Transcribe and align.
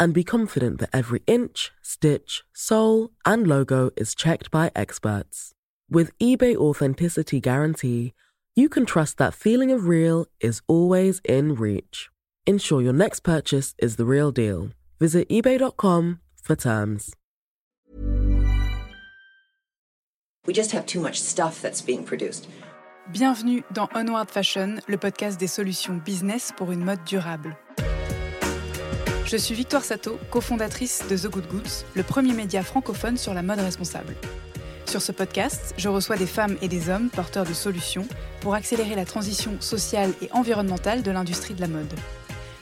and 0.00 0.14
be 0.14 0.24
confident 0.24 0.80
that 0.80 0.90
every 0.92 1.22
inch, 1.26 1.70
stitch, 1.82 2.42
sole, 2.54 3.10
and 3.26 3.46
logo 3.46 3.90
is 3.96 4.14
checked 4.14 4.50
by 4.50 4.72
experts. 4.74 5.52
With 5.90 6.16
eBay 6.18 6.56
Authenticity 6.56 7.38
Guarantee, 7.38 8.14
you 8.56 8.68
can 8.68 8.86
trust 8.86 9.18
that 9.18 9.34
feeling 9.34 9.70
of 9.70 9.86
real 9.86 10.26
is 10.40 10.62
always 10.66 11.20
in 11.24 11.54
reach. 11.54 12.08
Ensure 12.46 12.80
your 12.80 12.94
next 12.94 13.20
purchase 13.20 13.74
is 13.78 13.96
the 13.96 14.06
real 14.06 14.32
deal. 14.32 14.70
Visit 14.98 15.28
eBay.com 15.28 16.20
for 16.42 16.56
terms. 16.56 17.14
We 20.46 20.54
just 20.54 20.72
have 20.72 20.86
too 20.86 21.00
much 21.00 21.20
stuff 21.20 21.60
that's 21.60 21.82
being 21.82 22.04
produced. 22.04 22.48
Bienvenue 23.12 23.62
dans 23.72 23.88
Onward 23.94 24.30
Fashion, 24.30 24.80
le 24.88 24.96
podcast 24.96 25.38
des 25.38 25.48
solutions 25.48 26.00
business 26.04 26.52
pour 26.56 26.72
une 26.72 26.84
mode 26.84 27.04
durable. 27.04 27.56
Je 29.30 29.36
suis 29.36 29.54
Victoire 29.54 29.84
Sato, 29.84 30.18
cofondatrice 30.28 31.04
de 31.08 31.16
The 31.16 31.30
Good 31.30 31.46
Goods, 31.46 31.84
le 31.94 32.02
premier 32.02 32.32
média 32.32 32.64
francophone 32.64 33.16
sur 33.16 33.32
la 33.32 33.42
mode 33.42 33.60
responsable. 33.60 34.16
Sur 34.86 35.00
ce 35.00 35.12
podcast, 35.12 35.72
je 35.78 35.88
reçois 35.88 36.16
des 36.16 36.26
femmes 36.26 36.56
et 36.62 36.66
des 36.66 36.88
hommes 36.88 37.10
porteurs 37.10 37.44
de 37.44 37.52
solutions 37.52 38.08
pour 38.40 38.54
accélérer 38.54 38.96
la 38.96 39.04
transition 39.04 39.52
sociale 39.60 40.12
et 40.20 40.32
environnementale 40.32 41.04
de 41.04 41.12
l'industrie 41.12 41.54
de 41.54 41.60
la 41.60 41.68
mode. 41.68 41.94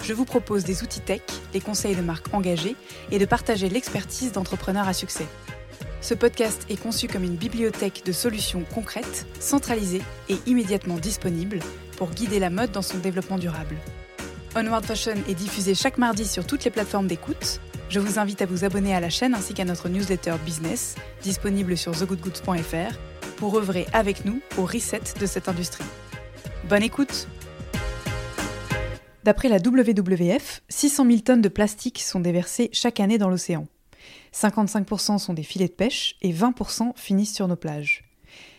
Je 0.04 0.12
vous 0.12 0.26
propose 0.26 0.64
des 0.64 0.82
outils 0.82 1.00
tech, 1.00 1.22
les 1.54 1.60
conseils 1.62 1.96
de 1.96 2.02
marques 2.02 2.34
engagées 2.34 2.76
et 3.10 3.18
de 3.18 3.24
partager 3.24 3.70
l'expertise 3.70 4.32
d'entrepreneurs 4.32 4.88
à 4.88 4.92
succès. 4.92 5.26
Ce 6.02 6.12
podcast 6.12 6.66
est 6.68 6.76
conçu 6.78 7.08
comme 7.08 7.24
une 7.24 7.36
bibliothèque 7.36 8.02
de 8.04 8.12
solutions 8.12 8.64
concrètes, 8.74 9.26
centralisées 9.40 10.02
et 10.28 10.36
immédiatement 10.44 10.98
disponibles 10.98 11.60
pour 11.96 12.10
guider 12.10 12.38
la 12.38 12.50
mode 12.50 12.72
dans 12.72 12.82
son 12.82 12.98
développement 12.98 13.38
durable. 13.38 13.76
Onward 14.56 14.84
Fashion 14.84 15.14
est 15.28 15.34
diffusé 15.34 15.74
chaque 15.74 15.98
mardi 15.98 16.26
sur 16.26 16.46
toutes 16.46 16.64
les 16.64 16.70
plateformes 16.70 17.06
d'écoute. 17.06 17.60
Je 17.90 18.00
vous 18.00 18.18
invite 18.18 18.40
à 18.42 18.46
vous 18.46 18.64
abonner 18.64 18.94
à 18.94 19.00
la 19.00 19.10
chaîne 19.10 19.34
ainsi 19.34 19.52
qu'à 19.54 19.64
notre 19.64 19.88
newsletter 19.88 20.34
business, 20.44 20.96
disponible 21.22 21.76
sur 21.76 21.92
thegoodgoods.fr, 21.92 22.98
pour 23.36 23.56
œuvrer 23.56 23.86
avec 23.92 24.24
nous 24.24 24.40
au 24.56 24.64
reset 24.64 25.02
de 25.20 25.26
cette 25.26 25.48
industrie. 25.48 25.84
Bonne 26.68 26.82
écoute 26.82 27.28
D'après 29.24 29.48
la 29.48 29.58
WWF, 29.58 30.62
600 30.68 31.04
000 31.04 31.18
tonnes 31.20 31.42
de 31.42 31.48
plastique 31.48 32.00
sont 32.00 32.20
déversées 32.20 32.70
chaque 32.72 33.00
année 33.00 33.18
dans 33.18 33.28
l'océan. 33.28 33.66
55% 34.32 35.18
sont 35.18 35.34
des 35.34 35.42
filets 35.42 35.68
de 35.68 35.72
pêche 35.72 36.16
et 36.22 36.32
20% 36.32 36.92
finissent 36.96 37.34
sur 37.34 37.48
nos 37.48 37.56
plages. 37.56 38.04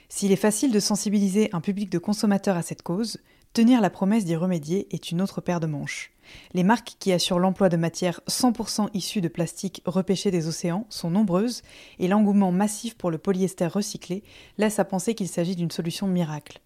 S'il 0.07 0.31
est 0.31 0.35
facile 0.35 0.71
de 0.71 0.79
sensibiliser 0.79 1.49
un 1.53 1.61
public 1.61 1.89
de 1.89 1.97
consommateurs 1.97 2.57
à 2.57 2.61
cette 2.61 2.83
cause, 2.83 3.17
tenir 3.53 3.81
la 3.81 3.89
promesse 3.89 4.25
d'y 4.25 4.35
remédier 4.35 4.87
est 4.91 5.11
une 5.11 5.21
autre 5.21 5.41
paire 5.41 5.59
de 5.59 5.67
manches. 5.67 6.11
Les 6.53 6.63
marques 6.63 6.95
qui 6.99 7.11
assurent 7.11 7.39
l'emploi 7.39 7.69
de 7.69 7.77
matières 7.77 8.21
100% 8.27 8.89
issues 8.93 9.21
de 9.21 9.27
plastique 9.27 9.81
repêché 9.85 10.31
des 10.31 10.47
océans 10.47 10.85
sont 10.89 11.09
nombreuses 11.09 11.63
et 11.97 12.07
l'engouement 12.07 12.51
massif 12.51 12.95
pour 12.95 13.11
le 13.11 13.17
polyester 13.17 13.67
recyclé 13.67 14.23
laisse 14.57 14.79
à 14.79 14.85
penser 14.85 15.15
qu'il 15.15 15.27
s'agit 15.27 15.55
d'une 15.55 15.71
solution 15.71 16.07
miracle. 16.07 16.61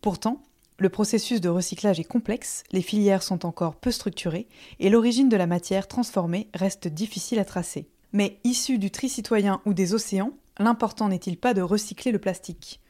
Pourtant, 0.00 0.42
le 0.78 0.88
processus 0.88 1.40
de 1.40 1.48
recyclage 1.48 2.00
est 2.00 2.04
complexe, 2.04 2.64
les 2.72 2.82
filières 2.82 3.22
sont 3.22 3.46
encore 3.46 3.76
peu 3.76 3.90
structurées 3.90 4.48
et 4.80 4.90
l'origine 4.90 5.28
de 5.28 5.36
la 5.36 5.46
matière 5.46 5.86
transformée 5.86 6.48
reste 6.54 6.88
difficile 6.88 7.38
à 7.38 7.44
tracer. 7.44 7.88
Mais 8.12 8.38
issu 8.44 8.78
du 8.78 8.90
tri 8.90 9.08
citoyen 9.08 9.60
ou 9.64 9.74
des 9.74 9.94
océans, 9.94 10.32
l'important 10.58 11.08
n'est-il 11.08 11.36
pas 11.38 11.54
de 11.54 11.62
recycler 11.62 12.12
le 12.12 12.18
plastique? 12.18 12.80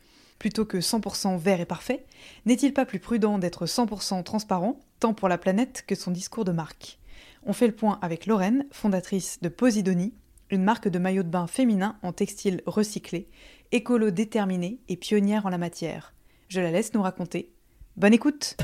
Plutôt 0.42 0.64
que 0.64 0.78
100% 0.78 1.38
vert 1.38 1.60
et 1.60 1.66
parfait, 1.66 2.04
n'est-il 2.46 2.74
pas 2.74 2.84
plus 2.84 2.98
prudent 2.98 3.38
d'être 3.38 3.64
100% 3.64 4.24
transparent, 4.24 4.80
tant 4.98 5.14
pour 5.14 5.28
la 5.28 5.38
planète 5.38 5.84
que 5.86 5.94
son 5.94 6.10
discours 6.10 6.44
de 6.44 6.50
marque? 6.50 6.98
On 7.44 7.52
fait 7.52 7.68
le 7.68 7.76
point 7.76 8.00
avec 8.02 8.26
Lorraine, 8.26 8.66
fondatrice 8.72 9.38
de 9.40 9.48
Posidonie, 9.48 10.14
une 10.50 10.64
marque 10.64 10.88
de 10.88 10.98
maillots 10.98 11.22
de 11.22 11.28
bain 11.28 11.46
féminin 11.46 11.96
en 12.02 12.10
textile 12.10 12.60
recyclé, 12.66 13.28
écolo 13.70 14.10
déterminée 14.10 14.80
et 14.88 14.96
pionnière 14.96 15.46
en 15.46 15.48
la 15.48 15.58
matière. 15.58 16.12
Je 16.48 16.60
la 16.60 16.72
laisse 16.72 16.92
nous 16.92 17.02
raconter. 17.02 17.52
Bonne 17.96 18.12
écoute 18.12 18.56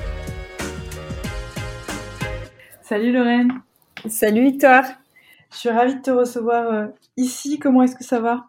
Salut 2.82 3.12
Lorraine 3.12 3.52
Salut 4.08 4.42
Victoire 4.42 4.84
Je 5.52 5.58
suis 5.58 5.70
ravie 5.70 5.94
de 5.94 6.02
te 6.02 6.10
recevoir 6.10 6.72
euh, 6.72 6.86
ici. 7.16 7.60
Comment 7.60 7.84
est-ce 7.84 7.94
que 7.94 8.02
ça 8.02 8.18
va? 8.18 8.47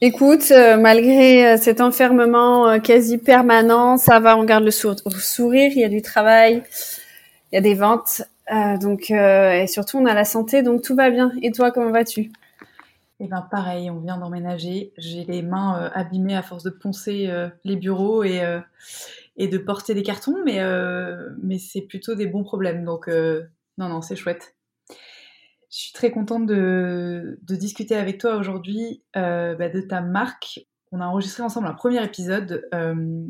Écoute, 0.00 0.52
euh, 0.52 0.76
malgré 0.76 1.44
euh, 1.44 1.56
cet 1.56 1.80
enfermement 1.80 2.68
euh, 2.68 2.78
quasi 2.78 3.18
permanent, 3.18 3.96
ça 3.96 4.20
va, 4.20 4.36
on 4.36 4.44
garde 4.44 4.62
le 4.62 4.70
sourire, 4.70 5.72
il 5.74 5.80
y 5.80 5.84
a 5.84 5.88
du 5.88 6.02
travail, 6.02 6.62
il 7.50 7.56
y 7.56 7.58
a 7.58 7.60
des 7.60 7.74
ventes, 7.74 8.22
donc 8.80 9.10
et 9.10 9.66
surtout 9.66 9.98
on 9.98 10.06
a 10.06 10.14
la 10.14 10.24
santé, 10.24 10.62
donc 10.62 10.82
tout 10.82 10.94
va 10.94 11.10
bien. 11.10 11.32
Et 11.42 11.50
toi, 11.50 11.72
comment 11.72 11.90
vas-tu? 11.90 12.30
Eh 13.18 13.26
ben 13.26 13.44
pareil, 13.50 13.90
on 13.90 13.98
vient 13.98 14.18
d'emménager. 14.18 14.92
J'ai 14.98 15.24
les 15.24 15.42
mains 15.42 15.90
abîmées 15.92 16.36
à 16.36 16.42
force 16.42 16.62
de 16.62 16.70
poncer 16.70 17.28
les 17.64 17.76
bureaux 17.76 18.22
et 18.22 18.40
et 19.36 19.48
de 19.48 19.58
porter 19.58 19.94
des 19.94 20.02
cartons, 20.02 20.36
mais 20.44 20.60
mais 21.42 21.58
c'est 21.58 21.82
plutôt 21.82 22.14
des 22.14 22.26
bons 22.26 22.44
problèmes. 22.44 22.84
Donc 22.84 23.08
non 23.08 23.88
non, 23.88 24.00
c'est 24.00 24.16
chouette. 24.16 24.54
Je 25.70 25.78
suis 25.78 25.92
très 25.92 26.10
contente 26.10 26.46
de, 26.46 27.38
discuter 27.42 27.96
avec 27.96 28.18
toi 28.18 28.36
aujourd'hui 28.36 29.02
euh, 29.16 29.54
bah, 29.54 29.68
de 29.68 29.80
ta 29.80 30.00
marque. 30.00 30.60
On 30.92 31.00
a 31.00 31.06
enregistré 31.06 31.42
ensemble 31.42 31.66
un 31.66 31.74
premier 31.74 32.02
épisode 32.02 32.66
euh, 32.72 33.26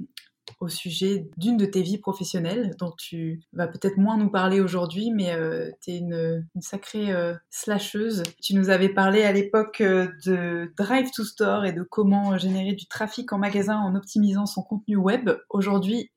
au 0.60 0.68
sujet 0.68 1.28
d'une 1.36 1.56
de 1.56 1.66
tes 1.66 1.82
vies 1.82 1.98
professionnelles 1.98 2.74
dont 2.78 2.92
tu 2.96 3.40
vas 3.52 3.66
peut-être 3.66 3.96
moins 3.96 4.16
nous 4.16 4.30
parler 4.30 4.60
aujourd'hui, 4.60 5.10
mais 5.10 5.32
euh, 5.32 5.70
tu 5.82 5.92
es 5.92 5.98
une, 5.98 6.46
sacrée 6.60 7.12
slasheuse. 7.50 8.22
Tu 8.42 8.54
nous 8.54 8.70
avais 8.70 8.88
parlé 8.88 9.22
à 9.22 9.32
l'époque 9.32 9.80
de 9.80 10.72
Drive 10.76 11.10
to 11.14 11.24
Store 11.24 11.64
et 11.64 11.72
de 11.72 11.82
comment 11.82 12.36
générer 12.36 12.72
du 12.72 12.86
trafic 12.86 13.32
en 13.32 13.38
magasin 13.38 13.78
en 13.78 13.94
optimisant 13.94 14.46
son 14.46 14.62
contenu 14.62 14.96
web. 14.96 15.30
Aujourd'hui, 15.50 16.10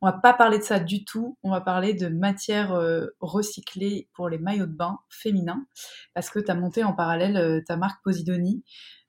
on 0.00 0.06
va 0.06 0.12
pas 0.12 0.32
parler 0.32 0.58
de 0.58 0.62
ça 0.62 0.80
du 0.80 1.04
tout. 1.04 1.36
On 1.42 1.50
va 1.50 1.60
parler 1.60 1.94
de 1.94 2.08
matières 2.08 2.72
euh, 2.72 3.06
recyclées 3.20 4.08
pour 4.14 4.28
les 4.28 4.38
maillots 4.38 4.66
de 4.66 4.72
bain 4.72 4.98
féminins 5.10 5.66
parce 6.14 6.30
que 6.30 6.38
tu 6.38 6.50
as 6.50 6.54
monté 6.54 6.84
en 6.84 6.92
parallèle 6.92 7.36
euh, 7.36 7.60
ta 7.66 7.76
marque 7.76 8.02
Posidonie 8.02 8.62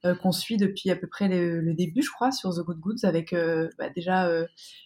euh, 0.05 0.15
qu'on 0.15 0.31
suit 0.31 0.57
depuis 0.57 0.89
à 0.91 0.95
peu 0.95 1.07
près 1.07 1.27
le, 1.27 1.73
début, 1.73 2.01
je 2.01 2.11
crois, 2.11 2.31
sur 2.31 2.53
The 2.53 2.59
Good 2.59 2.79
Goods 2.79 3.03
avec 3.05 3.35
bah, 3.77 3.89
déjà 3.95 4.29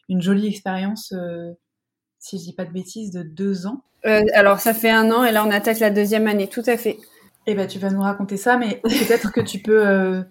une 0.10 0.22
jolie 0.22 0.48
expérience, 0.48 1.14
si 2.20 2.40
je 2.40 2.44
dis 2.44 2.54
pas 2.54 2.66
de 2.66 2.72
bêtises, 2.72 3.12
de 3.12 3.24
deux 3.24 3.68
ans. 3.68 3.84
alors 4.04 4.60
ça 4.60 4.74
fait 4.74 4.92
un 4.92 5.12
an 5.12 5.24
et 5.24 5.32
là 5.32 5.46
on 5.46 5.52
attaque 5.52 5.80
la 5.80 5.92
deuxième 5.92 6.28
année, 6.28 6.48
tout 6.48 6.64
à 6.66 6.78
fait. 6.78 6.98
Eh 7.46 7.56
ben 7.56 7.68
tu 7.68 7.78
vas 7.78 7.90
nous 7.90 8.02
raconter 8.02 8.38
ça, 8.38 8.58
mais 8.58 8.80
peut-être 8.84 9.32
que 9.32 9.42
tu 9.42 9.60
peux 9.60 10.24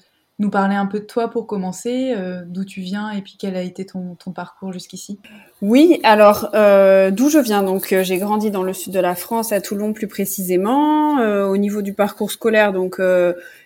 nous 0.42 0.50
parler 0.50 0.74
un 0.74 0.86
peu 0.86 0.98
de 0.98 1.04
toi 1.04 1.28
pour 1.28 1.46
commencer, 1.46 2.14
euh, 2.16 2.42
d'où 2.44 2.64
tu 2.64 2.80
viens 2.80 3.10
et 3.10 3.22
puis 3.22 3.36
quel 3.38 3.54
a 3.56 3.62
été 3.62 3.86
ton, 3.86 4.16
parcours 4.34 4.72
jusqu'ici? 4.72 5.20
Oui, 5.62 6.00
alors 6.02 6.50
euh, 6.54 7.12
d'où 7.12 7.30
je 7.30 7.38
viens? 7.38 7.62
Donc 7.62 7.92
euh, 7.92 8.02
j'ai 8.02 8.18
grandi 8.18 8.50
dans 8.50 8.64
le 8.64 8.72
sud 8.72 8.92
de 8.92 8.98
la 8.98 9.14
France, 9.14 9.52
à 9.52 9.60
Toulon 9.60 9.92
plus 9.92 10.08
précisément. 10.08 11.18
au 11.48 11.56
niveau 11.56 11.80
du 11.80 11.92
parcours 11.92 12.32
scolaire, 12.32 12.72
donc 12.72 13.00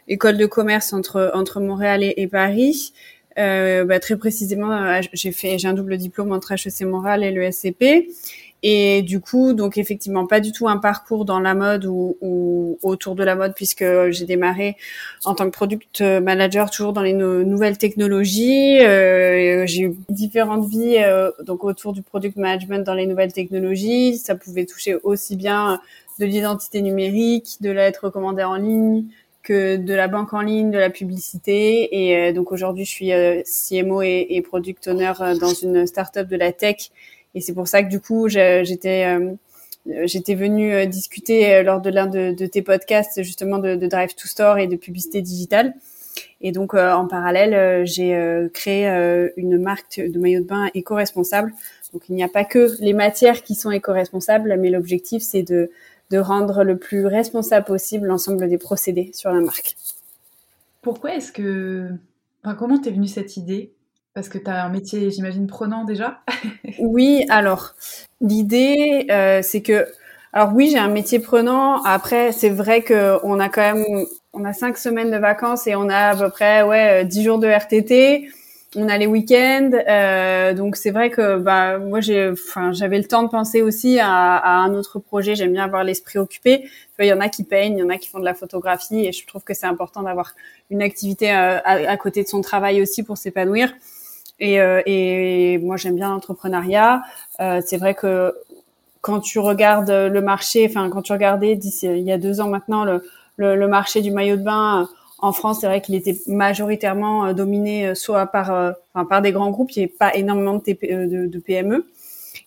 école 0.09 0.37
de 0.37 0.47
commerce 0.47 0.92
entre 0.92 1.31
entre 1.34 1.60
Montréal 1.60 2.03
et, 2.03 2.28
Paris. 2.28 2.93
Bah, 3.37 3.99
très 4.00 4.17
précisément, 4.17 5.00
j'ai 5.12 5.32
fait 5.32 5.58
j'ai 5.58 5.69
un 5.69 5.75
double 5.75 5.96
diplôme 5.96 6.32
entre 6.32 6.52
HEC 6.52 6.82
Montréal 6.82 7.25
et 7.25 7.31
le 7.31 7.50
SCP. 7.50 8.08
Et 8.62 9.03
du 9.03 9.20
coup, 9.20 9.53
donc 9.53 9.79
effectivement, 9.79 10.26
pas 10.26 10.41
du 10.41 10.50
tout 10.50 10.67
un 10.67 10.79
parcours 10.79 11.25
dans 11.25 11.41
la 11.41 11.55
mode 11.55 11.85
ou, 11.85 12.17
ou 12.20 12.79
autour 12.82 13.14
de 13.14 13.23
la 13.23 13.35
mode, 13.35 13.55
puisque 13.55 13.85
j'ai 14.11 14.25
démarré 14.25 14.76
en 15.25 15.35
tant 15.35 15.44
que 15.44 15.50
product 15.50 16.00
manager 16.00 16.70
toujours 16.70 16.93
dans 16.93 17.03
les 17.03 17.12
nouvelles 17.12 17.79
technologies. 17.79 18.81
Euh, 18.81 19.67
j'ai 19.67 19.82
eu 19.82 19.97
différentes 20.08 20.69
vies 20.69 20.97
euh, 20.99 21.31
donc 21.44 21.64
autour 21.64 21.93
du 21.93 22.03
product 22.03 22.37
management 22.37 22.85
dans 22.85 22.94
les 22.94 23.06
nouvelles 23.06 23.32
technologies. 23.32 24.19
Ça 24.19 24.35
pouvait 24.35 24.64
toucher 24.64 24.97
aussi 25.03 25.37
bien 25.37 25.81
de 26.19 26.25
l'identité 26.25 26.82
numérique, 26.82 27.58
de 27.61 27.70
l'être 27.70 28.06
recommandé 28.06 28.43
en 28.43 28.56
ligne, 28.56 29.05
que 29.43 29.76
de 29.76 29.94
la 29.94 30.08
banque 30.08 30.32
en 30.32 30.41
ligne, 30.41 30.70
de 30.70 30.79
la 30.79 30.91
publicité. 30.91 31.88
Et 32.05 32.17
euh, 32.17 32.32
donc 32.32 32.53
aujourd'hui, 32.53 32.85
je 32.85 32.91
suis 32.91 33.12
euh, 33.12 33.43
CMO 33.44 34.03
et, 34.03 34.26
et, 34.31 34.43
product 34.43 34.88
owner 34.88 35.12
dans 35.41 35.55
une 35.55 35.87
startup 35.87 36.26
de 36.26 36.37
la 36.37 36.53
tech 36.53 36.91
et 37.37 37.41
c'est 37.43 37.53
pour 37.53 37.69
ça 37.69 37.83
que 37.83 37.88
du 37.88 38.00
coup, 38.00 38.29
j'étais 38.29 39.05
euh, 39.88 40.03
j'étais 40.06 40.35
venue 40.35 40.73
euh, 40.73 40.87
discuter 40.87 41.55
euh, 41.55 41.62
lors 41.62 41.81
de 41.81 41.91
l'un 41.91 42.06
de, 42.06 42.33
tes 42.47 42.62
podcasts 42.62 43.23
justement 43.23 43.59
de, 43.59 43.77
Drive 43.87 44.15
to 44.15 44.27
Store 44.27 44.59
et 44.59 44.67
de 44.67 44.77
publicité 44.77 45.21
digitale. 45.21 45.75
Et 46.41 46.50
donc 46.50 46.73
en 46.73 47.06
parallèle, 47.06 47.87
j'ai 47.87 48.49
créé 48.55 48.87
une 49.37 49.59
marque 49.59 50.00
de 50.00 50.19
maillot 50.19 50.41
de 50.41 50.47
bain 50.47 50.71
éco-responsable. 50.73 51.53
Donc 51.93 52.09
il 52.09 52.15
n'y 52.15 52.25
a 52.25 52.29
pas 52.29 52.44
que 52.44 52.71
les 52.81 52.94
matières 52.94 53.43
qui 53.43 53.55
sont 53.55 53.71
éco-responsables, 53.71 54.56
mais 54.59 54.71
l'objectif 54.71 55.23
c'est 55.23 55.43
de 55.43 55.71
de 56.11 56.19
rendre 56.19 56.62
le 56.62 56.79
plus 56.79 57.05
responsable 57.05 57.67
possible 57.67 58.06
l'ensemble 58.06 58.49
des 58.49 58.59
procédés 58.59 59.11
sur 59.12 59.31
la 59.31 59.41
marque. 59.41 59.77
Pourquoi 60.81 61.17
est-ce 61.17 61.32
que... 61.32 61.91
Comment 62.59 62.79
t'es 62.79 62.93
venue 62.93 63.09
cette 63.09 63.37
idée? 63.37 63.73
Parce 64.17 64.31
que 64.31 64.39
tu 64.39 64.49
as 64.49 64.65
un 64.65 64.71
métier, 64.71 65.11
j'imagine, 65.11 65.47
prenant 65.47 65.85
déjà 65.85 66.23
Oui, 66.79 67.27
alors, 67.29 67.75
l'idée, 68.23 69.07
euh, 69.11 69.41
c'est 69.43 69.61
que... 69.61 69.87
Alors 70.33 70.55
oui, 70.55 70.71
j'ai 70.71 70.79
un 70.79 70.89
métier 70.89 71.19
prenant. 71.19 71.83
Après, 71.83 72.33
c'est 72.33 72.49
vrai 72.49 72.81
qu'on 72.83 73.39
a 73.39 73.49
quand 73.51 73.75
même... 73.75 74.07
On 74.33 74.47
a 74.47 74.55
cinq 74.55 74.79
semaines 74.79 75.11
de 75.11 75.19
vacances 75.19 75.67
et 75.67 75.77
on 75.77 75.91
a 75.91 76.09
à 76.09 76.17
peu 76.17 76.31
près 76.31 76.63
ouais, 76.63 77.05
dix 77.05 77.23
jours 77.25 77.39
de 77.39 77.47
RTT 77.47 78.31
on 78.75 78.89
a 78.89 78.99
les 78.99 79.07
week-ends, 79.07 79.71
euh, 79.89 80.53
donc 80.53 80.77
c'est 80.77 80.91
vrai 80.91 81.11
que 81.11 81.39
bah 81.39 81.79
moi 81.79 82.01
j'ai, 82.01 82.33
j'avais 82.73 82.99
le 82.99 83.05
temps 83.05 83.23
de 83.23 83.29
penser 83.29 83.63
aussi 83.63 83.99
à, 83.99 84.61
un 84.61 84.75
autre 84.75 84.99
projet. 84.99 85.35
J'aime 85.35 85.53
bien 85.53 85.65
avoir 85.65 85.83
l'esprit 85.83 86.19
occupé. 86.19 86.69
Il 86.99 87.07
y 87.07 87.13
en 87.13 87.21
a 87.21 87.29
qui 87.29 87.43
peignent, 87.45 87.79
il 87.79 87.81
y 87.81 87.83
en 87.83 87.89
a 87.89 87.97
qui 87.97 88.09
font 88.09 88.19
de 88.19 88.25
la 88.25 88.35
photographie, 88.35 89.07
et 89.07 89.13
je 89.13 89.27
trouve 89.27 89.45
que 89.45 89.55
c'est 89.55 89.67
important 89.67 90.03
d'avoir 90.03 90.35
une 90.71 90.83
activité 90.83 91.33
euh, 91.33 91.59
à, 91.65 91.97
côté 91.97 92.23
de 92.23 92.29
son 92.29 92.43
travail 92.43 92.83
aussi 92.83 93.03
pour 93.03 93.17
s'épanouir. 93.17 93.73
Et, 94.38 94.61
euh, 94.61 94.83
et 94.87 95.59
moi 95.59 95.77
j'aime 95.77 95.97
bien 95.97 96.11
l'entrepreneuriat. 96.11 97.03
c'est 97.38 97.77
vrai 97.79 97.94
que 97.94 98.35
quand 99.00 99.21
tu 99.21 99.38
regardes 99.38 99.91
le 99.91 100.21
marché, 100.21 100.67
enfin 100.69 100.91
quand 100.91 101.03
tu 101.03 101.12
regardais 101.12 101.53
il 101.55 101.99
y 102.03 102.12
a 102.12 102.19
deux 102.19 102.41
ans 102.41 102.49
maintenant 102.49 102.85
le, 102.85 103.03
le 103.37 103.69
marché 103.69 104.03
du 104.03 104.11
maillot 104.11 104.37
de 104.37 104.43
bain 104.43 104.88
en 105.19 105.33
France, 105.33 105.61
c'est 105.61 105.67
vrai 105.67 105.81
qu'il 105.81 105.94
était 105.94 106.17
majoritairement 106.27 107.27
euh, 107.27 107.33
dominé 107.33 107.88
euh, 107.88 107.94
soit 107.94 108.27
par, 108.27 108.53
euh, 108.53 108.73
par 109.09 109.23
des 109.23 109.33
grands 109.33 109.50
groupes, 109.50 109.71
il 109.73 109.79
n'y 109.79 109.85
avait 109.85 109.93
pas 109.93 110.15
énormément 110.15 110.55
de, 110.55 111.27
de, 111.27 111.39
PME. 111.39 111.87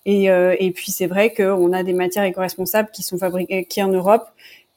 Et, 0.06 0.26
et 0.26 0.72
puis 0.72 0.92
c'est 0.92 1.06
vrai 1.06 1.34
qu'on 1.34 1.72
a 1.72 1.84
des 1.84 1.94
matières 1.94 2.24
éco-responsables 2.24 2.90
qui 2.92 3.04
sont 3.04 3.18
fabriquées 3.18 3.84
en 3.84 3.90
Europe, 3.90 4.26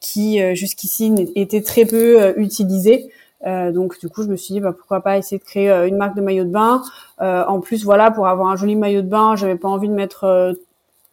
qui 0.00 0.40
jusqu'ici 0.54 1.14
étaient 1.36 1.62
très 1.62 1.86
peu 1.86 2.34
utilisées. 2.38 3.10
Donc 3.44 3.98
du 3.98 4.08
coup, 4.08 4.22
je 4.22 4.28
me 4.28 4.36
suis 4.36 4.54
dit 4.54 4.60
bah, 4.60 4.72
pourquoi 4.72 5.00
pas 5.00 5.18
essayer 5.18 5.38
de 5.38 5.44
créer 5.44 5.70
une 5.88 5.96
marque 5.96 6.16
de 6.16 6.20
maillot 6.20 6.44
de 6.44 6.50
bain. 6.50 6.82
en 7.18 7.60
plus, 7.60 7.84
voilà, 7.84 8.10
pour 8.10 8.26
avoir 8.26 8.48
un 8.48 8.56
joli 8.56 8.76
maillot 8.76 9.02
de 9.02 9.08
bain, 9.08 9.36
j'avais 9.36 9.56
pas 9.56 9.68
envie 9.68 9.88
de 9.88 9.94
mettre 9.94 10.54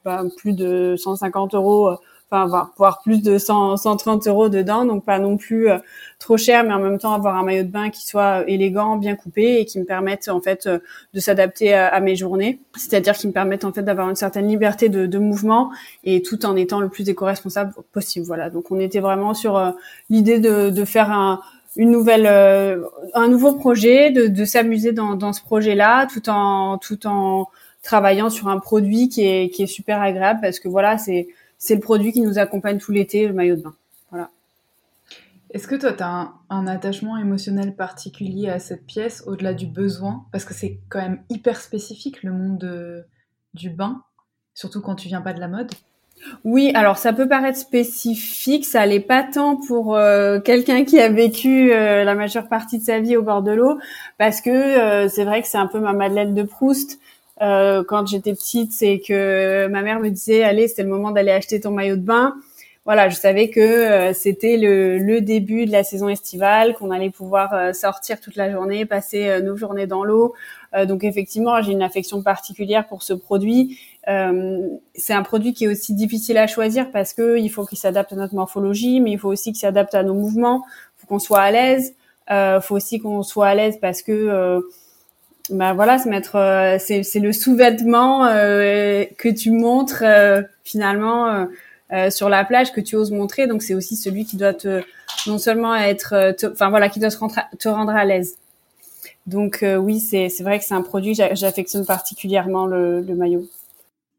bah, 0.05 0.23
plus 0.37 0.53
de 0.53 0.95
150 0.97 1.55
euros 1.55 1.97
enfin 2.31 2.69
voire 2.77 3.01
plus 3.01 3.21
de 3.21 3.37
100, 3.37 3.77
130 3.77 4.27
euros 4.27 4.49
dedans, 4.49 4.85
donc 4.85 5.03
pas 5.03 5.19
non 5.19 5.37
plus 5.37 5.69
euh, 5.69 5.77
trop 6.19 6.37
cher, 6.37 6.63
mais 6.63 6.73
en 6.73 6.79
même 6.79 6.99
temps 6.99 7.13
avoir 7.13 7.35
un 7.35 7.43
maillot 7.43 7.63
de 7.63 7.69
bain 7.69 7.89
qui 7.89 8.05
soit 8.05 8.47
élégant, 8.47 8.97
bien 8.97 9.15
coupé 9.15 9.59
et 9.59 9.65
qui 9.65 9.79
me 9.79 9.85
permette 9.85 10.29
en 10.29 10.39
fait 10.39 10.67
euh, 10.67 10.79
de 11.13 11.19
s'adapter 11.19 11.73
à, 11.73 11.99
mes 11.99 12.15
journées, 12.15 12.59
c'est-à-dire 12.75 13.13
qui 13.15 13.27
me 13.27 13.33
permette 13.33 13.65
en 13.65 13.73
fait 13.73 13.81
d'avoir 13.81 14.09
une 14.09 14.15
certaine 14.15 14.47
liberté 14.47 14.89
de, 14.89 15.05
de, 15.05 15.17
mouvement 15.17 15.71
et 16.03 16.21
tout 16.21 16.45
en 16.45 16.55
étant 16.55 16.79
le 16.79 16.89
plus 16.89 17.09
éco-responsable 17.09 17.73
possible. 17.91 18.25
Voilà, 18.25 18.49
donc 18.49 18.71
on 18.71 18.79
était 18.79 18.99
vraiment 18.99 19.33
sur 19.33 19.57
euh, 19.57 19.71
l'idée 20.09 20.39
de, 20.39 20.69
de, 20.69 20.85
faire 20.85 21.11
un 21.11 21.41
une 21.75 21.91
nouvelle, 21.91 22.27
un 23.13 23.27
nouveau 23.27 23.53
projet, 23.53 24.11
de, 24.11 24.27
de 24.27 24.45
s'amuser 24.45 24.91
dans, 24.91 25.15
dans 25.15 25.33
ce 25.33 25.41
projet-là, 25.41 26.07
tout 26.07 26.29
en 26.29 26.77
tout 26.77 27.07
en 27.07 27.47
travaillant 27.83 28.29
sur 28.29 28.47
un 28.47 28.59
produit 28.59 29.09
qui 29.09 29.25
est 29.25 29.49
qui 29.49 29.63
est 29.63 29.67
super 29.67 30.01
agréable 30.01 30.39
parce 30.41 30.59
que 30.59 30.67
voilà 30.67 30.97
c'est 30.97 31.29
c'est 31.59 31.75
le 31.75 31.81
produit 31.81 32.11
qui 32.11 32.21
nous 32.21 32.39
accompagne 32.39 32.79
tout 32.79 32.91
l'été, 32.91 33.27
le 33.27 33.33
maillot 33.33 33.57
de 33.57 33.61
bain. 33.61 33.75
Voilà. 34.09 34.31
Est-ce 35.51 35.67
que 35.67 35.75
toi, 35.75 35.91
tu 35.91 36.01
as 36.01 36.31
un, 36.49 36.67
attachement 36.67 37.17
émotionnel 37.17 37.75
particulier 37.75 38.49
à 38.49 38.59
cette 38.59 38.85
pièce, 38.85 39.23
au-delà 39.27 39.53
du 39.53 39.67
besoin? 39.67 40.25
Parce 40.31 40.45
que 40.45 40.53
c'est 40.53 40.79
quand 40.87 40.99
même 40.99 41.21
hyper 41.29 41.59
spécifique, 41.59 42.23
le 42.23 42.31
monde 42.31 43.05
du 43.53 43.69
bain, 43.69 44.03
surtout 44.53 44.79
quand 44.79 44.95
tu 44.95 45.09
viens 45.09 45.21
pas 45.21 45.33
de 45.33 45.39
la 45.39 45.49
mode. 45.49 45.71
Oui, 46.43 46.71
alors 46.75 46.97
ça 46.97 47.13
peut 47.13 47.27
paraître 47.27 47.57
spécifique, 47.57 48.65
ça 48.65 48.85
l'est 48.85 48.99
pas 48.99 49.23
tant 49.23 49.55
pour 49.55 49.95
euh, 49.95 50.39
quelqu'un 50.39 50.83
qui 50.83 50.99
a 50.99 51.09
vécu 51.09 51.71
euh, 51.71 52.03
la 52.03 52.15
majeure 52.15 52.47
partie 52.47 52.79
de 52.79 52.83
sa 52.83 52.99
vie 52.99 53.17
au 53.17 53.23
bord 53.23 53.41
de 53.41 53.51
l'eau, 53.51 53.77
parce 54.17 54.41
que 54.41 54.49
euh, 54.49 55.09
c'est 55.09 55.23
vrai 55.23 55.41
que 55.41 55.47
c'est 55.47 55.57
un 55.57 55.67
peu 55.67 55.79
ma 55.79 55.93
Madeleine 55.93 56.33
de 56.33 56.43
Proust. 56.43 56.99
Quand 57.41 58.05
j'étais 58.05 58.33
petite, 58.33 58.73
c'est 58.73 58.99
que 58.99 59.67
ma 59.67 59.81
mère 59.81 60.01
me 60.01 60.09
disait 60.09 60.43
allez, 60.43 60.67
c'est 60.67 60.83
le 60.83 60.89
moment 60.89 61.11
d'aller 61.11 61.31
acheter 61.31 61.61
ton 61.61 61.71
maillot 61.71 61.95
de 61.95 62.01
bain. 62.01 62.35
Voilà, 62.83 63.07
je 63.07 63.15
savais 63.15 63.49
que 63.49 64.11
c'était 64.13 64.57
le, 64.57 64.97
le, 64.97 65.21
début 65.21 65.65
de 65.65 65.71
la 65.71 65.85
saison 65.85 66.09
estivale, 66.09 66.73
qu'on 66.73 66.91
allait 66.91 67.11
pouvoir 67.11 67.73
sortir 67.73 68.19
toute 68.19 68.35
la 68.35 68.51
journée, 68.51 68.85
passer 68.85 69.41
nos 69.41 69.55
journées 69.55 69.87
dans 69.87 70.03
l'eau. 70.03 70.33
Donc 70.87 71.03
effectivement, 71.03 71.61
j'ai 71.61 71.71
une 71.71 71.81
affection 71.81 72.21
particulière 72.21 72.87
pour 72.87 73.03
ce 73.03 73.13
produit. 73.13 73.79
c'est 74.05 75.13
un 75.13 75.23
produit 75.23 75.53
qui 75.53 75.65
est 75.65 75.67
aussi 75.67 75.93
difficile 75.93 76.37
à 76.37 76.47
choisir 76.47 76.91
parce 76.91 77.13
que 77.13 77.37
il 77.37 77.49
faut 77.49 77.65
qu'il 77.65 77.77
s'adapte 77.77 78.13
à 78.13 78.15
notre 78.15 78.35
morphologie, 78.35 78.99
mais 79.01 79.11
il 79.11 79.19
faut 79.19 79.29
aussi 79.29 79.51
qu'il 79.51 79.59
s'adapte 79.59 79.95
à 79.95 80.03
nos 80.03 80.13
mouvements. 80.13 80.63
Il 80.65 81.01
faut 81.01 81.07
qu'on 81.07 81.19
soit 81.19 81.41
à 81.41 81.51
l'aise. 81.51 81.93
Il 82.29 82.59
faut 82.61 82.75
aussi 82.75 82.99
qu'on 82.99 83.23
soit 83.23 83.47
à 83.47 83.55
l'aise 83.55 83.77
parce 83.81 84.01
que 84.01 84.61
bah 85.49 85.73
voilà, 85.73 85.97
se 85.97 86.07
mettre, 86.07 86.35
euh, 86.35 86.77
c'est, 86.79 87.19
le 87.19 87.33
sous-vêtement 87.33 88.25
euh, 88.25 89.03
que 89.17 89.29
tu 89.29 89.51
montres 89.51 90.03
euh, 90.03 90.41
finalement 90.63 91.47
sur 92.11 92.29
la 92.29 92.45
plage, 92.45 92.71
que 92.71 92.81
tu 92.81 92.95
oses 92.95 93.11
montrer. 93.11 93.47
Donc 93.47 93.63
c'est 93.63 93.73
aussi 93.73 93.95
celui 93.95 94.25
qui 94.25 94.37
doit 94.37 94.53
te, 94.53 94.83
non 95.25 95.39
seulement 95.39 95.75
être, 95.75 96.35
enfin 96.51 96.69
voilà, 96.69 96.87
qui 96.87 96.99
doit 96.99 97.09
te 97.09 97.67
rendre 97.67 97.91
à 97.91 98.05
l'aise. 98.05 98.37
Donc 99.27 99.63
oui, 99.63 99.99
c'est, 99.99 100.29
vrai 100.41 100.59
que 100.59 100.65
c'est 100.65 100.73
un 100.73 100.81
produit, 100.81 101.13
j'affectionne 101.13 101.85
particulièrement 101.85 102.65
le, 102.65 103.01
le 103.01 103.15
maillot. 103.15 103.45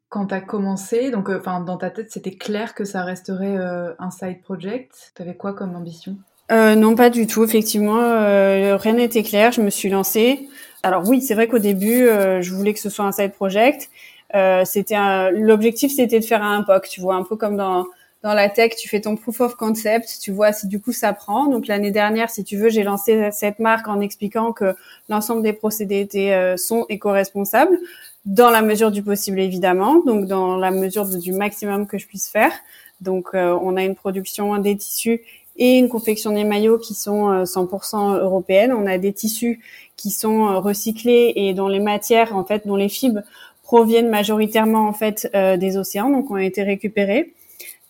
Quand 0.08 0.26
tu 0.26 0.34
as 0.34 0.40
commencé, 0.40 1.10
donc 1.10 1.28
enfin 1.28 1.60
dans 1.60 1.76
ta 1.76 1.90
tête, 1.90 2.12
c'était 2.12 2.34
clair 2.34 2.74
que 2.74 2.84
ça 2.84 3.02
resterait 3.02 3.56
un 3.98 4.10
side 4.10 4.42
project? 4.42 5.12
Tu 5.16 5.22
avais 5.22 5.34
quoi 5.34 5.52
comme 5.52 5.74
ambition? 5.74 6.16
Euh, 6.50 6.74
non, 6.74 6.94
pas 6.96 7.10
du 7.10 7.26
tout. 7.26 7.44
Effectivement, 7.44 8.00
euh, 8.00 8.76
rien 8.76 8.94
n'était 8.94 9.22
clair. 9.22 9.52
Je 9.52 9.60
me 9.62 9.70
suis 9.70 9.88
lancée. 9.88 10.48
Alors 10.82 11.08
oui, 11.08 11.20
c'est 11.22 11.34
vrai 11.34 11.46
qu'au 11.48 11.58
début, 11.58 12.08
euh, 12.08 12.42
je 12.42 12.52
voulais 12.54 12.72
que 12.74 12.80
ce 12.80 12.90
soit 12.90 13.04
un 13.04 13.12
side 13.12 13.32
project. 13.32 13.90
Euh, 14.34 14.64
c'était 14.64 14.96
l'objectif, 15.32 15.92
c'était 15.94 16.20
de 16.20 16.24
faire 16.24 16.42
un 16.42 16.62
POC. 16.62 16.88
Tu 16.88 17.00
vois, 17.00 17.14
un 17.16 17.24
peu 17.24 17.36
comme 17.36 17.56
dans 17.56 17.86
dans 18.22 18.34
la 18.34 18.48
tech, 18.48 18.76
tu 18.76 18.88
fais 18.88 19.00
ton 19.00 19.16
proof 19.16 19.40
of 19.40 19.54
concept, 19.54 20.18
tu 20.20 20.30
vois 20.30 20.52
si 20.52 20.66
du 20.66 20.80
coup 20.80 20.92
ça 20.92 21.12
prend. 21.12 21.46
Donc 21.46 21.66
l'année 21.66 21.90
dernière, 21.90 22.30
si 22.30 22.44
tu 22.44 22.56
veux, 22.56 22.68
j'ai 22.68 22.82
lancé 22.82 23.30
cette 23.32 23.58
marque 23.58 23.88
en 23.88 24.00
expliquant 24.00 24.52
que 24.52 24.74
l'ensemble 25.08 25.42
des 25.42 25.52
procédés 25.52 26.00
étaient, 26.00 26.56
sont 26.58 26.86
éco-responsables 26.88 27.78
dans 28.26 28.50
la 28.50 28.60
mesure 28.60 28.90
du 28.90 29.02
possible 29.02 29.40
évidemment, 29.40 30.02
donc 30.04 30.26
dans 30.26 30.58
la 30.58 30.70
mesure 30.70 31.06
du 31.06 31.32
maximum 31.32 31.86
que 31.86 31.96
je 31.96 32.06
puisse 32.06 32.28
faire. 32.28 32.52
Donc 33.00 33.30
on 33.32 33.76
a 33.76 33.82
une 33.82 33.94
production 33.94 34.58
des 34.58 34.76
tissus 34.76 35.22
et 35.60 35.78
une 35.78 35.88
confection 35.88 36.32
des 36.32 36.44
maillots 36.44 36.78
qui 36.78 36.94
sont 36.94 37.44
100% 37.44 38.14
euh, 38.16 38.22
européennes. 38.22 38.72
On 38.72 38.86
a 38.86 38.98
des 38.98 39.12
tissus 39.12 39.60
qui 39.96 40.10
sont 40.10 40.48
euh, 40.48 40.58
recyclés 40.58 41.34
et 41.36 41.52
dont 41.52 41.68
les 41.68 41.80
matières, 41.80 42.34
en 42.34 42.44
fait, 42.44 42.66
dont 42.66 42.76
les 42.76 42.88
fibres 42.88 43.20
proviennent 43.62 44.08
majoritairement 44.08 44.88
en 44.88 44.92
fait 44.94 45.30
euh, 45.34 45.56
des 45.56 45.76
océans, 45.76 46.10
donc 46.10 46.30
ont 46.30 46.38
été 46.38 46.62
récupérés. 46.62 47.34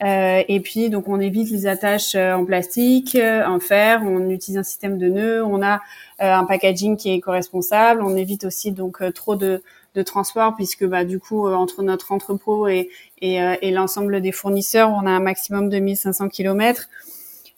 Euh, 0.03 0.43
et 0.49 0.61
puis 0.61 0.89
donc 0.89 1.09
on 1.09 1.21
évite 1.21 1.51
les 1.51 1.67
attaches 1.67 2.15
en 2.15 2.45
plastique, 2.45 3.17
en 3.17 3.61
fer. 3.61 4.03
On 4.05 4.31
utilise 4.31 4.59
un 4.59 4.63
système 4.63 4.99
de 4.99 5.09
nœuds. 5.09 5.45
On 5.45 5.63
a 5.63 5.81
un 6.19 6.45
packaging 6.45 6.97
qui 6.97 7.11
est 7.11 7.17
éco-responsable. 7.17 8.03
On 8.03 8.17
évite 8.17 8.45
aussi 8.45 8.73
donc 8.73 9.03
trop 9.15 9.37
de, 9.37 9.63
de 9.95 10.03
transport 10.03 10.55
puisque 10.57 10.87
bah 10.87 11.05
du 11.05 11.19
coup 11.19 11.47
entre 11.47 11.83
notre 11.83 12.13
entrepôt 12.13 12.67
et, 12.69 12.89
et, 13.21 13.37
et 13.61 13.71
l'ensemble 13.71 14.21
des 14.21 14.33
fournisseurs, 14.33 14.91
on 14.91 15.07
a 15.07 15.11
un 15.11 15.21
maximum 15.21 15.69
de 15.69 15.79
1500 15.79 16.29
kilomètres. 16.29 16.89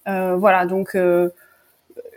Euh, 0.08 0.37
voilà, 0.37 0.66
donc 0.66 0.94
euh, 0.94 1.28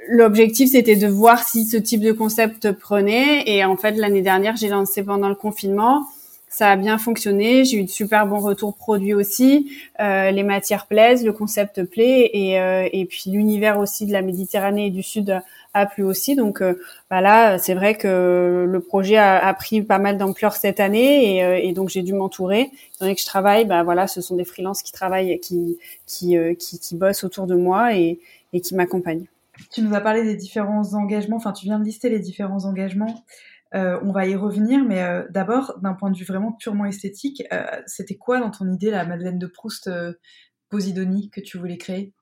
l'objectif 0.08 0.72
c'était 0.72 0.96
de 0.96 1.08
voir 1.08 1.44
si 1.44 1.66
ce 1.66 1.78
type 1.78 2.02
de 2.02 2.12
concept 2.12 2.72
prenait. 2.72 3.44
Et 3.48 3.64
en 3.64 3.78
fait, 3.78 3.92
l'année 3.92 4.22
dernière, 4.22 4.56
j'ai 4.56 4.70
lancé 4.70 5.04
pendant 5.04 5.30
le 5.30 5.36
confinement. 5.36 6.06
Ça 6.50 6.72
a 6.72 6.76
bien 6.78 6.98
fonctionné. 6.98 7.66
J'ai 7.66 7.80
eu 7.80 7.84
de 7.84 7.90
super 7.90 8.26
bons 8.28 8.40
retours 8.40 8.76
produits 8.76 9.14
aussi. 9.14 9.72
Euh, 10.00 10.32
les 10.32 10.44
matières 10.44 10.86
plaisent, 10.86 11.26
le 11.26 11.34
concept 11.34 11.84
plaît, 11.84 12.30
et, 12.34 12.60
euh, 12.62 12.88
et 12.94 13.06
puis 13.06 13.26
l'univers 13.28 13.78
aussi 13.78 14.06
de 14.06 14.14
la 14.14 14.22
Méditerranée 14.22 14.88
et 14.88 14.90
du 14.90 15.04
Sud 15.04 15.42
a 15.74 15.86
plu 15.86 16.04
aussi. 16.04 16.36
Donc 16.36 16.62
euh, 16.62 16.80
bah 17.10 17.20
là, 17.20 17.58
c'est 17.58 17.74
vrai 17.74 17.96
que 17.96 18.66
le 18.70 18.80
projet 18.80 19.18
a, 19.18 19.54
pris 19.54 19.82
pas 19.82 19.98
mal 19.98 20.18
d'ampleur 20.18 20.54
cette 20.54 20.80
année, 20.80 21.40
et, 21.40 21.68
et 21.68 21.74
donc 21.74 21.90
j'ai 21.90 22.04
dû 22.04 22.14
m'entourer. 22.14 22.62
Étant 22.62 23.02
donné 23.02 23.16
que 23.16 23.22
je 23.22 23.26
travaille, 23.26 23.66
bah 23.66 23.84
voilà, 23.84 24.08
ce 24.08 24.22
sont 24.22 24.38
des 24.38 24.46
freelances 24.46 24.82
qui 24.82 24.94
travaillent, 24.94 25.40
qui 25.42 25.78
qui, 26.06 26.38
qui, 26.58 26.80
qui 26.80 26.96
bossent 26.96 27.26
autour 27.26 27.48
de 27.48 27.56
moi 27.56 27.96
et, 27.96 28.20
et 28.54 28.62
qui 28.62 28.76
m'accompagnent. 28.76 29.26
Tu 29.72 29.82
nous 29.82 29.94
as 29.94 30.02
parlé 30.02 30.24
des 30.24 30.36
différents 30.36 30.94
engagements. 30.94 31.38
Enfin, 31.38 31.52
tu 31.52 31.66
viens 31.66 31.80
de 31.80 31.86
lister 31.86 32.10
les 32.10 32.20
différents 32.20 32.66
engagements. 32.66 33.24
Euh, 33.76 34.00
on 34.04 34.12
va 34.12 34.26
y 34.26 34.36
revenir, 34.36 34.84
mais 34.86 35.02
euh, 35.04 35.24
d'abord, 35.30 35.78
d'un 35.82 35.94
point 35.94 36.10
de 36.10 36.18
vue 36.18 36.24
vraiment 36.24 36.54
purement 36.54 36.86
esthétique, 36.86 37.44
euh, 37.52 37.66
c'était 37.88 38.16
quoi 38.16 38.40
dans 38.40 38.50
ton 38.50 38.72
idée 38.72 38.90
la 38.90 39.06
Madeleine 39.06 39.38
de 39.38 39.48
Proust 39.48 39.90
Posidonie 40.70 41.30
que 41.30 41.42
tu 41.42 41.58
voulais 41.58 41.78
créer? 41.78 42.14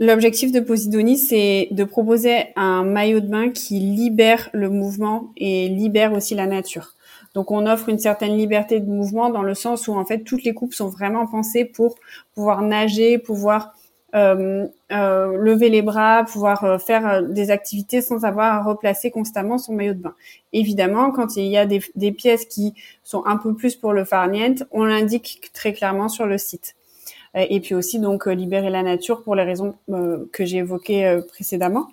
L'objectif 0.00 0.50
de 0.50 0.60
Posidonie, 0.60 1.18
c'est 1.18 1.68
de 1.70 1.84
proposer 1.84 2.46
un 2.56 2.84
maillot 2.84 3.20
de 3.20 3.28
bain 3.28 3.50
qui 3.50 3.78
libère 3.78 4.48
le 4.52 4.70
mouvement 4.70 5.30
et 5.36 5.68
libère 5.68 6.14
aussi 6.14 6.34
la 6.34 6.46
nature. 6.46 6.96
Donc 7.34 7.50
on 7.50 7.66
offre 7.66 7.88
une 7.88 7.98
certaine 7.98 8.36
liberté 8.36 8.80
de 8.80 8.90
mouvement 8.90 9.30
dans 9.30 9.42
le 9.42 9.54
sens 9.54 9.86
où 9.86 9.92
en 9.92 10.04
fait 10.04 10.24
toutes 10.24 10.42
les 10.42 10.54
coupes 10.54 10.74
sont 10.74 10.88
vraiment 10.88 11.26
pensées 11.26 11.64
pour 11.64 11.96
pouvoir 12.34 12.62
nager, 12.62 13.18
pouvoir 13.18 13.74
euh, 14.92 15.36
lever 15.36 15.68
les 15.68 15.82
bras, 15.82 16.24
pouvoir 16.24 16.64
euh, 16.64 16.78
faire 16.78 17.22
des 17.22 17.50
activités 17.50 18.00
sans 18.00 18.24
avoir 18.24 18.54
à 18.54 18.62
replacer 18.62 19.10
constamment 19.10 19.58
son 19.58 19.72
maillot 19.72 19.94
de 19.94 20.00
bain. 20.00 20.14
Évidemment, 20.52 21.10
quand 21.10 21.36
il 21.36 21.46
y 21.46 21.56
a 21.56 21.66
des, 21.66 21.80
des 21.94 22.12
pièces 22.12 22.44
qui 22.44 22.74
sont 23.04 23.24
un 23.26 23.36
peu 23.36 23.54
plus 23.54 23.76
pour 23.76 23.92
le 23.92 24.04
farniente, 24.04 24.64
on 24.72 24.84
l'indique 24.84 25.50
très 25.52 25.72
clairement 25.72 26.08
sur 26.08 26.26
le 26.26 26.38
site. 26.38 26.74
Et 27.34 27.60
puis 27.60 27.76
aussi 27.76 28.00
donc 28.00 28.26
libérer 28.26 28.70
la 28.70 28.82
nature 28.82 29.22
pour 29.22 29.36
les 29.36 29.44
raisons 29.44 29.76
que 30.32 30.44
j'ai 30.44 30.56
évoquées 30.56 31.20
précédemment. 31.28 31.86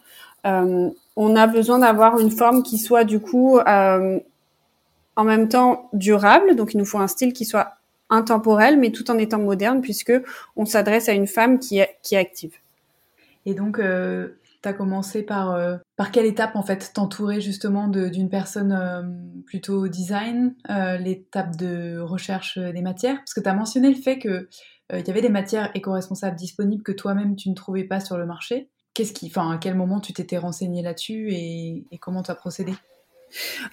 on 0.44 1.36
a 1.36 1.46
besoin 1.46 1.78
d'avoir 1.78 2.18
une 2.20 2.32
forme 2.32 2.64
qui 2.64 2.80
soit 2.80 3.04
du 3.04 3.20
coup 3.20 3.60
en 3.60 5.24
même 5.24 5.48
temps 5.48 5.90
durable, 5.94 6.56
donc 6.56 6.74
il 6.74 6.78
nous 6.78 6.86
faut 6.86 6.98
un 6.98 7.08
style 7.08 7.34
qui 7.34 7.46
soit 7.46 7.74
intemporel, 8.10 8.80
mais 8.80 8.92
tout 8.92 9.12
en 9.12 9.18
étant 9.18 9.40
moderne, 9.40 9.82
puisque 9.82 10.14
on 10.56 10.66
s'adresse 10.66 11.10
à 11.10 11.14
une 11.14 11.28
femme 11.28 11.60
qui 11.60 11.80
est, 11.80 11.98
qui 12.02 12.16
est 12.16 12.20
active. 12.20 12.56
Et 13.48 13.54
donc, 13.54 13.80
euh, 13.80 14.28
tu 14.62 14.68
as 14.68 14.74
commencé 14.74 15.24
par, 15.24 15.56
euh, 15.56 15.78
par 15.96 16.12
quelle 16.12 16.26
étape, 16.26 16.58
en 16.58 16.64
fait, 16.64 16.92
t'entourer 16.94 17.40
justement 17.40 17.88
d'une 17.88 18.30
personne 18.30 18.74
euh, 18.74 19.04
plutôt 19.46 19.88
design, 19.88 20.54
euh, 20.70 20.98
l'étape 20.98 21.56
de 21.56 21.98
recherche 21.98 22.60
des 22.60 22.82
matières? 22.82 23.16
Parce 23.16 23.34
que 23.34 23.40
tu 23.40 23.48
as 23.48 23.54
mentionné 23.54 23.88
le 23.90 23.96
fait 23.96 24.20
qu'il 24.20 24.48
il 24.92 25.08
y 25.08 25.10
avait 25.10 25.22
des 25.22 25.30
matières 25.30 25.72
éco-responsables 25.76 26.36
disponibles 26.36 26.84
que 26.84 26.92
toi-même 26.92 27.38
tu 27.38 27.50
ne 27.50 27.56
trouvais 27.56 27.86
pas 27.86 28.02
sur 28.02 28.18
le 28.18 28.26
marché. 28.26 28.70
Qu'est-ce 28.94 29.14
qui, 29.14 29.28
enfin, 29.28 29.50
à 29.52 29.58
quel 29.58 29.76
moment 29.76 30.02
tu 30.02 30.12
t'étais 30.12 30.38
renseigné 30.38 30.82
là-dessus 30.82 31.32
et, 31.32 31.86
et 31.90 31.98
comment 32.00 32.24
tu 32.24 32.32
as 32.32 32.36
procédé? 32.36 32.74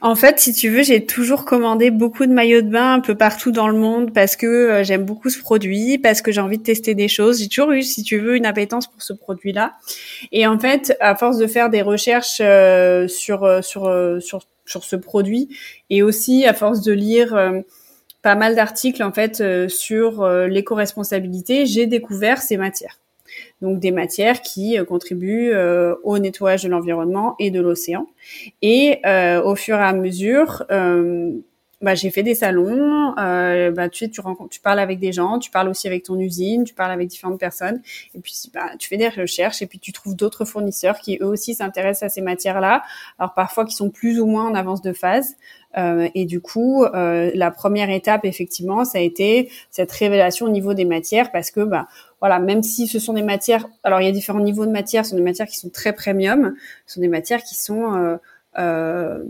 En 0.01 0.15
fait, 0.15 0.39
si 0.41 0.53
tu 0.53 0.69
veux, 0.69 0.83
j'ai 0.83 1.07
toujours 1.07 1.45
commandé 1.45 1.91
beaucoup 1.91 2.27
de 2.27 2.33
maillots 2.33 2.63
de 2.63 2.69
bain 2.69 2.95
un 2.95 3.01
peu 3.01 3.15
partout 3.15 3.51
dans 3.51 3.69
le 3.69 3.79
monde 3.79 4.13
parce 4.13 4.37
que 4.37 4.47
euh, 4.47 4.85
j'aime 4.85 5.05
beaucoup 5.05 5.31
ce 5.31 5.39
produit, 5.39 5.99
parce 5.99 6.23
que 6.23 6.33
j'ai 6.33 6.41
envie 6.41 6.59
de 6.59 6.63
tester 6.63 6.95
des 6.95 7.09
choses. 7.09 7.41
J'ai 7.41 7.49
toujours 7.49 7.73
eu, 7.73 7.83
si 7.83 8.03
tu 8.03 8.19
veux, 8.19 8.37
une 8.37 8.47
appétence 8.47 8.87
pour 8.87 9.03
ce 9.03 9.13
produit-là. 9.13 9.75
Et 10.33 10.47
en 10.47 10.59
fait, 10.59 10.97
à 11.01 11.15
force 11.15 11.39
de 11.39 11.47
faire 11.47 11.71
des 11.71 11.83
recherches 11.83 12.39
euh, 12.41 13.09
sur, 13.09 13.45
euh, 13.45 13.61
sur, 13.63 13.91
sur, 14.21 14.43
sur 14.67 14.85
ce 14.85 14.97
produit 14.97 15.49
et 15.91 16.03
aussi 16.03 16.45
à 16.47 16.55
force 16.55 16.83
de 16.83 16.93
lire 16.93 17.37
pas 18.23 18.35
mal 18.35 18.55
d'articles 18.55 19.03
en 19.03 19.13
fait 19.13 19.69
sur 19.69 20.27
l'éco-responsabilité, 20.27 21.67
j'ai 21.67 21.87
découvert 21.87 22.41
ces 22.41 22.57
matières 22.57 22.99
donc 23.65 23.81
des 23.81 23.91
matières 23.91 24.43
qui 24.43 24.79
euh, 24.79 24.85
contribuent 24.85 25.51
euh, 25.53 25.95
au 26.05 26.19
nettoyage 26.19 26.63
de 26.63 26.69
l'environnement 26.69 27.35
et 27.39 27.51
de 27.51 27.61
l'océan. 27.61 28.07
Et 28.63 29.01
euh, 29.07 29.43
au 29.43 29.57
fur 29.57 29.77
et 29.77 29.83
à 29.83 29.93
mesure, 29.93 30.65
bah, 31.81 31.95
j'ai 31.95 32.11
fait 32.11 32.23
des 32.23 32.35
salons. 32.35 33.15
bah, 33.17 33.89
tu 33.89 34.11
tu 34.11 34.21
tu 34.51 34.61
parles 34.61 34.79
avec 34.79 34.99
des 35.01 35.13
gens, 35.13 35.39
tu 35.39 35.51
parles 35.51 35.69
aussi 35.69 35.87
avec 35.87 36.03
ton 36.05 36.19
usine, 36.19 36.65
tu 36.65 36.75
parles 36.75 36.93
avec 36.93 37.09
différentes 37.09 37.41
personnes, 37.41 37.81
et 38.15 38.21
puis 38.21 38.35
bah, 38.55 38.71
tu 38.79 38.89
fais 38.89 38.97
des 38.97 39.09
recherches, 39.09 39.61
et 39.63 39.67
puis 39.67 39.79
tu 39.79 39.93
trouves 39.93 40.15
d'autres 40.15 40.45
fournisseurs 40.45 40.99
qui 40.99 41.19
eux 41.21 41.27
aussi 41.27 41.55
s'intéressent 41.55 42.05
à 42.05 42.09
ces 42.09 42.23
matières-là. 42.23 42.83
Alors 43.19 43.35
parfois 43.35 43.65
qui 43.65 43.75
sont 43.75 43.91
plus 43.91 44.21
ou 44.21 44.27
moins 44.27 44.47
en 44.47 44.55
avance 44.55 44.83
de 44.83 44.93
phase. 44.93 45.37
Et 45.77 46.25
du 46.25 46.41
coup, 46.41 46.85
la 46.85 47.51
première 47.51 47.91
étape, 47.91 48.25
effectivement, 48.25 48.85
ça 48.85 48.99
a 48.99 49.01
été 49.01 49.51
cette 49.71 49.91
révélation 49.91 50.47
au 50.47 50.51
niveau 50.51 50.75
des 50.75 50.85
matières, 50.85 51.33
parce 51.33 51.51
que 51.51 51.61
bah, 51.61 51.89
voilà, 52.25 52.39
même 52.39 52.63
si 52.63 52.87
ce 52.87 52.99
sont 52.99 53.13
des 53.13 53.23
matières, 53.23 53.67
alors 53.83 54.01
il 54.01 54.07
y 54.07 54.09
a 54.09 54.13
différents 54.13 54.41
niveaux 54.41 54.65
de 54.65 54.71
matières, 54.71 55.05
ce 55.05 55.11
sont 55.11 55.17
des 55.19 55.23
matières 55.23 55.47
qui 55.47 55.59
sont 55.59 55.69
très 55.69 55.93
premium, 55.93 56.55
ce 56.87 56.95
sont 56.95 57.03
des 57.03 57.09
matières 57.09 57.43
qui 57.43 57.55
sont 57.55 57.95
euh, 57.95 58.17
euh, 58.59 59.23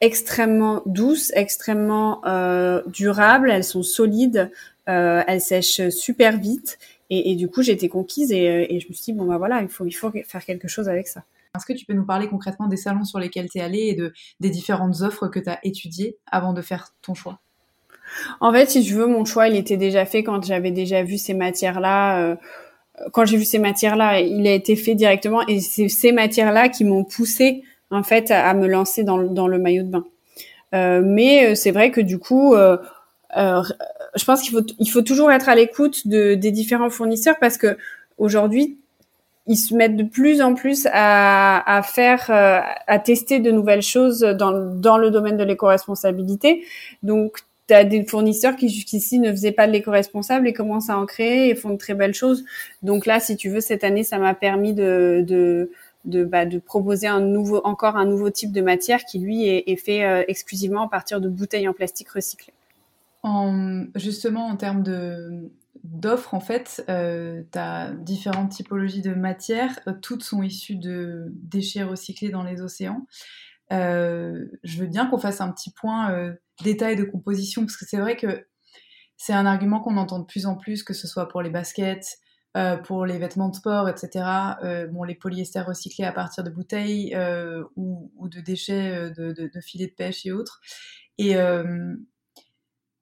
extrêmement 0.00 0.80
douces, 0.86 1.32
extrêmement 1.34 2.26
euh, 2.26 2.80
durables, 2.86 3.50
elles 3.50 3.62
sont 3.62 3.82
solides, 3.82 4.50
elles 4.86 5.40
sèchent 5.42 5.90
super 5.90 6.38
vite, 6.38 6.78
et, 7.10 7.34
du 7.36 7.48
coup 7.48 7.60
j'ai 7.60 7.72
été 7.72 7.90
conquise 7.90 8.32
et, 8.32 8.80
je 8.80 8.88
me 8.88 8.94
suis 8.94 9.12
dit 9.12 9.12
bon 9.12 9.26
bah 9.26 9.36
voilà, 9.36 9.60
il 9.60 9.68
faut 9.68 9.84
il 9.84 9.92
faut 9.92 10.10
faire 10.26 10.46
quelque 10.46 10.66
chose 10.66 10.88
avec 10.88 11.08
ça. 11.08 11.24
Est-ce 11.56 11.66
que 11.66 11.72
tu 11.72 11.86
peux 11.86 11.94
nous 11.94 12.04
parler 12.04 12.28
concrètement 12.28 12.66
des 12.66 12.76
salons 12.76 13.04
sur 13.04 13.18
lesquels 13.18 13.48
tu 13.48 13.58
es 13.58 13.60
allé 13.60 13.78
et 13.80 13.94
de, 13.94 14.12
des 14.40 14.50
différentes 14.50 15.02
offres 15.02 15.28
que 15.28 15.38
tu 15.38 15.48
as 15.48 15.58
étudiées 15.62 16.16
avant 16.30 16.52
de 16.52 16.62
faire 16.62 16.88
ton 17.02 17.14
choix? 17.14 17.40
En 18.40 18.52
fait, 18.52 18.70
si 18.70 18.82
tu 18.82 18.94
veux, 18.94 19.06
mon 19.06 19.24
choix, 19.24 19.48
il 19.48 19.56
était 19.56 19.76
déjà 19.76 20.04
fait 20.04 20.22
quand 20.22 20.44
j'avais 20.44 20.72
déjà 20.72 21.02
vu 21.02 21.16
ces 21.16 21.34
matières-là. 21.34 22.20
Euh, 22.20 22.36
quand 23.12 23.24
j'ai 23.24 23.36
vu 23.36 23.44
ces 23.44 23.58
matières-là, 23.58 24.20
il 24.20 24.46
a 24.46 24.52
été 24.52 24.76
fait 24.76 24.94
directement, 24.94 25.46
et 25.46 25.60
c'est 25.60 25.88
ces 25.88 26.12
matières-là 26.12 26.68
qui 26.68 26.84
m'ont 26.84 27.04
poussé 27.04 27.62
en 27.90 28.02
fait 28.02 28.30
à, 28.30 28.52
me 28.54 28.66
lancer 28.66 29.04
dans, 29.04 29.18
dans, 29.22 29.48
le 29.48 29.58
maillot 29.58 29.84
de 29.84 29.88
bain. 29.88 30.04
Euh, 30.74 31.02
mais 31.04 31.52
euh, 31.52 31.54
c'est 31.54 31.70
vrai 31.70 31.90
que 31.90 32.00
du 32.00 32.18
coup, 32.18 32.54
euh, 32.54 32.76
euh, 33.36 33.62
je 34.14 34.24
pense 34.24 34.42
qu'il 34.42 34.52
faut 34.52 34.64
il 34.78 34.90
faut 34.90 35.02
toujours 35.02 35.30
être 35.30 35.48
à 35.48 35.54
l'écoute 35.54 36.06
de, 36.06 36.34
des 36.34 36.50
différents 36.50 36.90
fournisseurs 36.90 37.36
parce 37.40 37.58
que 37.58 37.76
aujourd'hui 38.18 38.78
ils 39.46 39.56
se 39.56 39.74
mettent 39.74 39.96
de 39.96 40.04
plus 40.04 40.40
en 40.40 40.54
plus 40.54 40.86
à, 40.92 41.76
à 41.76 41.82
faire, 41.82 42.30
à 42.30 42.98
tester 42.98 43.40
de 43.40 43.50
nouvelles 43.50 43.82
choses 43.82 44.20
dans, 44.20 44.52
dans 44.52 44.96
le 44.96 45.10
domaine 45.10 45.36
de 45.36 45.44
l'éco-responsabilité. 45.44 46.64
Donc, 47.02 47.38
tu 47.66 47.74
as 47.74 47.84
des 47.84 48.04
fournisseurs 48.04 48.56
qui 48.56 48.68
jusqu'ici 48.68 49.18
ne 49.18 49.30
faisaient 49.30 49.52
pas 49.52 49.66
de 49.66 49.72
l'éco-responsable 49.72 50.48
et 50.48 50.52
commencent 50.52 50.90
à 50.90 50.98
en 50.98 51.06
créer 51.06 51.48
et 51.48 51.54
font 51.54 51.70
de 51.70 51.76
très 51.76 51.94
belles 51.94 52.14
choses. 52.14 52.44
Donc 52.82 53.06
là, 53.06 53.20
si 53.20 53.36
tu 53.36 53.48
veux, 53.48 53.60
cette 53.60 53.84
année, 53.84 54.04
ça 54.04 54.18
m'a 54.18 54.34
permis 54.34 54.74
de, 54.74 55.24
de, 55.26 55.70
de, 56.04 56.24
bah, 56.24 56.44
de 56.44 56.58
proposer 56.58 57.06
un 57.06 57.20
nouveau, 57.20 57.62
encore 57.64 57.96
un 57.96 58.04
nouveau 58.04 58.30
type 58.30 58.52
de 58.52 58.60
matière 58.60 59.04
qui, 59.04 59.18
lui, 59.18 59.48
est, 59.48 59.64
est 59.66 59.76
fait 59.76 60.04
euh, 60.04 60.24
exclusivement 60.28 60.82
à 60.82 60.88
partir 60.88 61.20
de 61.20 61.28
bouteilles 61.28 61.68
en 61.68 61.72
plastique 61.72 62.10
recyclées. 62.10 62.52
En, 63.22 63.84
justement, 63.94 64.46
en 64.46 64.56
termes 64.56 64.82
de 64.82 65.48
d'offres, 65.84 66.34
en 66.34 66.40
fait, 66.40 66.84
euh, 66.88 67.42
tu 67.52 67.58
as 67.58 67.92
différentes 67.92 68.50
typologies 68.50 69.02
de 69.02 69.14
matières. 69.14 69.78
toutes 70.02 70.24
sont 70.24 70.42
issues 70.42 70.76
de 70.76 71.32
déchets 71.34 71.84
recyclés 71.84 72.30
dans 72.30 72.42
les 72.42 72.60
océans. 72.62 73.06
Euh, 73.72 74.46
je 74.62 74.78
veux 74.78 74.86
bien 74.86 75.06
qu'on 75.06 75.18
fasse 75.18 75.40
un 75.40 75.50
petit 75.50 75.70
point 75.70 76.12
euh, 76.12 76.34
détail 76.62 76.96
de 76.96 77.04
composition, 77.04 77.62
parce 77.62 77.76
que 77.76 77.84
c'est 77.86 77.98
vrai 77.98 78.16
que 78.16 78.46
c'est 79.16 79.32
un 79.32 79.46
argument 79.46 79.80
qu'on 79.80 79.96
entend 79.96 80.18
de 80.18 80.26
plus 80.26 80.46
en 80.46 80.56
plus, 80.56 80.82
que 80.82 80.94
ce 80.94 81.06
soit 81.06 81.28
pour 81.28 81.42
les 81.42 81.50
baskets, 81.50 82.18
euh, 82.56 82.76
pour 82.76 83.06
les 83.06 83.18
vêtements 83.18 83.48
de 83.48 83.56
sport, 83.56 83.88
etc. 83.88 84.24
Bon, 84.90 85.04
les 85.04 85.14
polyesters 85.14 85.66
recyclés 85.66 86.04
à 86.04 86.12
partir 86.12 86.44
de 86.44 86.50
bouteilles 86.50 87.16
ou, 87.76 88.28
de 88.28 88.40
déchets 88.40 89.10
de, 89.10 89.32
de, 89.32 89.60
filets 89.60 89.88
de 89.88 89.94
pêche 89.94 90.24
et 90.26 90.32
autres. 90.32 90.60
Et 91.18 91.36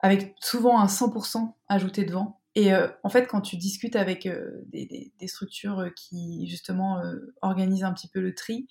avec 0.00 0.34
souvent 0.40 0.80
un 0.80 0.86
100% 0.86 1.54
ajouté 1.68 2.04
devant. 2.04 2.41
Et 2.54 2.71
en 2.75 3.09
fait, 3.09 3.26
quand 3.26 3.40
tu 3.40 3.56
discutes 3.56 3.97
avec 3.97 4.28
des, 4.66 5.12
des, 5.18 5.26
structures 5.26 5.88
qui 5.97 6.47
justement 6.47 7.02
organisent 7.40 7.85
un 7.85 7.94
petit 7.94 8.09
peu 8.09 8.21
le 8.21 8.35
tri, 8.35 8.66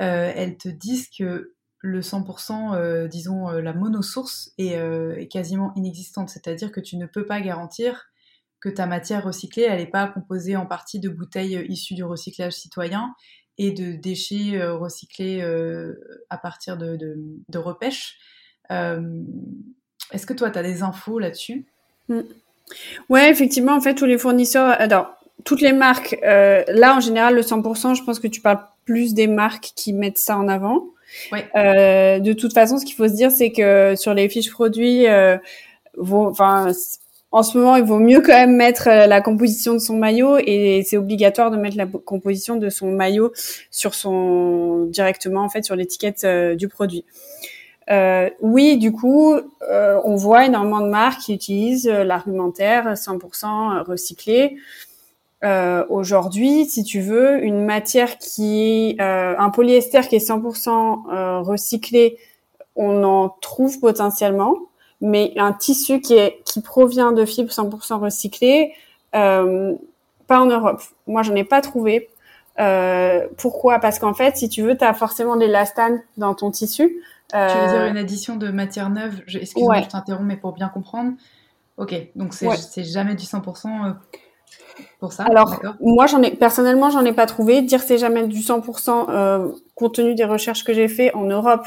elles 0.00 0.56
te 0.56 0.68
disent 0.68 1.08
que 1.16 1.54
le 1.84 2.00
100%, 2.00 2.74
euh, 2.74 3.08
disons, 3.08 3.50
euh, 3.50 3.60
la 3.60 3.74
monosource 3.74 4.52
est, 4.56 4.78
euh, 4.78 5.14
est 5.16 5.28
quasiment 5.28 5.70
inexistante. 5.76 6.30
C'est-à-dire 6.30 6.72
que 6.72 6.80
tu 6.80 6.96
ne 6.96 7.04
peux 7.04 7.26
pas 7.26 7.42
garantir 7.42 8.06
que 8.58 8.70
ta 8.70 8.86
matière 8.86 9.22
recyclée, 9.22 9.64
elle 9.64 9.80
n'est 9.80 9.90
pas 9.90 10.08
composée 10.08 10.56
en 10.56 10.64
partie 10.64 10.98
de 10.98 11.10
bouteilles 11.10 11.66
issues 11.68 11.92
du 11.92 12.02
recyclage 12.02 12.54
citoyen 12.54 13.14
et 13.58 13.70
de 13.70 13.92
déchets 13.92 14.66
recyclés 14.66 15.42
à 16.30 16.38
partir 16.38 16.78
de, 16.78 16.96
de, 16.96 17.58
repêche. 17.58 18.16
Est-ce 18.70 20.24
que 20.24 20.32
toi, 20.32 20.50
tu 20.50 20.58
as 20.58 20.62
des 20.62 20.82
infos 20.82 21.18
là-dessus? 21.18 21.66
Mm. 22.08 22.20
Ouais, 23.08 23.30
effectivement, 23.30 23.74
en 23.74 23.80
fait, 23.80 23.94
tous 23.94 24.06
les 24.06 24.18
fournisseurs, 24.18 24.68
alors, 24.80 25.14
toutes 25.44 25.60
les 25.60 25.72
marques, 25.72 26.16
là, 26.22 26.96
en 26.96 27.00
général, 27.00 27.34
le 27.34 27.42
100%, 27.42 27.94
je 27.94 28.02
pense 28.02 28.18
que 28.18 28.28
tu 28.28 28.40
parles 28.40 28.60
plus 28.84 29.14
des 29.14 29.26
marques 29.26 29.72
qui 29.74 29.92
mettent 29.92 30.18
ça 30.18 30.36
en 30.36 30.48
avant. 30.48 30.84
Euh, 31.56 32.18
de 32.18 32.32
toute 32.32 32.52
façon, 32.52 32.78
ce 32.78 32.84
qu'il 32.84 32.94
faut 32.94 33.08
se 33.08 33.14
dire, 33.14 33.30
c'est 33.30 33.52
que 33.52 33.94
sur 33.96 34.14
les 34.14 34.28
fiches 34.28 34.50
produits, 34.50 35.06
euh, 35.06 35.36
enfin, 36.00 36.72
en 37.30 37.42
ce 37.42 37.58
moment, 37.58 37.76
il 37.76 37.84
vaut 37.84 37.98
mieux 37.98 38.20
quand 38.20 38.32
même 38.32 38.54
mettre 38.54 38.88
euh, 38.88 39.06
la 39.06 39.20
composition 39.20 39.74
de 39.74 39.78
son 39.78 39.96
maillot 39.96 40.38
et 40.38 40.84
c'est 40.86 40.96
obligatoire 40.96 41.50
de 41.50 41.56
mettre 41.56 41.76
la 41.76 41.86
composition 41.86 42.56
de 42.56 42.68
son 42.68 42.92
maillot 42.92 43.32
sur 43.72 43.94
son 43.94 44.84
directement 44.84 45.42
en 45.42 45.48
fait 45.48 45.64
sur 45.64 45.74
l'étiquette 45.74 46.22
euh, 46.24 46.54
du 46.54 46.68
produit. 46.68 47.04
Euh, 47.90 48.30
oui, 48.40 48.78
du 48.78 48.92
coup, 48.92 49.36
on 49.70 50.16
voit 50.16 50.46
énormément 50.46 50.80
de 50.80 50.88
marques 50.88 51.20
qui 51.20 51.34
utilisent 51.34 51.88
l'argumentaire 51.88 52.94
100% 52.94 53.82
recyclé. 53.84 54.56
Euh, 55.44 55.84
aujourd'hui, 55.90 56.64
si 56.64 56.84
tu 56.84 57.00
veux, 57.00 57.44
une 57.44 57.64
matière 57.64 58.16
qui, 58.18 58.96
euh, 59.00 59.34
un 59.38 59.50
polyester 59.50 60.00
qui 60.08 60.16
est 60.16 60.26
100% 60.26 61.04
euh, 61.12 61.40
recyclé, 61.40 62.16
on 62.76 63.04
en 63.04 63.28
trouve 63.42 63.78
potentiellement, 63.78 64.56
mais 65.02 65.32
un 65.36 65.52
tissu 65.52 66.00
qui 66.00 66.14
est 66.14 66.42
qui 66.46 66.62
provient 66.62 67.12
de 67.12 67.26
fibres 67.26 67.52
100% 67.52 67.98
recyclées, 67.98 68.72
euh, 69.14 69.74
pas 70.26 70.40
en 70.40 70.46
Europe. 70.46 70.80
Moi, 71.06 71.22
j'en 71.22 71.34
ai 71.34 71.44
pas 71.44 71.60
trouvé. 71.60 72.08
Euh, 72.58 73.26
pourquoi? 73.36 73.80
Parce 73.80 73.98
qu'en 73.98 74.14
fait, 74.14 74.38
si 74.38 74.48
tu 74.48 74.62
veux, 74.62 74.78
tu 74.78 74.84
as 74.84 74.94
forcément 74.94 75.36
des 75.36 75.46
l'élastane 75.46 76.02
dans 76.16 76.34
ton 76.34 76.50
tissu. 76.50 77.02
Euh... 77.34 77.48
Tu 77.48 77.58
veux 77.58 77.78
dire 77.78 77.86
une 77.86 77.96
addition 77.96 78.36
de 78.36 78.48
matière 78.50 78.90
neuve? 78.90 79.22
Excuse-moi, 79.26 79.82
je 79.82 79.88
t'interromps, 79.88 80.26
mais 80.26 80.36
pour 80.36 80.52
bien 80.52 80.68
comprendre. 80.68 81.12
Ok, 81.76 81.94
donc 82.14 82.34
c'est 82.34 82.84
jamais 82.84 83.14
du 83.16 83.24
100% 83.24 83.66
euh, 83.66 83.92
pour 85.00 85.12
ça. 85.12 85.24
Alors, 85.24 85.60
moi, 85.80 86.06
j'en 86.06 86.22
ai 86.22 86.30
personnellement, 86.30 86.90
j'en 86.90 87.04
ai 87.04 87.12
pas 87.12 87.26
trouvé. 87.26 87.62
Dire 87.62 87.80
c'est 87.82 87.98
jamais 87.98 88.26
du 88.28 88.38
100% 88.38 89.06
euh, 89.08 89.52
compte 89.74 89.94
tenu 89.94 90.14
des 90.14 90.24
recherches 90.24 90.62
que 90.62 90.72
j'ai 90.72 90.86
fait 90.86 91.12
en 91.14 91.24
Europe, 91.24 91.66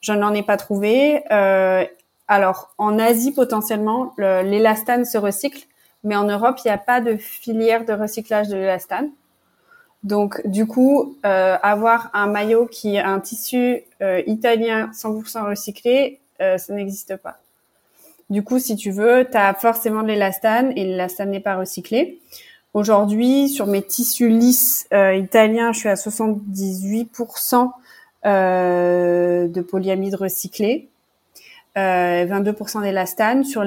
je 0.00 0.12
n'en 0.12 0.34
ai 0.34 0.42
pas 0.42 0.56
trouvé. 0.56 1.22
Euh, 1.30 1.84
alors, 2.26 2.74
en 2.78 2.98
Asie, 2.98 3.32
potentiellement, 3.32 4.12
l'élastane 4.18 5.04
se 5.04 5.18
recycle, 5.18 5.66
mais 6.02 6.16
en 6.16 6.24
Europe, 6.24 6.56
il 6.64 6.68
n'y 6.68 6.74
a 6.74 6.78
pas 6.78 7.00
de 7.00 7.16
filière 7.16 7.84
de 7.84 7.92
recyclage 7.92 8.48
de 8.48 8.56
l'élastane. 8.56 9.10
Donc, 10.04 10.46
du 10.46 10.66
coup, 10.66 11.16
euh, 11.24 11.56
avoir 11.62 12.10
un 12.12 12.26
maillot 12.26 12.66
qui 12.66 12.98
a 12.98 13.08
un 13.08 13.20
tissu 13.20 13.82
euh, 14.02 14.22
italien 14.26 14.90
100% 14.92 15.48
recyclé, 15.48 16.20
euh, 16.42 16.58
ça 16.58 16.74
n'existe 16.74 17.16
pas. 17.16 17.38
Du 18.28 18.42
coup, 18.42 18.58
si 18.58 18.76
tu 18.76 18.90
veux, 18.90 19.26
tu 19.30 19.36
as 19.36 19.54
forcément 19.54 20.02
de 20.02 20.08
l'élastane 20.08 20.72
et 20.76 20.84
l'élastane 20.84 21.30
n'est 21.30 21.40
pas 21.40 21.56
recyclé. 21.56 22.18
Aujourd'hui, 22.74 23.48
sur 23.48 23.66
mes 23.66 23.82
tissus 23.82 24.28
lisses 24.28 24.86
italiens, 24.92 25.72
je 25.72 25.78
suis 25.78 25.88
à 25.88 25.94
78% 25.94 27.70
euh, 28.26 29.46
de 29.46 29.60
polyamide 29.60 30.16
recyclé, 30.16 30.88
22% 31.76 32.82
d'élastane 32.82 33.44
sur 33.44 33.64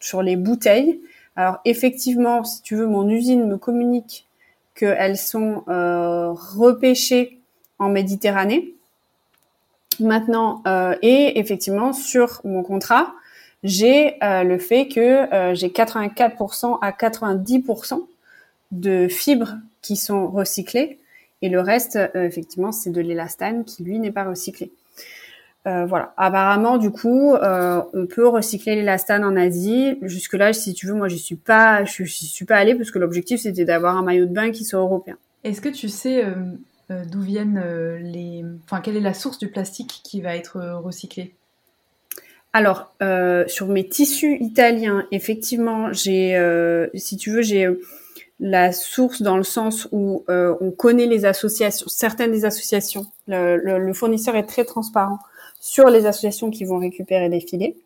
sur 0.00 0.22
les 0.22 0.36
bouteilles. 0.36 1.00
Alors 1.36 1.58
effectivement, 1.64 2.44
si 2.44 2.60
tu 2.62 2.76
veux, 2.76 2.86
mon 2.86 3.08
usine 3.08 3.46
me 3.46 3.56
communique 3.56 4.27
qu'elles 4.78 5.18
sont 5.18 5.64
euh, 5.68 6.30
repêchées 6.30 7.40
en 7.78 7.88
Méditerranée. 7.88 8.74
Maintenant, 9.98 10.62
euh, 10.66 10.94
et 11.02 11.38
effectivement, 11.40 11.92
sur 11.92 12.40
mon 12.44 12.62
contrat, 12.62 13.12
j'ai 13.64 14.22
euh, 14.22 14.44
le 14.44 14.58
fait 14.58 14.86
que 14.86 15.26
j'ai 15.54 15.68
84% 15.68 16.78
à 16.80 16.92
90% 16.92 18.06
de 18.70 19.08
fibres 19.08 19.56
qui 19.82 19.96
sont 19.96 20.28
recyclées 20.28 21.00
et 21.42 21.48
le 21.48 21.60
reste, 21.60 21.98
effectivement, 22.14 22.72
c'est 22.72 22.90
de 22.90 23.00
l'élastane 23.00 23.64
qui, 23.64 23.84
lui, 23.84 23.98
n'est 23.98 24.10
pas 24.12 24.24
recyclé. 24.24 24.72
Euh, 25.66 25.86
voilà. 25.86 26.14
Apparemment, 26.16 26.78
du 26.78 26.90
coup, 26.90 27.34
euh, 27.34 27.82
on 27.92 28.06
peut 28.06 28.26
recycler 28.26 28.76
l'élastane 28.76 29.24
en 29.24 29.36
Asie. 29.36 29.98
Jusque 30.02 30.34
là, 30.34 30.52
si 30.52 30.72
tu 30.72 30.86
veux, 30.86 30.94
moi, 30.94 31.08
je 31.08 31.16
suis 31.16 31.36
pas, 31.36 31.84
je, 31.84 32.04
suis 32.04 32.44
pas 32.44 32.56
allée 32.56 32.74
parce 32.74 32.90
que 32.90 32.98
l'objectif 32.98 33.40
c'était 33.40 33.64
d'avoir 33.64 33.96
un 33.96 34.02
maillot 34.02 34.26
de 34.26 34.32
bain 34.32 34.50
qui 34.50 34.64
soit 34.64 34.78
européen. 34.78 35.16
Est-ce 35.44 35.60
que 35.60 35.68
tu 35.68 35.88
sais 35.88 36.24
euh, 36.24 37.04
d'où 37.10 37.20
viennent 37.20 37.62
les, 38.00 38.44
enfin, 38.64 38.80
quelle 38.80 38.96
est 38.96 39.00
la 39.00 39.14
source 39.14 39.38
du 39.38 39.48
plastique 39.48 40.00
qui 40.04 40.20
va 40.20 40.36
être 40.36 40.60
recyclé? 40.82 41.34
Alors, 42.54 42.94
sur 43.46 43.68
mes 43.68 43.86
tissus 43.86 44.38
italiens, 44.40 45.06
effectivement, 45.12 45.92
j'ai, 45.92 46.88
si 46.94 47.16
tu 47.18 47.30
veux, 47.30 47.42
j'ai 47.42 47.68
la 48.40 48.72
source 48.72 49.20
dans 49.20 49.36
le 49.36 49.42
sens 49.42 49.86
où 49.92 50.24
on 50.28 50.70
connaît 50.70 51.06
les 51.06 51.26
associations, 51.26 51.86
certaines 51.88 52.32
des 52.32 52.46
associations. 52.46 53.06
le 53.26 53.92
fournisseur 53.92 54.34
est 54.34 54.46
très 54.46 54.64
transparent 54.64 55.18
sur 55.60 55.88
les 55.88 56.06
associations 56.06 56.50
qui 56.50 56.64
vont 56.64 56.78
récupérer 56.78 57.28
des 57.28 57.40
filets. 57.40 57.76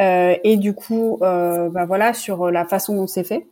Euh, 0.00 0.36
et 0.42 0.56
du 0.56 0.74
coup, 0.74 1.18
euh, 1.22 1.68
bah 1.68 1.84
voilà, 1.84 2.14
sur 2.14 2.50
la 2.50 2.64
façon 2.64 2.94
dont 2.96 3.06
c'est 3.06 3.24
fait. 3.24 3.46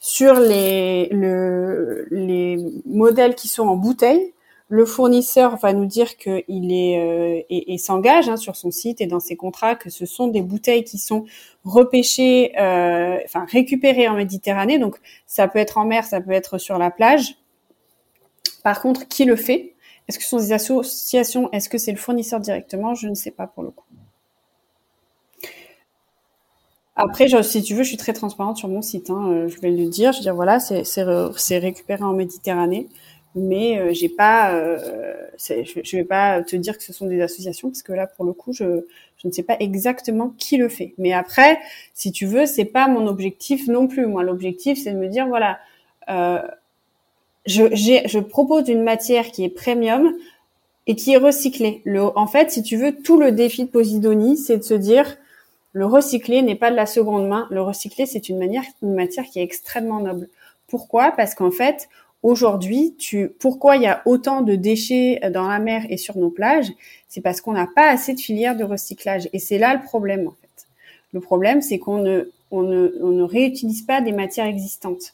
Sur 0.00 0.34
les, 0.34 1.08
le, 1.10 2.06
les 2.10 2.58
modèles 2.86 3.34
qui 3.34 3.48
sont 3.48 3.66
en 3.66 3.76
bouteille, 3.76 4.32
le 4.68 4.84
fournisseur 4.84 5.56
va 5.56 5.72
nous 5.72 5.86
dire 5.86 6.16
qu'il 6.16 6.72
est 6.72 6.98
euh, 6.98 7.42
et, 7.48 7.78
s'engage 7.78 8.28
hein, 8.28 8.36
sur 8.36 8.56
son 8.56 8.70
site 8.70 9.00
et 9.00 9.06
dans 9.06 9.20
ses 9.20 9.36
contrats 9.36 9.76
que 9.76 9.90
ce 9.90 10.06
sont 10.06 10.26
des 10.26 10.42
bouteilles 10.42 10.82
qui 10.82 10.98
sont 10.98 11.24
repêchées, 11.64 12.52
euh, 12.60 13.18
enfin 13.24 13.46
récupérées 13.50 14.08
en 14.08 14.14
Méditerranée. 14.14 14.78
Donc 14.78 14.96
ça 15.26 15.46
peut 15.46 15.60
être 15.60 15.78
en 15.78 15.84
mer, 15.84 16.04
ça 16.04 16.20
peut 16.20 16.32
être 16.32 16.58
sur 16.58 16.78
la 16.78 16.90
plage. 16.90 17.36
Par 18.64 18.82
contre, 18.82 19.06
qui 19.06 19.24
le 19.24 19.36
fait? 19.36 19.74
Est-ce 20.08 20.18
que 20.18 20.24
ce 20.24 20.30
sont 20.30 20.38
des 20.38 20.52
associations? 20.52 21.50
Est-ce 21.52 21.68
que 21.68 21.78
c'est 21.78 21.92
le 21.92 21.98
fournisseur 21.98 22.40
directement? 22.40 22.94
Je 22.94 23.08
ne 23.08 23.14
sais 23.14 23.32
pas 23.32 23.46
pour 23.46 23.62
le 23.62 23.70
coup. 23.70 23.84
Après, 26.96 27.26
si 27.42 27.62
tu 27.62 27.74
veux, 27.74 27.82
je 27.82 27.88
suis 27.88 27.98
très 27.98 28.14
transparente 28.14 28.56
sur 28.56 28.68
mon 28.68 28.80
site. 28.80 29.10
Hein, 29.10 29.28
euh, 29.30 29.48
je 29.48 29.60
vais 29.60 29.70
le 29.70 29.86
dire. 29.88 30.12
Je 30.12 30.18
veux 30.18 30.22
dire, 30.22 30.34
voilà, 30.34 30.58
c'est 30.60 31.58
récupéré 31.58 32.02
en 32.02 32.14
Méditerranée, 32.14 32.88
mais 33.34 33.78
euh, 33.78 33.92
j'ai 33.92 34.08
pas, 34.08 34.54
euh, 34.54 35.14
je, 35.38 35.54
ne 35.54 36.00
vais 36.00 36.04
pas 36.04 36.42
te 36.42 36.56
dire 36.56 36.78
que 36.78 36.84
ce 36.84 36.94
sont 36.94 37.06
des 37.06 37.20
associations 37.20 37.68
parce 37.68 37.82
que 37.82 37.92
là, 37.92 38.06
pour 38.06 38.24
le 38.24 38.32
coup, 38.32 38.52
je, 38.54 38.86
je 39.18 39.28
ne 39.28 39.32
sais 39.32 39.42
pas 39.42 39.56
exactement 39.60 40.32
qui 40.38 40.56
le 40.56 40.70
fait. 40.70 40.94
Mais 40.96 41.12
après, 41.12 41.58
si 41.92 42.12
tu 42.12 42.24
veux, 42.24 42.46
c'est 42.46 42.64
pas 42.64 42.88
mon 42.88 43.06
objectif 43.08 43.66
non 43.68 43.88
plus. 43.88 44.06
Moi, 44.06 44.22
l'objectif, 44.22 44.78
c'est 44.82 44.92
de 44.92 44.98
me 44.98 45.08
dire, 45.08 45.26
voilà, 45.28 45.58
je, 47.46 48.18
propose 48.18 48.68
une 48.68 48.82
matière 48.82 49.30
qui 49.30 49.44
est 49.44 49.48
premium 49.48 50.14
et 50.86 50.94
qui 50.94 51.12
est 51.12 51.18
recyclée. 51.18 51.80
Le, 51.84 52.02
en 52.16 52.26
fait, 52.26 52.50
si 52.50 52.62
tu 52.62 52.76
veux, 52.76 52.94
tout 52.94 53.18
le 53.18 53.32
défi 53.32 53.64
de 53.64 53.70
Posidonie, 53.70 54.36
c'est 54.36 54.58
de 54.58 54.62
se 54.62 54.74
dire, 54.74 55.16
le 55.72 55.86
recyclé 55.86 56.42
n'est 56.42 56.54
pas 56.54 56.70
de 56.70 56.76
la 56.76 56.86
seconde 56.86 57.28
main. 57.28 57.46
Le 57.50 57.62
recyclé, 57.62 58.06
c'est 58.06 58.28
une, 58.28 58.38
manière, 58.38 58.62
une 58.82 58.94
matière 58.94 59.24
qui 59.24 59.40
est 59.40 59.42
extrêmement 59.42 60.00
noble. 60.00 60.28
Pourquoi? 60.68 61.12
Parce 61.12 61.34
qu'en 61.34 61.50
fait, 61.50 61.88
aujourd'hui, 62.22 62.96
pourquoi 63.38 63.76
il 63.76 63.82
y 63.82 63.86
a 63.86 64.02
autant 64.06 64.42
de 64.42 64.54
déchets 64.54 65.20
dans 65.32 65.48
la 65.48 65.58
mer 65.58 65.84
et 65.88 65.96
sur 65.96 66.16
nos 66.16 66.30
plages? 66.30 66.72
C'est 67.08 67.20
parce 67.20 67.40
qu'on 67.40 67.52
n'a 67.52 67.68
pas 67.72 67.90
assez 67.90 68.14
de 68.14 68.20
filières 68.20 68.56
de 68.56 68.64
recyclage. 68.64 69.28
Et 69.32 69.38
c'est 69.38 69.58
là 69.58 69.74
le 69.74 69.82
problème, 69.82 70.26
en 70.28 70.34
fait. 70.40 70.66
Le 71.12 71.20
problème, 71.20 71.62
c'est 71.62 71.78
qu'on 71.78 71.98
ne, 71.98 72.30
on 72.50 72.62
ne, 72.62 72.94
on 73.00 73.10
ne 73.10 73.22
réutilise 73.22 73.82
pas 73.82 74.00
des 74.00 74.12
matières 74.12 74.46
existantes. 74.46 75.12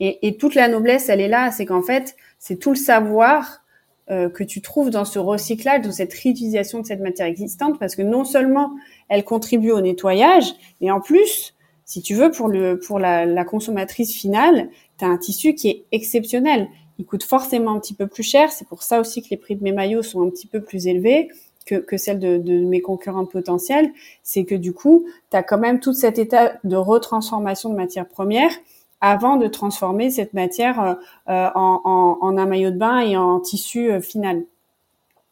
Et, 0.00 0.26
et, 0.26 0.36
toute 0.36 0.54
la 0.54 0.68
noblesse, 0.68 1.08
elle 1.08 1.20
est 1.20 1.28
là, 1.28 1.50
c'est 1.50 1.66
qu'en 1.66 1.82
fait, 1.82 2.16
c'est 2.38 2.56
tout 2.56 2.70
le 2.70 2.76
savoir 2.76 3.64
euh, 4.10 4.28
que 4.28 4.44
tu 4.44 4.60
trouves 4.60 4.90
dans 4.90 5.06
ce 5.06 5.18
recyclage, 5.18 5.82
dans 5.82 5.92
cette 5.92 6.12
réutilisation 6.12 6.80
de 6.80 6.86
cette 6.86 7.00
matière 7.00 7.26
existante, 7.26 7.78
parce 7.78 7.96
que 7.96 8.02
non 8.02 8.24
seulement 8.24 8.72
elle 9.08 9.24
contribue 9.24 9.70
au 9.70 9.80
nettoyage, 9.80 10.52
mais 10.80 10.90
en 10.90 11.00
plus, 11.00 11.54
si 11.86 12.02
tu 12.02 12.14
veux, 12.14 12.30
pour 12.30 12.48
le 12.48 12.78
pour 12.78 12.98
la, 12.98 13.24
la 13.24 13.44
consommatrice 13.44 14.14
finale, 14.14 14.68
tu 14.98 15.04
as 15.04 15.08
un 15.08 15.16
tissu 15.16 15.54
qui 15.54 15.68
est 15.68 15.84
exceptionnel. 15.90 16.68
Il 16.98 17.06
coûte 17.06 17.22
forcément 17.22 17.72
un 17.72 17.80
petit 17.80 17.94
peu 17.94 18.06
plus 18.06 18.22
cher. 18.22 18.52
C'est 18.52 18.68
pour 18.68 18.82
ça 18.82 19.00
aussi 19.00 19.22
que 19.22 19.28
les 19.30 19.36
prix 19.36 19.56
de 19.56 19.62
mes 19.62 19.72
maillots 19.72 20.02
sont 20.02 20.22
un 20.22 20.28
petit 20.28 20.46
peu 20.46 20.60
plus 20.60 20.86
élevés 20.86 21.28
que, 21.64 21.76
que 21.76 21.96
celles 21.96 22.18
de, 22.18 22.36
de 22.36 22.60
mes 22.60 22.82
concurrents 22.82 23.24
potentiels. 23.26 23.90
C'est 24.22 24.44
que 24.44 24.54
du 24.54 24.72
coup, 24.72 25.06
tu 25.30 25.36
as 25.36 25.42
quand 25.42 25.58
même 25.58 25.80
tout 25.80 25.94
cet 25.94 26.18
état 26.18 26.58
de 26.62 26.76
retransformation 26.76 27.70
de 27.70 27.74
matières 27.76 28.08
premières 28.08 28.52
avant 29.04 29.36
de 29.36 29.46
transformer 29.48 30.10
cette 30.10 30.32
matière 30.32 30.80
euh, 30.80 30.94
euh, 31.28 31.50
en, 31.54 32.38
un 32.38 32.46
maillot 32.46 32.70
de 32.70 32.78
bain 32.78 33.00
et 33.00 33.18
en 33.18 33.38
tissu 33.38 33.92
euh, 33.92 34.00
final. 34.00 34.44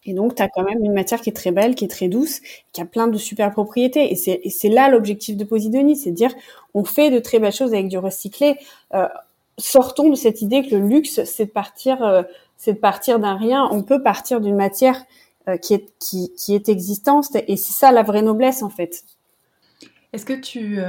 Et 0.04 0.12
donc, 0.12 0.34
tu 0.34 0.42
as 0.42 0.48
quand 0.48 0.62
même 0.62 0.84
une 0.84 0.92
matière 0.92 1.22
qui 1.22 1.30
est 1.30 1.32
très 1.32 1.52
belle, 1.52 1.74
qui 1.74 1.86
est 1.86 1.88
très 1.88 2.08
douce, 2.08 2.42
qui 2.72 2.82
a 2.82 2.84
plein 2.84 3.08
de 3.08 3.16
super 3.16 3.50
propriétés. 3.50 4.12
Et 4.12 4.50
c'est 4.50 4.68
là 4.68 4.90
l'objectif 4.90 5.38
de 5.38 5.44
Posidonie, 5.44 5.96
c'est 5.96 6.10
de 6.10 6.16
dire, 6.16 6.34
on 6.74 6.84
fait 6.84 7.10
de 7.10 7.18
très 7.18 7.38
belles 7.38 7.52
choses 7.52 7.72
avec 7.72 7.88
du 7.88 7.96
recyclé. 7.98 8.56
sortons 9.58 10.10
de 10.10 10.16
cette 10.16 10.42
idée 10.42 10.68
que 10.68 10.74
le 10.74 10.88
luxe, 10.88 11.22
c'est 11.22 11.46
de 11.46 11.50
partir, 11.50 12.26
de 12.66 12.72
partir 12.72 13.20
d'un 13.20 13.36
rien. 13.36 13.68
On 13.70 13.84
peut 13.84 14.02
partir 14.02 14.40
d'une 14.40 14.56
matière 14.56 15.00
qui 15.62 15.74
est 15.74 15.86
qui 16.00 16.32
est 16.52 16.68
existante. 16.68 17.36
Et 17.46 17.56
c'est 17.56 17.72
ça 17.72 17.92
la 17.92 18.02
vraie 18.02 18.22
noblesse, 18.22 18.64
en 18.64 18.70
fait. 18.70 19.04
Est-ce 20.12 20.26
que 20.26 20.32
tu, 20.32 20.80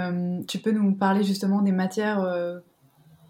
tu 0.47 0.57
peux 0.57 0.71
nous 0.71 0.91
parler 0.93 1.23
justement 1.23 1.61
des 1.61 1.71
matières 1.71 2.61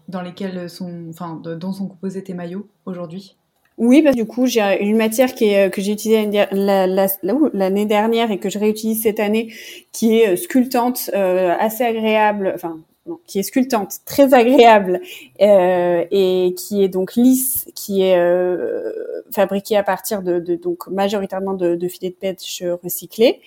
dans 0.08 0.22
lesquels 0.22 0.68
sont, 0.68 1.06
enfin, 1.10 1.40
dont 1.42 1.72
sont 1.72 1.88
composés 1.88 2.22
tes 2.22 2.34
maillots 2.34 2.68
aujourd'hui 2.86 3.36
oui, 3.76 4.02
bah, 4.02 4.12
du 4.12 4.24
coup, 4.24 4.46
j'ai 4.46 4.82
une 4.82 4.96
matière 4.96 5.34
qui 5.34 5.46
est, 5.46 5.68
que 5.68 5.80
j'ai 5.80 5.92
utilisée 5.92 6.30
l'année 6.52 7.86
dernière 7.86 8.30
et 8.30 8.38
que 8.38 8.48
je 8.48 8.58
réutilise 8.58 9.02
cette 9.02 9.18
année, 9.18 9.52
qui 9.90 10.20
est 10.20 10.34
euh, 10.34 10.36
sculptante, 10.36 11.10
euh, 11.12 11.54
assez 11.58 11.82
agréable, 11.82 12.52
enfin, 12.54 12.78
qui 13.26 13.38
est 13.38 13.42
sculptante, 13.42 13.96
très 14.06 14.32
agréable 14.32 15.00
euh, 15.40 16.04
et 16.10 16.54
qui 16.56 16.82
est 16.82 16.88
donc 16.88 17.14
lisse, 17.16 17.66
qui 17.74 18.02
est 18.02 18.16
euh, 18.16 18.92
fabriquée 19.30 19.76
à 19.76 19.82
partir 19.82 20.22
de, 20.22 20.38
de 20.38 20.54
donc 20.54 20.86
majoritairement 20.88 21.54
de, 21.54 21.74
de 21.74 21.88
filets 21.88 22.10
de 22.10 22.14
pêche 22.14 22.62
recyclés. 22.82 23.40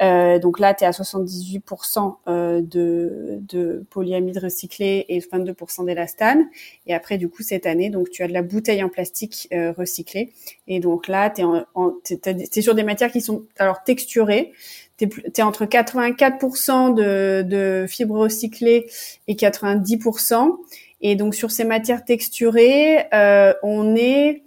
Euh, 0.00 0.38
donc 0.38 0.58
là, 0.58 0.74
tu 0.74 0.84
es 0.84 0.86
à 0.86 0.90
78% 0.90 2.16
euh, 2.28 2.60
de, 2.60 3.38
de 3.40 3.84
polyamide 3.90 4.38
recyclé 4.38 5.06
et 5.08 5.18
22% 5.18 5.86
d'élastane. 5.86 6.48
Et 6.86 6.94
après, 6.94 7.18
du 7.18 7.28
coup, 7.28 7.42
cette 7.42 7.66
année, 7.66 7.90
donc 7.90 8.10
tu 8.10 8.22
as 8.22 8.28
de 8.28 8.32
la 8.32 8.42
bouteille 8.42 8.82
en 8.82 8.88
plastique 8.88 9.48
euh, 9.52 9.72
recyclée. 9.72 10.32
Et 10.68 10.80
donc 10.80 11.08
là, 11.08 11.30
tu 11.30 11.42
es, 11.42 12.62
sur 12.62 12.74
des 12.74 12.84
matières 12.84 13.10
qui 13.10 13.20
sont 13.20 13.44
alors 13.58 13.82
texturées. 13.82 14.52
Tu 14.98 15.08
es, 15.34 15.42
entre 15.42 15.64
84% 15.64 16.94
de, 16.94 17.42
de 17.42 17.86
fibres 17.88 18.18
recyclées 18.18 18.90
et 19.28 19.34
90%. 19.34 20.58
Et 21.00 21.14
donc 21.16 21.34
sur 21.34 21.50
ces 21.50 21.64
matières 21.64 22.04
texturées, 22.04 23.06
euh, 23.14 23.54
on 23.62 23.94
est 23.94 24.42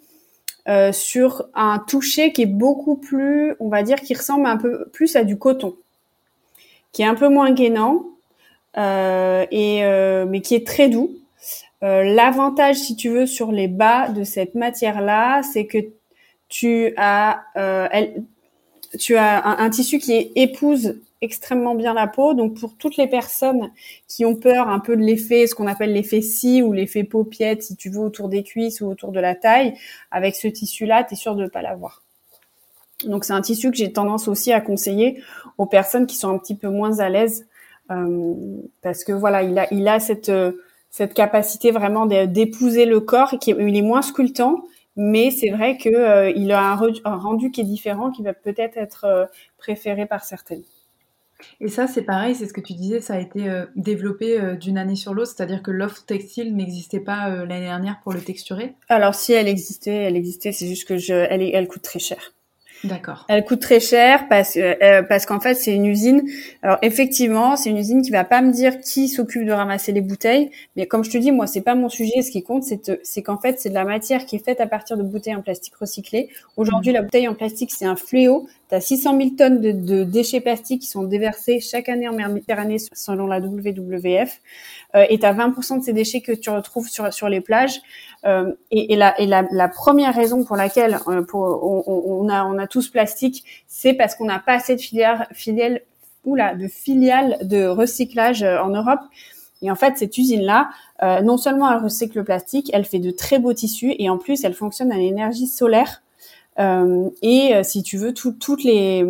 euh, 0.68 0.92
sur 0.92 1.48
un 1.56 1.80
toucher 1.80 2.34
qui 2.34 2.44
est 2.44 2.48
beaucoup 2.48 2.96
plus, 2.96 3.56
on 3.60 3.70
va 3.70 3.84
dire, 3.84 4.02
qui 4.02 4.14
ressemble 4.14 4.46
un 4.46 4.58
peu 4.58 4.86
plus 4.92 5.16
à 5.16 5.24
du 5.24 5.38
coton, 5.38 5.76
qui 6.92 7.04
est 7.04 7.06
un 7.06 7.16
peu 7.16 7.30
moins 7.30 7.52
gainant, 7.52 8.06
euh, 8.78 9.46
et 9.52 9.82
mais 10.28 10.42
qui 10.42 10.56
est 10.56 10.68
très 10.68 10.90
doux. 10.90 11.12
L'avantage, 11.82 12.76
si 12.76 12.96
tu 12.96 13.10
veux, 13.10 13.26
sur 13.26 13.52
les 13.52 13.68
bas 13.68 14.10
de 14.10 14.24
cette 14.24 14.54
matière-là, 14.54 15.42
c'est 15.42 15.66
que 15.66 15.80
tu 16.48 16.94
as, 16.98 17.44
tu 19.00 19.16
as 19.16 19.46
un, 19.46 19.70
tissu 19.70 20.00
qui 20.00 20.32
épouse 20.36 20.96
extrêmement 21.22 21.76
bien 21.76 21.94
la 21.94 22.08
peau. 22.08 22.34
Donc 22.34 22.60
pour 22.60 22.76
toutes 22.76 22.98
les 22.98 23.08
personnes 23.08 23.72
qui 24.08 24.26
ont 24.26 24.36
peur 24.36 24.70
un 24.70 24.80
peu 24.80 24.96
de 24.96 25.02
l'effet, 25.02 25.48
ce 25.48 25.56
qu'on 25.56 25.68
appelle 25.68 25.94
l'effet 25.94 26.22
scie 26.22 26.62
ou 26.62 26.74
l'effet 26.74 27.04
paupiette, 27.04 27.64
si 27.64 27.76
tu 27.76 27.90
veux, 27.90 28.00
autour 28.00 28.30
des 28.30 28.44
cuisses 28.44 28.82
ou 28.82 28.88
autour 28.88 29.12
de 29.12 29.20
la 29.20 29.36
taille, 29.36 29.74
avec 30.10 30.36
ce 30.36 30.48
tissu-là, 30.48 31.04
tu 31.04 31.14
es 31.14 31.18
sûr 31.18 31.36
de 31.36 31.44
ne 31.44 31.50
pas 31.50 31.62
l'avoir. 31.62 32.04
Donc 33.06 33.26
c'est 33.26 33.34
un 33.34 33.42
tissu 33.42 33.72
que 33.72 33.78
j'ai 33.78 33.92
tendance 33.92 34.28
aussi 34.28 34.52
à 34.52 34.62
conseiller 34.62 35.22
aux 35.58 35.66
personnes 35.66 36.06
qui 36.06 36.18
sont 36.18 36.30
un 36.30 36.38
petit 36.38 36.56
peu 36.56 36.70
moins 36.70 37.00
à 37.00 37.10
l'aise 37.10 37.48
euh, 37.90 38.34
parce 38.82 39.04
que 39.04 39.12
voilà, 39.12 39.44
il 39.44 39.58
a, 39.58 39.72
il 39.74 39.88
a 39.88 40.00
cette, 40.00 40.32
cette 40.92 41.14
capacité 41.14 41.72
vraiment 41.72 42.06
d'épouser 42.06 42.86
le 42.86 43.00
corps 43.00 43.34
et 43.34 43.38
qui 43.38 43.52
il 43.52 43.76
est 43.76 43.82
moins 43.82 44.02
sculptant, 44.02 44.66
mais 44.96 45.32
c'est 45.32 45.50
vrai 45.50 45.78
qu'il 45.78 45.96
euh, 45.96 46.32
il 46.32 46.52
a 46.52 46.74
un, 46.74 46.80
un, 47.06 47.16
rendu 47.18 47.52
qui 47.52 47.62
est 47.62 47.66
différent, 47.66 48.12
qui 48.12 48.24
va 48.24 48.34
peut-être 48.34 48.78
être, 48.78 49.06
euh, 49.06 49.26
préféré 49.58 50.06
par 50.06 50.24
certaines. 50.24 50.64
Et 51.60 51.68
ça, 51.68 51.88
c'est 51.88 52.04
pareil, 52.04 52.36
c'est 52.36 52.48
ce 52.48 52.54
que 52.54 52.62
tu 52.62 52.74
disais, 52.74 53.02
ça 53.02 53.16
a 53.16 53.20
été 53.20 53.50
euh, 53.50 53.66
développé 53.76 54.40
euh, 54.40 54.56
d'une 54.56 54.78
année 54.78 54.96
sur 54.96 55.14
l'autre, 55.14 55.34
c'est-à-dire 55.36 55.62
que 55.62 55.72
l'offre 55.72 56.06
textile 56.06 56.56
n'existait 56.56 57.00
pas 57.00 57.30
euh, 57.30 57.46
l'année 57.46 57.66
dernière 57.66 58.00
pour 58.04 58.14
le 58.14 58.22
texturer? 58.22 58.76
Alors 58.90 59.16
si 59.16 59.34
elle 59.34 59.48
existait, 59.48 59.96
elle 59.96 60.16
existait, 60.16 60.52
c'est 60.52 60.68
juste 60.68 60.88
que 60.88 60.98
je, 60.98 61.14
elle, 61.14 61.42
elle 61.42 61.68
coûte 61.68 61.82
très 61.82 62.00
cher. 62.00 62.34
D'accord. 62.84 63.26
Elle 63.30 63.44
coûte 63.46 63.62
très 63.62 63.80
cher 63.80 64.28
parce 64.28 64.58
euh, 64.58 65.04
parce 65.04 65.26
qu'en 65.26 65.40
fait 65.40 65.54
c'est 65.56 65.74
une 65.74 65.86
usine. 65.86 66.24
Alors 66.64 66.78
effectivement 66.82 67.56
c'est 67.56 67.70
une 67.70 67.78
usine 67.78 68.02
qui 68.02 68.12
va 68.12 68.24
pas 68.24 68.42
me 68.42 68.52
dire 68.52 68.80
qui 68.80 69.08
s'occupe 69.08 69.46
de 69.46 69.52
ramasser 69.52 69.92
les 69.92 70.02
bouteilles, 70.02 70.50
mais 70.76 70.88
comme 70.88 71.04
je 71.04 71.12
te 71.12 71.18
dis 71.18 71.32
moi 71.32 71.48
c'est 71.48 71.62
pas 71.62 71.76
mon 71.76 71.90
sujet. 71.90 72.22
Ce 72.22 72.32
qui 72.32 72.44
compte 72.44 72.64
c'est 72.64 73.00
c'est 73.04 73.22
qu'en 73.22 73.38
fait 73.38 73.60
c'est 73.60 73.70
de 73.70 73.76
la 73.76 73.86
matière 73.86 74.26
qui 74.26 74.36
est 74.36 74.44
faite 74.44 74.60
à 74.60 74.68
partir 74.68 74.98
de 74.98 75.04
bouteilles 75.04 75.36
en 75.36 75.42
plastique 75.42 75.76
recyclé. 75.76 76.30
Aujourd'hui 76.58 76.92
mmh. 76.92 76.96
la 76.96 77.02
bouteille 77.04 77.28
en 77.28 77.36
plastique 77.36 77.72
c'est 77.72 77.86
un 77.86 77.96
fléau. 77.96 78.48
Tu 78.72 78.76
as 78.76 78.82
600 78.82 79.18
000 79.18 79.30
tonnes 79.38 79.62
de, 79.62 79.72
de, 79.72 80.04
déchets 80.04 80.42
plastiques 80.42 80.82
qui 80.82 80.88
sont 80.88 81.04
déversés 81.04 81.60
chaque 81.60 81.90
année 81.90 82.08
en 82.08 82.14
Méditerranée 82.14 82.78
selon 82.94 83.28
la 83.28 83.40
WWF 83.40 84.40
euh, 84.96 85.06
et 85.10 85.20
tu 85.20 85.26
as 85.26 85.34
20% 85.34 85.80
de 85.80 85.84
ces 85.84 85.94
déchets 85.94 86.22
que 86.22 86.32
tu 86.32 86.50
retrouves 86.50 86.88
sur 86.88 87.14
sur 87.14 87.28
les 87.30 87.42
plages. 87.42 87.82
Euh, 88.26 88.54
et, 88.72 88.94
et, 88.94 88.96
la, 88.96 89.20
et 89.20 89.28
la, 89.28 89.46
la, 89.52 89.68
première 89.68 90.16
raison 90.16 90.44
pour 90.44 90.56
laquelle 90.56 91.00
euh, 91.08 91.22
pour, 91.22 91.42
on, 91.42 91.84
on, 91.88 92.30
a, 92.30 92.46
on 92.46 92.58
a 92.58 92.68
tous 92.68 92.88
plastique, 92.90 93.44
c'est 93.68 93.94
parce 93.94 94.16
qu'on 94.16 94.26
n'a 94.26 94.40
pas 94.40 94.54
assez 94.54 94.76
de 94.76 94.82
filières, 94.82 95.28
filiales, 95.34 95.82
oula, 96.24 96.56
de 96.56 96.68
filiales 96.68 97.38
de 97.42 97.66
recyclage 97.66 98.44
euh, 98.44 98.62
en 98.62 98.70
Europe. 98.70 99.02
Et 99.62 99.70
en 99.70 99.76
fait, 99.76 99.98
cette 99.98 100.18
usine-là, 100.18 100.70
euh, 101.04 101.22
non 101.22 101.38
seulement 101.38 101.72
elle 101.72 101.84
recycle 101.84 102.18
le 102.18 102.24
plastique, 102.24 102.72
elle 102.74 102.86
fait 102.86 103.00
de 103.00 103.12
très 103.12 103.40
beaux 103.40 103.54
tissus 103.54 103.94
et 103.98 104.10
en 104.10 104.18
plus, 104.18 104.44
elle 104.44 104.54
fonctionne 104.54 104.92
à 104.92 104.98
l'énergie 104.98 105.48
solaire. 105.48 106.02
Euh, 106.62 107.10
et 107.22 107.62
si 107.64 107.84
tu 107.84 107.98
veux, 107.98 108.14
toutes 108.14 108.64
les 108.64 109.06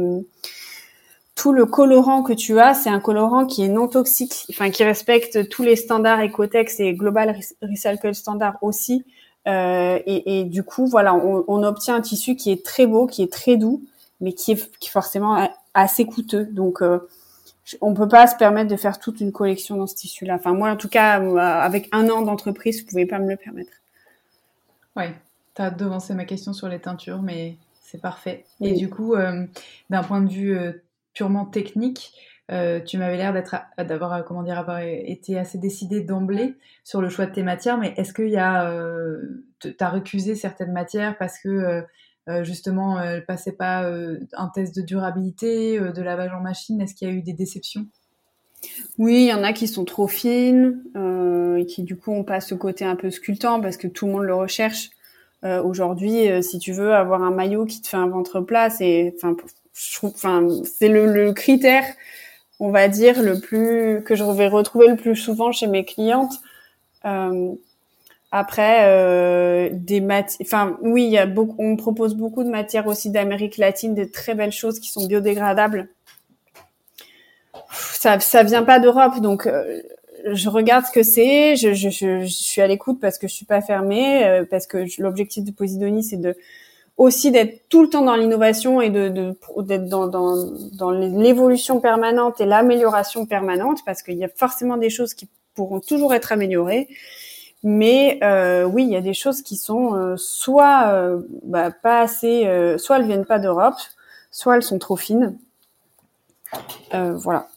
tout 1.35 1.53
le 1.53 1.65
colorant 1.65 2.23
que 2.23 2.33
tu 2.33 2.59
as, 2.59 2.73
c'est 2.73 2.89
un 2.89 2.99
colorant 2.99 3.45
qui 3.45 3.63
est 3.63 3.67
non 3.67 3.87
toxique, 3.87 4.45
enfin 4.51 4.69
qui 4.69 4.83
respecte 4.83 5.49
tous 5.49 5.63
les 5.63 5.75
standards 5.75 6.21
Ecotex 6.23 6.79
et 6.79 6.93
Global 6.93 7.35
Recycle 7.61 8.13
Standard 8.13 8.57
aussi. 8.61 9.05
Euh, 9.47 9.99
et, 10.05 10.43
du 10.43 10.63
coup, 10.63 10.85
voilà, 10.85 11.15
on, 11.15 11.63
obtient 11.63 11.95
un 11.95 12.01
tissu 12.01 12.35
qui 12.35 12.51
est 12.51 12.63
très 12.63 12.85
beau, 12.85 13.07
qui 13.07 13.23
est 13.23 13.31
très 13.31 13.57
doux, 13.57 13.83
mais 14.19 14.33
qui 14.33 14.51
est, 14.51 14.87
forcément 14.87 15.49
assez 15.73 16.05
coûteux. 16.05 16.45
Donc, 16.45 16.81
euh, 16.81 16.99
on 17.81 17.93
peut 17.93 18.07
pas 18.07 18.27
se 18.27 18.35
permettre 18.35 18.69
de 18.69 18.75
faire 18.75 18.99
toute 18.99 19.19
une 19.21 19.31
collection 19.31 19.77
dans 19.77 19.87
ce 19.87 19.95
tissu-là. 19.95 20.35
Enfin, 20.35 20.53
moi, 20.53 20.69
en 20.69 20.77
tout 20.77 20.89
cas, 20.89 21.19
euh, 21.21 21.37
avec 21.37 21.89
un 21.91 22.09
an 22.09 22.21
d'entreprise, 22.21 22.81
je 22.81 22.85
pouvais 22.85 23.05
pas 23.05 23.19
me 23.19 23.29
le 23.29 23.37
permettre. 23.37 23.71
Ouais, 24.95 25.13
tu 25.62 25.67
as 25.67 25.71
devancé 25.71 26.13
ma 26.13 26.26
question 26.26 26.54
sur 26.54 26.67
les 26.67 26.80
teintures, 26.80 27.21
mais 27.21 27.58
c'est 27.91 28.02
parfait. 28.02 28.45
Et 28.62 28.74
du 28.74 28.89
coup, 28.89 29.15
euh, 29.15 29.45
d'un 29.89 30.04
point 30.04 30.21
de 30.21 30.30
vue 30.30 30.58
euh, 30.58 30.71
purement 31.13 31.45
technique, 31.45 32.13
euh, 32.52 32.80
tu 32.80 32.97
m'avais 32.97 33.17
l'air 33.17 33.34
d'être, 33.34 33.56
d'avoir, 33.78 34.24
comment 34.26 34.43
dire, 34.43 34.58
avoir 34.58 34.80
été 34.80 35.38
assez 35.38 35.58
décidé 35.58 36.02
d'emblée 36.02 36.56
sur 36.84 37.02
le 37.02 37.10
choix 37.10 37.26
de 37.26 37.34
tes 37.34 37.43
matières, 37.43 37.78
mais 37.78 37.93
est-ce 37.97 38.13
qu'il 38.13 38.30
y 38.30 38.38
a, 38.38 38.69
t'as 39.78 39.89
recusé 39.89 40.36
certaines 40.36 40.74
matières 40.74 41.17
parce 41.17 41.39
que 41.39 41.86
justement, 42.41 43.00
elles 43.00 43.26
passaient 43.26 43.54
pas 43.54 43.86
un 43.86 44.47
test 44.54 44.76
de 44.76 44.82
durabilité, 44.82 45.80
de 45.80 46.02
lavage 46.02 46.34
en 46.34 46.41
machine? 46.41 46.82
Est-ce 46.82 46.93
qu'il 46.93 47.08
y 47.08 47.12
a 47.12 47.13
eu 47.13 47.21
des 47.21 47.32
déceptions? 47.32 47.86
Oui, 48.97 49.21
il 49.21 49.28
y 49.28 49.34
en 49.34 49.43
a 49.43 49.54
qui 49.54 49.67
sont 49.67 49.86
trop 49.86 50.10
fines 50.10 50.84
et 51.58 51.65
qui 51.65 51.84
du 51.84 51.95
coup 51.95 52.12
ont 52.12 52.26
pas 52.26 52.41
ce 52.41 52.54
côté 52.54 52.84
un 52.84 52.97
peu 52.97 53.12
sculptant 53.12 53.62
parce 53.62 53.78
que 53.78 53.88
tout 53.88 54.08
le 54.08 54.12
monde 54.12 54.24
le 54.24 54.36
recherche. 54.36 54.89
Aujourd'hui, 55.43 56.43
si 56.43 56.60
tu 56.60 56.71
veux 56.71 56.93
avoir 56.93 57.23
un 57.23 57.32
maillot 57.32 57.65
qui 57.65 57.82
te 57.82 57.88
fait 57.88 57.97
un 57.97 58.08
ventre 58.08 58.41
plat, 58.41 58.69
c'est, 58.69 59.13
enfin, 59.17 59.36
enfin, 60.04 60.47
c'est 60.63 60.88
le, 60.88 61.08
le, 61.08 61.34
critère, 61.34 61.84
on 62.60 62.69
va 62.69 62.88
dire, 62.88 63.21
le 63.21 63.39
plus 63.39 64.04
que 64.04 64.15
je 64.15 64.23
vais 64.23 64.47
retrouver 64.47 64.88
le 64.88 64.95
plus 64.95 65.15
souvent 65.15 65.51
chez 65.51 65.67
mes 65.67 65.84
clientes. 65.84 66.34
Euh, 67.06 67.54
après, 68.32 68.86
euh, 68.86 69.69
des 69.73 69.99
matières, 69.99 70.45
enfin, 70.45 70.77
oui, 70.82 71.04
il 71.04 71.12
y 71.12 71.17
a 71.17 71.25
beaucoup, 71.25 71.56
on 71.60 71.75
propose 71.75 72.15
beaucoup 72.15 72.43
de 72.43 72.49
matières 72.49 72.88
aussi 72.88 73.10
d'Amérique 73.10 73.58
latine, 73.58 73.93
des 73.93 74.10
très 74.10 74.36
belles 74.36 74.54
choses 74.54 74.80
qui 74.80 74.89
sont 74.89 75.06
biodégradables. 75.06 75.89
Ça, 77.71 78.19
ça 78.19 78.43
vient 78.43 78.63
pas 78.63 78.80
d'Europe, 78.80 79.19
donc 79.19 79.47
euh, 79.47 79.82
je 80.34 80.49
regarde 80.49 80.86
ce 80.86 80.91
que 80.91 81.03
c'est. 81.03 81.55
Je, 81.55 81.73
je, 81.73 81.89
je, 81.89 82.21
je, 82.21 82.27
suis 82.27 82.62
à 82.62 82.67
l'écoute 82.67 82.99
parce 82.99 83.17
que 83.17 83.27
je 83.27 83.34
suis 83.34 83.45
pas 83.45 83.62
fermée, 83.62 84.25
euh, 84.25 84.45
parce 84.49 84.67
que 84.67 84.86
l'objectif 84.99 85.43
de 85.43 85.51
Posidonie, 85.51 86.03
c'est 86.03 86.17
de 86.17 86.36
aussi 86.97 87.31
d'être 87.31 87.67
tout 87.69 87.81
le 87.81 87.89
temps 87.89 88.03
dans 88.03 88.15
l'innovation 88.15 88.81
et 88.81 88.89
de 88.89 89.10
d'être 89.57 89.88
dans, 89.88 90.07
dans, 90.07 90.51
dans 90.73 90.91
l'évolution 90.91 91.79
permanente 91.79 92.39
et 92.41 92.45
l'amélioration 92.45 93.25
permanente 93.25 93.79
parce 93.86 94.03
qu'il 94.03 94.17
y 94.17 94.23
a 94.23 94.29
forcément 94.29 94.77
des 94.77 94.89
choses 94.89 95.13
qui 95.13 95.27
pourront 95.55 95.79
toujours 95.79 96.13
être 96.13 96.31
améliorées 96.31 96.88
mais 97.63 98.19
euh, 98.23 98.65
oui 98.65 98.84
il 98.84 98.89
y 98.89 98.95
a 98.95 99.01
des 99.01 99.13
choses 99.13 99.41
qui 99.41 99.55
sont 99.55 99.95
euh, 99.95 100.15
soit 100.17 100.89
euh, 100.89 101.21
bah, 101.43 101.71
pas 101.71 102.01
assez 102.01 102.45
euh, 102.45 102.77
soit 102.77 102.97
elles 102.97 103.07
viennent 103.07 103.25
pas 103.25 103.39
d'Europe 103.39 103.75
soit 104.29 104.55
elles 104.55 104.63
sont 104.63 104.79
trop 104.79 104.95
fines 104.95 105.38
euh, 106.93 107.13
voilà 107.13 107.47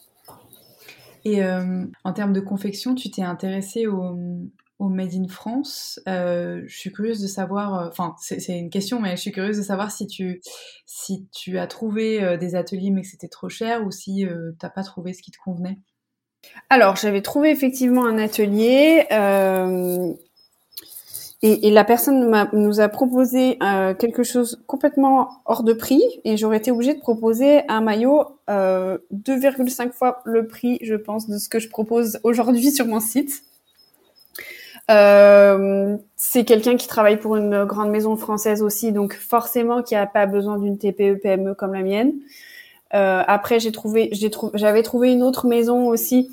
et 1.25 1.43
en 1.43 2.13
termes 2.13 2.33
de 2.33 2.39
confection 2.39 2.95
tu 2.95 3.11
t'es 3.11 3.23
intéressée 3.23 3.87
au 3.87 4.89
Made 4.89 5.13
in 5.13 5.27
France. 5.27 5.99
Euh, 6.07 6.63
je 6.65 6.77
suis 6.77 6.91
curieuse 6.91 7.21
de 7.21 7.27
savoir, 7.27 7.79
euh, 7.79 7.87
enfin 7.87 8.15
c'est 8.19 8.57
une 8.57 8.69
question, 8.69 8.99
mais 8.99 9.15
je 9.15 9.21
suis 9.21 9.31
curieuse 9.31 9.57
de 9.57 9.63
savoir 9.63 9.91
si 9.91 10.07
tu, 10.07 10.41
si 10.85 11.27
tu 11.31 11.57
as 11.57 11.67
trouvé 11.67 12.23
euh, 12.23 12.37
des 12.37 12.55
ateliers 12.55 12.91
mais 12.91 13.01
que 13.01 13.07
c'était 13.07 13.27
trop 13.27 13.49
cher 13.49 13.85
ou 13.85 13.91
si 13.91 14.25
euh, 14.25 14.51
t'as 14.59 14.69
pas 14.69 14.83
trouvé 14.83 15.13
ce 15.13 15.21
qui 15.21 15.31
te 15.31 15.37
convenait. 15.43 15.79
Alors 16.69 16.95
j'avais 16.95 17.21
trouvé 17.21 17.49
effectivement 17.49 18.05
un 18.05 18.17
atelier 18.17 19.05
euh, 19.11 20.13
et, 21.41 21.67
et, 21.67 21.71
la 21.71 21.83
personne 21.83 22.47
nous 22.53 22.79
a 22.79 22.87
proposé 22.87 23.57
euh, 23.61 23.93
quelque 23.93 24.23
chose 24.23 24.63
complètement 24.67 25.29
hors 25.45 25.63
de 25.63 25.73
prix 25.73 26.01
et 26.23 26.37
j'aurais 26.37 26.57
été 26.57 26.71
obligée 26.71 26.93
de 26.93 26.99
proposer 26.99 27.61
un 27.67 27.81
maillot 27.81 28.25
2,5 28.47 29.91
fois 29.91 30.21
le 30.25 30.47
prix, 30.47 30.79
je 30.81 30.95
pense, 30.95 31.29
de 31.29 31.37
ce 31.37 31.49
que 31.49 31.59
je 31.59 31.69
propose 31.69 32.19
aujourd'hui 32.23 32.71
sur 32.71 32.85
mon 32.85 32.99
site. 32.99 33.43
Euh, 34.91 35.97
c'est 36.15 36.45
quelqu'un 36.45 36.77
qui 36.77 36.87
travaille 36.87 37.17
pour 37.17 37.35
une 37.35 37.65
grande 37.65 37.89
maison 37.89 38.15
française 38.15 38.61
aussi, 38.61 38.91
donc 38.91 39.13
forcément 39.13 39.81
qui 39.81 39.95
a 39.95 40.05
pas 40.05 40.25
besoin 40.25 40.59
d'une 40.59 40.77
TPE 40.77 41.19
PME 41.21 41.55
comme 41.55 41.73
la 41.73 41.81
mienne. 41.81 42.13
Euh, 42.93 43.23
après, 43.25 43.59
j'ai 43.59 43.71
trouvé, 43.71 44.11
j'avais 44.53 44.83
trouvé 44.83 45.11
une 45.11 45.23
autre 45.23 45.47
maison 45.47 45.87
aussi 45.87 46.29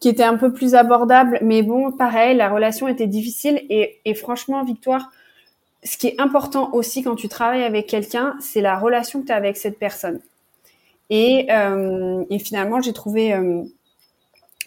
qui 0.00 0.08
était 0.08 0.24
un 0.24 0.36
peu 0.36 0.52
plus 0.52 0.74
abordable, 0.74 1.38
mais 1.42 1.62
bon, 1.62 1.92
pareil, 1.92 2.36
la 2.36 2.48
relation 2.48 2.88
était 2.88 3.06
difficile 3.06 3.64
et, 3.70 4.00
et 4.04 4.14
franchement, 4.14 4.62
Victoire, 4.64 5.10
ce 5.84 5.96
qui 5.96 6.08
est 6.08 6.20
important 6.20 6.72
aussi 6.72 7.02
quand 7.02 7.14
tu 7.14 7.28
travailles 7.28 7.64
avec 7.64 7.86
quelqu'un, 7.86 8.34
c'est 8.40 8.60
la 8.60 8.78
relation 8.78 9.20
que 9.20 9.26
tu 9.26 9.32
as 9.32 9.36
avec 9.36 9.56
cette 9.56 9.78
personne. 9.78 10.20
Et, 11.10 11.46
euh, 11.50 12.24
et 12.30 12.38
finalement, 12.38 12.80
j'ai 12.80 12.94
trouvé 12.94 13.34
euh, 13.34 13.62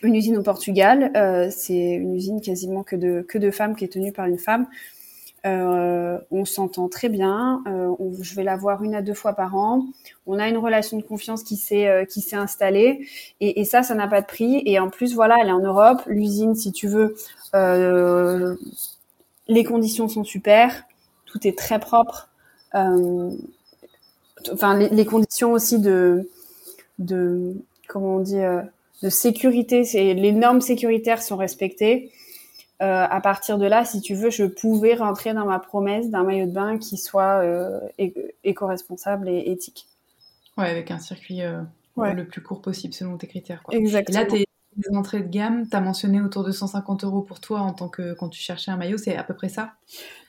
une 0.03 0.15
usine 0.15 0.37
au 0.37 0.43
Portugal. 0.43 1.11
Euh, 1.15 1.49
c'est 1.51 1.93
une 1.95 2.15
usine 2.15 2.41
quasiment 2.41 2.83
que 2.83 2.95
de 2.95 3.25
que 3.27 3.39
de 3.39 3.49
femmes 3.49 3.75
qui 3.75 3.85
est 3.85 3.91
tenue 3.91 4.11
par 4.11 4.27
une 4.27 4.37
femme. 4.37 4.67
Euh, 5.45 6.17
on 6.31 6.45
s'entend 6.45 6.89
très 6.89 7.09
bien. 7.09 7.61
Euh, 7.67 7.93
je 8.21 8.35
vais 8.35 8.43
la 8.43 8.57
voir 8.57 8.83
une 8.83 8.95
à 8.95 9.01
deux 9.01 9.13
fois 9.13 9.33
par 9.33 9.55
an. 9.55 9.85
On 10.25 10.39
a 10.39 10.49
une 10.49 10.57
relation 10.57 10.97
de 10.97 11.03
confiance 11.03 11.43
qui 11.43 11.57
s'est 11.57 11.87
euh, 11.87 12.05
qui 12.05 12.21
s'est 12.21 12.35
installée 12.35 13.07
et, 13.39 13.61
et, 13.61 13.65
ça, 13.65 13.83
ça 13.83 13.93
n'a 13.93 14.07
pas 14.07 14.21
de 14.21 14.25
prix. 14.25 14.63
Et 14.65 14.79
en 14.79 14.89
plus, 14.89 15.13
voilà, 15.13 15.37
elle 15.39 15.49
est 15.49 15.51
en 15.51 15.61
Europe. 15.61 16.01
L'usine, 16.07 16.55
si 16.55 16.71
tu 16.71 16.87
veux, 16.87 17.15
les 19.47 19.63
conditions 19.63 20.09
sont 20.09 20.23
super. 20.23 20.83
Tout 21.25 21.47
est 21.47 21.57
très 21.57 21.79
propre. 21.79 22.29
enfin, 22.73 23.37
les, 24.77 24.89
les, 24.89 25.05
conditions 25.05 25.51
aussi 25.51 25.79
de 25.79 26.29
de 26.99 27.53
comment 27.87 28.17
on 28.17 28.19
dit 28.19 28.41
de 29.03 29.09
sécurité, 29.09 29.83
c'est 29.83 30.13
les 30.13 30.31
normes 30.31 30.61
sécuritaires 30.61 31.21
sont 31.21 31.37
respectées. 31.37 32.11
Euh, 32.81 33.07
à 33.09 33.21
partir 33.21 33.57
de 33.57 33.65
là, 33.65 33.85
si 33.85 34.01
tu 34.01 34.13
veux, 34.13 34.29
je 34.29 34.43
pouvais 34.43 34.93
rentrer 34.93 35.33
dans 35.33 35.45
ma 35.45 35.57
promesse 35.57 36.09
d'un 36.11 36.23
maillot 36.23 36.45
de 36.45 36.51
bain 36.51 36.77
qui 36.77 36.97
soit 36.97 37.41
euh, 37.43 37.79
éco-responsable 38.43 39.29
et 39.29 39.43
éthique. 39.47 39.87
Ouais, 40.57 40.69
avec 40.69 40.91
un 40.91 40.99
circuit 40.99 41.41
euh, 41.41 41.61
le 41.97 42.23
plus 42.23 42.41
court 42.41 42.61
possible 42.61 42.93
selon 42.93 43.17
tes 43.17 43.27
critères. 43.27 43.63
Quoi. 43.63 43.75
Exactement. 43.75 44.19
Et 44.19 44.39
là, 44.39 44.45
tes 44.83 44.95
entrées 44.95 45.21
de 45.21 45.27
gamme, 45.27 45.67
tu 45.67 45.75
as 45.75 45.81
mentionné 45.81 46.21
autour 46.21 46.43
de 46.43 46.51
150 46.51 47.03
euros 47.03 47.21
pour 47.21 47.39
toi 47.39 47.61
en 47.61 47.73
tant 47.73 47.89
que 47.89 48.13
quand 48.13 48.29
tu 48.29 48.39
cherchais 48.39 48.69
un 48.69 48.77
maillot, 48.77 48.99
c'est 48.99 49.15
à 49.15 49.23
peu 49.23 49.33
près 49.33 49.49
ça? 49.49 49.71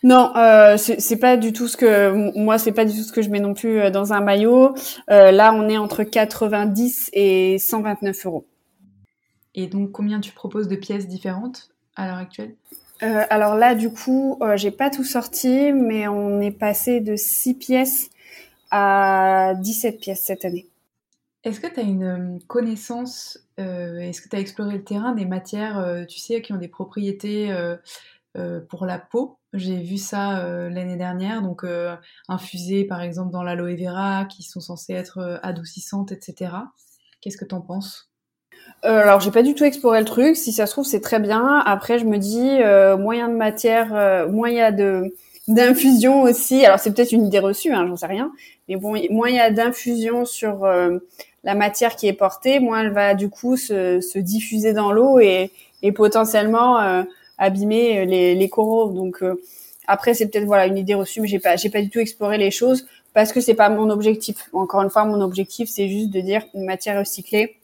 Non, 0.03 0.33
c'est 0.79 1.19
pas 1.19 1.37
du 1.37 1.53
tout 1.53 1.69
ce 1.69 1.77
que 1.77 2.33
moi, 2.39 2.57
c'est 2.57 2.73
pas 2.73 2.87
du 2.87 2.97
tout 2.97 3.03
ce 3.03 3.13
que 3.13 3.21
je 3.21 3.29
mets 3.29 3.41
non 3.41 3.53
plus 3.53 3.91
dans 3.91 4.15
un 4.15 4.23
maillot. 4.23 4.75
là, 5.09 5.53
on 5.53 5.69
est 5.69 5.77
entre 5.77 6.03
90 6.03 7.11
et 7.13 7.59
129 7.59 8.25
euros. 8.25 8.47
Et 9.55 9.67
donc, 9.67 9.93
combien 9.93 10.21
tu 10.21 10.33
proposes 10.33 10.69
de 10.69 10.77
pièces 10.77 11.09
différentes? 11.09 11.69
À 11.99 12.07
l'heure 12.07 12.17
actuelle? 12.17 12.55
Euh, 13.03 13.25
Alors 13.29 13.55
là, 13.55 13.75
du 13.75 13.91
coup, 13.91 14.39
euh, 14.41 14.57
j'ai 14.57 14.71
pas 14.71 14.89
tout 14.89 15.05
sorti, 15.05 15.73
mais 15.73 16.09
on 16.09 16.41
est 16.41 16.51
passé 16.53 17.01
de 17.01 17.17
6 17.17 17.55
pièces 17.55 18.11
à 18.71 19.55
17 19.59 20.01
pièces 20.01 20.23
cette 20.23 20.45
année. 20.45 20.67
Est-ce 21.45 21.61
que 21.61 21.67
tu 21.67 21.81
as 21.81 21.85
une 21.85 22.05
euh, 22.05 22.39
connaissance, 22.47 23.39
est-ce 23.57 24.21
que 24.21 24.29
tu 24.29 24.37
as 24.37 24.41
exploré 24.41 24.77
le 24.77 24.85
terrain 24.85 25.13
des 25.13 25.25
matières, 25.25 26.05
tu 26.09 26.19
sais, 26.19 26.41
qui 26.43 26.53
ont 26.53 26.59
des 26.59 26.69
propriétés 26.69 27.53
pour 28.69 28.87
la 28.87 29.01
peau? 29.01 29.39
J'ai 29.53 29.81
vu 29.81 29.97
ça 29.97 30.69
l'année 30.69 30.97
dernière, 30.97 31.43
donc 31.43 31.65
infusées 32.29 32.85
par 32.85 33.01
exemple 33.01 33.33
dans 33.33 33.43
l'aloe 33.43 33.75
vera, 33.75 34.27
qui 34.27 34.45
sont 34.45 34.61
censées 34.61 34.93
être 34.93 35.41
adoucissantes, 35.43 36.13
etc. 36.13 36.53
Qu'est-ce 37.21 37.37
que 37.37 37.45
tu 37.45 37.55
en 37.57 37.61
penses? 37.61 38.08
Euh, 38.85 39.03
alors 39.03 39.21
j'ai 39.21 39.31
pas 39.31 39.43
du 39.43 39.55
tout 39.55 39.65
exploré 39.65 39.99
le 39.99 40.05
truc. 40.05 40.37
Si 40.37 40.53
ça 40.53 40.67
se 40.67 40.73
trouve 40.73 40.87
c'est 40.87 41.01
très 41.01 41.19
bien. 41.19 41.63
Après 41.67 41.99
je 41.99 42.05
me 42.05 42.19
dis 42.19 42.49
euh, 42.61 42.97
moyen 42.97 43.29
de 43.29 43.35
matière, 43.35 43.95
euh, 43.95 44.29
moyen 44.29 44.71
de 44.73 45.15
d'infusion 45.49 46.23
aussi. 46.23 46.65
Alors 46.65 46.79
c'est 46.79 46.93
peut-être 46.93 47.13
une 47.13 47.27
idée 47.27 47.39
reçue, 47.39 47.73
hein, 47.73 47.87
j'en 47.89 47.97
sais 47.97 48.07
rien. 48.07 48.31
Mais 48.69 48.77
bon, 48.77 48.95
a 48.95 49.51
d'infusion 49.51 50.25
sur 50.25 50.65
euh, 50.65 50.99
la 51.43 51.55
matière 51.55 51.97
qui 51.97 52.07
est 52.07 52.13
portée, 52.13 52.61
moins 52.61 52.83
elle 52.83 52.93
va 52.93 53.15
du 53.15 53.31
coup 53.31 53.57
se, 53.57 54.01
se 54.01 54.19
diffuser 54.19 54.73
dans 54.73 54.93
l'eau 54.93 55.19
et, 55.21 55.51
et 55.83 55.93
potentiellement 55.93 56.81
euh, 56.81 57.03
abîmer 57.39 58.05
les, 58.05 58.35
les 58.35 58.49
coraux. 58.49 58.93
Donc 58.93 59.25
après 59.87 60.15
c'est 60.15 60.29
peut-être 60.29 60.45
voilà 60.45 60.67
une 60.67 60.79
idée 60.79 60.95
reçue, 60.95 61.21
mais 61.21 61.29
j'ai 61.29 61.39
pas 61.41 61.57
j'ai 61.57 61.71
pas 61.71 61.81
du 61.81 61.89
tout 61.91 61.99
exploré 61.99 62.39
les 62.39 62.51
choses 62.51 62.87
parce 63.15 63.33
que 63.33 63.41
c'est 63.41 63.55
pas 63.55 63.71
mon 63.71 63.91
objectif. 63.91 64.51
Encore 64.53 64.83
une 64.83 64.91
fois, 64.91 65.05
mon 65.05 65.21
objectif 65.21 65.69
c'est 65.69 65.89
juste 65.89 66.11
de 66.11 66.21
dire 66.21 66.43
une 66.55 66.65
matière 66.65 66.99
recyclée 66.99 67.45
euh, 67.47 67.58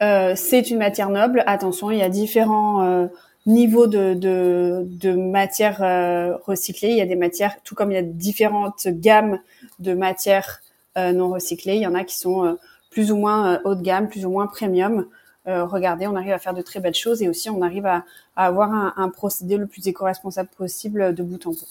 c'est 0.00 0.70
une 0.70 0.78
matière 0.78 1.10
noble. 1.10 1.42
Attention, 1.46 1.90
il 1.90 1.98
y 1.98 2.02
a 2.02 2.08
différents 2.08 2.82
euh, 2.82 3.06
niveaux 3.46 3.86
de, 3.86 4.14
de, 4.14 4.86
de 4.86 5.14
matières 5.14 5.82
euh, 5.82 6.36
recyclées. 6.44 6.90
Il 6.90 6.96
y 6.96 7.00
a 7.00 7.06
des 7.06 7.16
matières, 7.16 7.56
tout 7.62 7.74
comme 7.74 7.90
il 7.90 7.94
y 7.94 7.98
a 7.98 8.02
différentes 8.02 8.86
gammes 8.88 9.40
de 9.78 9.94
matières 9.94 10.60
non 10.96 11.28
recyclées. 11.30 11.74
Il 11.74 11.82
y 11.82 11.88
en 11.88 11.94
a 11.94 12.04
qui 12.04 12.16
sont 12.16 12.56
plus 12.90 13.10
ou 13.10 13.16
moins 13.16 13.60
haut 13.64 13.74
de 13.74 13.82
gamme, 13.82 14.08
plus 14.08 14.24
ou 14.24 14.30
moins 14.30 14.46
premium. 14.46 15.08
regardez, 15.44 16.06
on 16.06 16.14
arrive 16.14 16.30
à 16.30 16.38
faire 16.38 16.54
de 16.54 16.62
très 16.62 16.78
belles 16.78 16.94
choses 16.94 17.20
et 17.20 17.28
aussi 17.28 17.50
on 17.50 17.62
arrive 17.62 17.84
à, 17.84 18.04
avoir 18.36 18.70
un, 18.96 19.08
procédé 19.08 19.56
le 19.56 19.66
plus 19.66 19.88
éco-responsable 19.88 20.50
possible 20.56 21.12
de 21.12 21.22
bout 21.24 21.44
en 21.48 21.50
bout. 21.50 21.66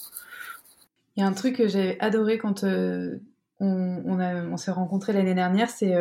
Il 1.15 1.21
y 1.21 1.23
a 1.23 1.25
un 1.25 1.31
truc 1.31 1.55
que 1.55 1.69
j'ai 1.69 1.97
adoré 2.01 2.37
quand 2.37 2.65
on, 2.65 3.17
on, 3.61 4.19
on 4.19 4.57
s'est 4.57 4.71
rencontrés 4.71 5.13
l'année 5.13 5.35
dernière, 5.35 5.69
c'est 5.69 5.95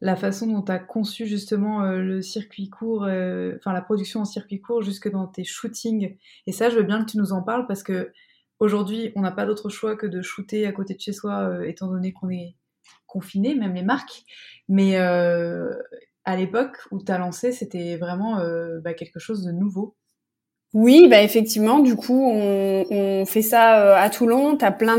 la 0.00 0.16
façon 0.16 0.46
dont 0.46 0.62
tu 0.62 0.72
as 0.72 0.78
conçu 0.78 1.26
justement 1.26 1.82
euh, 1.82 1.98
le 1.98 2.22
circuit 2.22 2.70
court, 2.70 3.04
euh, 3.04 3.54
enfin 3.56 3.72
la 3.72 3.82
production 3.82 4.20
en 4.20 4.24
circuit 4.24 4.60
court 4.60 4.82
jusque 4.82 5.10
dans 5.10 5.26
tes 5.26 5.44
shootings. 5.44 6.16
Et 6.46 6.52
ça, 6.52 6.70
je 6.70 6.76
veux 6.76 6.82
bien 6.84 7.04
que 7.04 7.10
tu 7.10 7.18
nous 7.18 7.32
en 7.32 7.42
parles 7.42 7.66
parce 7.66 7.82
que 7.82 8.12
aujourd'hui, 8.60 9.12
on 9.16 9.22
n'a 9.22 9.32
pas 9.32 9.46
d'autre 9.46 9.68
choix 9.68 9.96
que 9.96 10.06
de 10.06 10.22
shooter 10.22 10.66
à 10.66 10.72
côté 10.72 10.94
de 10.94 11.00
chez 11.00 11.12
soi, 11.12 11.48
euh, 11.48 11.62
étant 11.62 11.88
donné 11.88 12.12
qu'on 12.12 12.30
est 12.30 12.54
confiné, 13.06 13.54
même 13.54 13.74
les 13.74 13.82
marques. 13.82 14.22
Mais 14.68 14.96
à 14.96 16.36
l'époque 16.36 16.76
où 16.90 17.02
tu 17.02 17.10
as 17.10 17.16
lancé, 17.16 17.52
c'était 17.52 17.96
vraiment 17.96 18.36
bah, 18.82 18.92
quelque 18.92 19.18
chose 19.18 19.44
de 19.44 19.50
nouveau. 19.50 19.96
Oui, 20.74 21.08
bah 21.08 21.22
effectivement, 21.22 21.78
du 21.78 21.96
coup, 21.96 22.22
on, 22.22 22.84
on 22.90 23.24
fait 23.24 23.40
ça 23.40 23.96
à 23.96 24.10
Toulon. 24.10 24.58
Tu 24.58 24.64
as 24.66 24.72
plein 24.72 24.98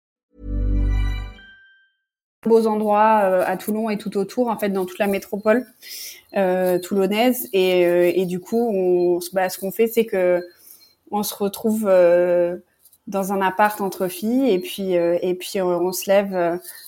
beaux 2.47 2.65
endroits 2.67 3.21
euh, 3.23 3.43
à 3.45 3.57
Toulon 3.57 3.89
et 3.89 3.97
tout 3.97 4.17
autour, 4.17 4.47
en 4.47 4.57
fait, 4.57 4.69
dans 4.69 4.85
toute 4.85 4.99
la 4.99 5.07
métropole 5.07 5.65
euh, 6.35 6.79
toulonnaise. 6.79 7.47
Et, 7.53 7.85
euh, 7.85 8.11
et, 8.13 8.25
du 8.25 8.39
coup, 8.39 8.69
on, 8.73 9.19
bah, 9.33 9.49
ce 9.49 9.59
qu'on 9.59 9.71
fait, 9.71 9.87
c'est 9.87 10.05
que 10.05 10.41
on 11.11 11.23
se 11.23 11.35
retrouve 11.35 11.91
dans 13.07 13.33
un 13.33 13.41
appart 13.41 13.81
entre 13.81 14.07
filles 14.07 14.49
et 14.49 14.59
puis 14.59 14.93
et 14.93 15.35
puis 15.35 15.61
on, 15.61 15.91
se 15.91 16.09
lève 16.09 16.33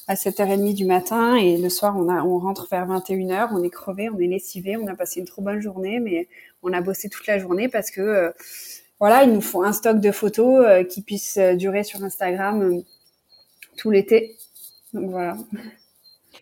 à 0.07 0.13
7h30 0.15 0.73
du 0.73 0.85
matin 0.85 1.35
et 1.35 1.57
le 1.57 1.67
soir 1.67 1.97
on 1.97 2.07
a 2.07 2.23
on 2.23 2.39
rentre 2.39 2.69
vers 2.71 2.87
21h, 2.87 3.49
on 3.51 3.61
est 3.63 3.69
crevé, 3.69 4.09
on 4.09 4.17
est 4.19 4.27
lessivé, 4.27 4.77
on 4.77 4.87
a 4.87 4.95
passé 4.95 5.19
une 5.19 5.25
trop 5.25 5.41
bonne 5.41 5.59
journée 5.59 5.99
mais 5.99 6.29
on 6.61 6.71
a 6.71 6.79
bossé 6.79 7.09
toute 7.09 7.27
la 7.27 7.37
journée 7.37 7.67
parce 7.67 7.91
que 7.91 8.33
voilà, 8.97 9.25
il 9.25 9.33
nous 9.33 9.41
faut 9.41 9.61
un 9.61 9.73
stock 9.73 9.99
de 9.99 10.11
photos 10.11 10.85
qui 10.87 11.01
puisse 11.01 11.37
durer 11.37 11.83
sur 11.83 12.01
Instagram 12.01 12.81
tout 13.75 13.91
l'été 13.91 14.37
donc 14.93 15.09
voilà. 15.09 15.35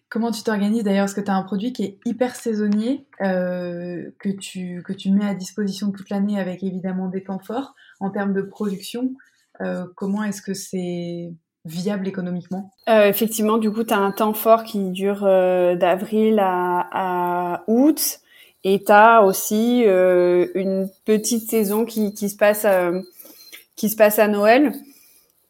Comment 0.09 0.31
tu 0.31 0.43
t'organises 0.43 0.83
d'ailleurs? 0.83 1.05
Parce 1.05 1.13
que 1.13 1.21
tu 1.21 1.31
as 1.31 1.35
un 1.35 1.43
produit 1.43 1.73
qui 1.73 1.83
est 1.83 1.97
hyper 2.05 2.35
saisonnier, 2.35 3.05
euh, 3.21 4.09
que, 4.19 4.29
tu, 4.29 4.83
que 4.85 4.93
tu 4.93 5.11
mets 5.11 5.25
à 5.25 5.33
disposition 5.33 5.91
toute 5.91 6.09
l'année 6.09 6.39
avec 6.39 6.63
évidemment 6.63 7.07
des 7.07 7.23
temps 7.23 7.39
forts. 7.39 7.75
En 7.99 8.09
termes 8.09 8.33
de 8.33 8.41
production, 8.41 9.13
euh, 9.61 9.85
comment 9.95 10.23
est-ce 10.23 10.41
que 10.41 10.53
c'est 10.53 11.33
viable 11.65 12.07
économiquement? 12.07 12.71
Euh, 12.89 13.07
Effectivement, 13.07 13.57
du 13.57 13.71
coup, 13.71 13.83
tu 13.83 13.93
as 13.93 13.99
un 13.99 14.11
temps 14.11 14.33
fort 14.33 14.63
qui 14.63 14.91
dure 14.91 15.21
d'avril 15.21 16.39
à, 16.39 16.87
à, 16.91 17.63
août. 17.67 18.19
Et 18.63 18.83
tu 18.83 18.91
as 18.91 19.23
aussi 19.23 19.83
une 19.83 20.89
petite 21.05 21.49
saison 21.49 21.85
qui, 21.85 22.13
qui 22.13 22.29
se 22.29 22.35
passe 22.37 22.65
qui 23.75 23.89
se 23.89 23.95
passe 23.95 24.19
à 24.19 24.27
Noël. 24.27 24.73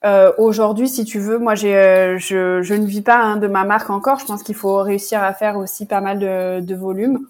Euh, 0.04 0.32
Aujourd'hui, 0.38 0.90
si 0.90 1.06
tu 1.06 1.20
veux, 1.20 1.38
moi, 1.38 1.56
j'ai, 1.56 1.76
euh, 1.76 2.18
je, 2.18 2.62
je, 2.62 2.74
ne 2.74 2.86
vis 2.86 3.02
pas 3.02 3.22
hein, 3.22 3.38
de 3.38 3.48
ma 3.48 3.64
marque 3.66 3.90
encore. 3.90 4.20
Je 4.20 4.26
pense 4.26 4.44
qu'il 4.44 4.56
faut 4.56 4.78
réussir 4.78 5.22
à 5.22 5.34
faire 5.34 5.58
aussi 5.58 5.86
pas 5.86 6.02
mal 6.02 6.20
de, 6.20 6.60
de 6.60 6.76
volume. 6.76 7.28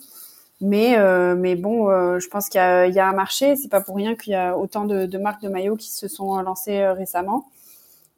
Mais, 0.62 0.96
euh, 1.00 1.36
mais 1.36 1.56
bon, 1.56 1.90
euh, 1.90 2.20
je 2.20 2.30
pense 2.30 2.48
qu'il 2.48 2.62
y 2.62 2.94
y 2.94 3.00
a 3.00 3.10
un 3.10 3.14
marché. 3.14 3.56
C'est 3.56 3.68
pas 3.68 3.82
pour 3.82 3.96
rien 3.96 4.16
qu'il 4.16 4.34
y 4.34 4.36
a 4.36 4.56
autant 4.56 4.86
de, 4.86 5.08
de, 5.08 5.18
marques 5.18 5.42
de 5.42 5.50
maillots 5.50 5.76
qui 5.76 5.92
se 5.92 6.08
sont 6.08 6.40
lancées 6.42 6.80
euh, 6.80 6.94
récemment. 6.94 7.48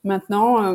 Maintenant, 0.03 0.73